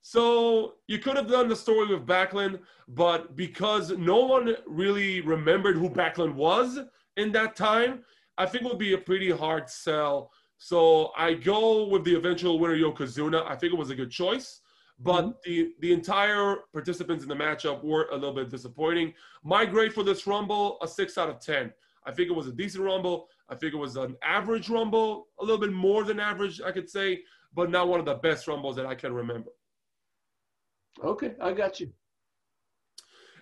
So 0.00 0.74
you 0.88 0.98
could 0.98 1.16
have 1.16 1.28
done 1.28 1.48
the 1.48 1.56
story 1.56 1.86
with 1.86 2.06
Backlund, 2.06 2.60
but 2.88 3.36
because 3.36 3.90
no 3.90 4.24
one 4.24 4.56
really 4.66 5.20
remembered 5.20 5.76
who 5.76 5.90
Backlund 5.90 6.34
was 6.34 6.78
in 7.16 7.32
that 7.32 7.54
time, 7.54 8.02
I 8.42 8.46
think 8.46 8.64
it 8.64 8.68
would 8.68 8.78
be 8.78 8.94
a 8.94 8.98
pretty 8.98 9.30
hard 9.30 9.70
sell. 9.70 10.32
So 10.58 11.12
I 11.16 11.34
go 11.34 11.86
with 11.86 12.02
the 12.02 12.16
eventual 12.16 12.58
winner, 12.58 12.76
Yokozuna. 12.76 13.48
I 13.48 13.54
think 13.54 13.72
it 13.72 13.78
was 13.78 13.90
a 13.90 13.94
good 13.94 14.10
choice. 14.10 14.60
But 14.98 15.22
mm-hmm. 15.22 15.30
the, 15.44 15.72
the 15.80 15.92
entire 15.92 16.56
participants 16.72 17.22
in 17.22 17.28
the 17.28 17.36
matchup 17.36 17.84
were 17.84 18.08
a 18.10 18.14
little 18.14 18.34
bit 18.34 18.50
disappointing. 18.50 19.14
My 19.44 19.64
grade 19.64 19.92
for 19.92 20.02
this 20.02 20.26
Rumble, 20.26 20.78
a 20.82 20.88
6 20.88 21.18
out 21.18 21.30
of 21.30 21.38
10. 21.38 21.72
I 22.04 22.10
think 22.10 22.30
it 22.30 22.34
was 22.34 22.48
a 22.48 22.52
decent 22.52 22.82
Rumble. 22.82 23.28
I 23.48 23.54
think 23.54 23.74
it 23.74 23.76
was 23.76 23.96
an 23.96 24.16
average 24.24 24.68
Rumble, 24.68 25.28
a 25.38 25.44
little 25.44 25.60
bit 25.60 25.72
more 25.72 26.02
than 26.02 26.18
average, 26.18 26.60
I 26.60 26.72
could 26.72 26.90
say, 26.90 27.22
but 27.54 27.70
not 27.70 27.86
one 27.86 28.00
of 28.00 28.06
the 28.06 28.14
best 28.14 28.48
Rumbles 28.48 28.74
that 28.74 28.86
I 28.86 28.96
can 28.96 29.12
remember. 29.12 29.50
Okay, 31.04 31.34
I 31.40 31.52
got 31.52 31.78
you. 31.78 31.92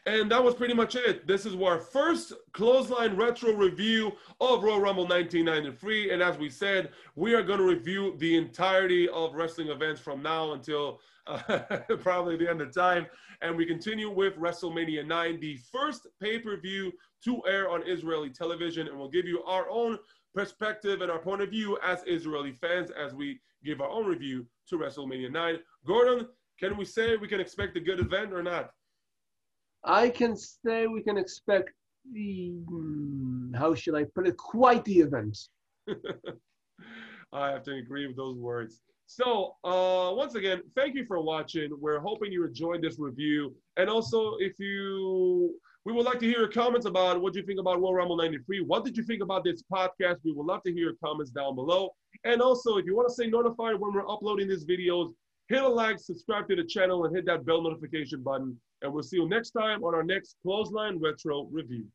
And 0.07 0.31
that 0.31 0.43
was 0.43 0.55
pretty 0.55 0.73
much 0.73 0.95
it. 0.95 1.27
This 1.27 1.45
is 1.45 1.55
our 1.55 1.79
first 1.79 2.33
clothesline 2.53 3.17
retro 3.17 3.53
review 3.53 4.13
of 4.41 4.63
Royal 4.63 4.81
Rumble 4.81 5.07
1993. 5.07 6.13
And 6.13 6.23
as 6.23 6.39
we 6.39 6.49
said, 6.49 6.91
we 7.17 7.35
are 7.35 7.43
going 7.43 7.59
to 7.59 7.67
review 7.67 8.17
the 8.19 8.37
entirety 8.37 9.09
of 9.11 9.35
wrestling 9.35 9.69
events 9.69 10.01
from 10.01 10.23
now 10.23 10.53
until 10.53 11.01
uh, 11.27 11.39
probably 12.01 12.37
the 12.37 12.49
end 12.49 12.63
of 12.63 12.75
time. 12.75 13.07
And 13.43 13.57
we 13.57 13.67
continue 13.67 14.11
with 14.11 14.37
WrestleMania 14.37 15.07
9, 15.07 15.41
the 15.41 15.59
first 15.71 16.07
pay 16.21 16.39
per 16.39 16.59
view 16.59 16.93
to 17.25 17.43
air 17.47 17.69
on 17.69 17.83
Israeli 17.87 18.31
television. 18.31 18.89
And 18.89 18.99
we'll 18.99 19.11
give 19.11 19.27
you 19.27 19.43
our 19.45 19.69
own 19.69 19.99
perspective 20.35 21.03
and 21.03 21.11
our 21.11 21.19
point 21.19 21.43
of 21.43 21.51
view 21.51 21.79
as 21.85 22.03
Israeli 22.07 22.53
fans 22.53 22.91
as 22.91 23.13
we 23.13 23.39
give 23.65 23.81
our 23.83 23.91
own 23.91 24.07
review 24.07 24.47
to 24.69 24.77
WrestleMania 24.77 25.31
9. 25.31 25.59
Gordon, 25.87 26.27
can 26.59 26.77
we 26.77 26.85
say 26.87 27.17
we 27.17 27.29
can 27.29 27.41
expect 27.41 27.77
a 27.77 27.81
good 27.81 28.01
event 28.01 28.33
or 28.33 28.43
not? 28.43 28.73
I 29.85 30.11
can 30.11 30.37
say 30.37 30.87
we 30.87 31.03
can 31.03 31.17
expect 31.17 31.71
the, 32.13 32.51
hmm, 32.69 33.55
how 33.55 33.75
should 33.75 33.95
I 33.95 34.05
put 34.05 34.27
it, 34.27 34.37
quite 34.37 34.85
the 34.85 34.99
event. 35.01 35.39
I 37.33 37.51
have 37.51 37.63
to 37.65 37.75
agree 37.75 38.07
with 38.07 38.17
those 38.17 38.37
words. 38.37 38.81
So, 39.07 39.57
uh, 39.65 40.13
once 40.15 40.35
again, 40.35 40.63
thank 40.77 40.95
you 40.95 41.05
for 41.05 41.21
watching. 41.21 41.71
We're 41.81 42.01
hoping 42.01 42.31
you 42.31 42.45
enjoyed 42.45 42.83
this 42.83 42.99
review. 42.99 43.55
And 43.77 43.91
also, 43.91 44.37
if 44.39 44.59
you, 44.61 45.55
we 45.85 45.93
would 45.93 46.07
like 46.07 46.21
to 46.21 46.27
hear 46.27 46.39
your 46.39 46.49
comments 46.49 46.87
about 46.87 47.21
what 47.21 47.35
you 47.35 47.43
think 47.43 47.59
about 47.59 47.81
Royal 47.81 47.95
Rumble 47.95 48.17
93. 48.17 48.61
What 48.61 48.85
did 48.85 48.97
you 48.97 49.03
think 49.03 49.23
about 49.23 49.45
this 49.45 49.63
podcast? 49.63 50.19
We 50.25 50.33
would 50.33 50.47
love 50.47 50.63
to 50.65 50.73
hear 50.73 50.85
your 50.85 50.97
comments 51.03 51.33
down 51.33 51.57
below. 51.57 51.91
And 52.25 52.41
also, 52.41 52.77
if 52.77 52.87
you 52.87 52.95
want 52.95 53.09
to 53.09 53.15
stay 53.15 53.27
notified 53.27 53.75
when 53.81 53.93
we're 53.95 54.09
uploading 54.09 54.49
these 54.49 54.65
videos, 54.65 55.13
hit 55.51 55.63
a 55.63 55.69
like, 55.69 55.99
subscribe 55.99 56.49
to 56.49 56.57
the 56.57 56.65
channel, 56.65 57.05
and 57.05 57.15
hit 57.15 57.27
that 57.27 57.45
bell 57.45 57.63
notification 57.63 58.23
button. 58.23 58.57
And 58.83 58.93
we'll 58.93 59.03
see 59.03 59.17
you 59.17 59.29
next 59.29 59.51
time 59.51 59.83
on 59.85 59.95
our 59.95 60.05
next 60.05 60.37
Clothesline 60.43 60.99
Retro 61.01 61.49
review. 61.51 61.87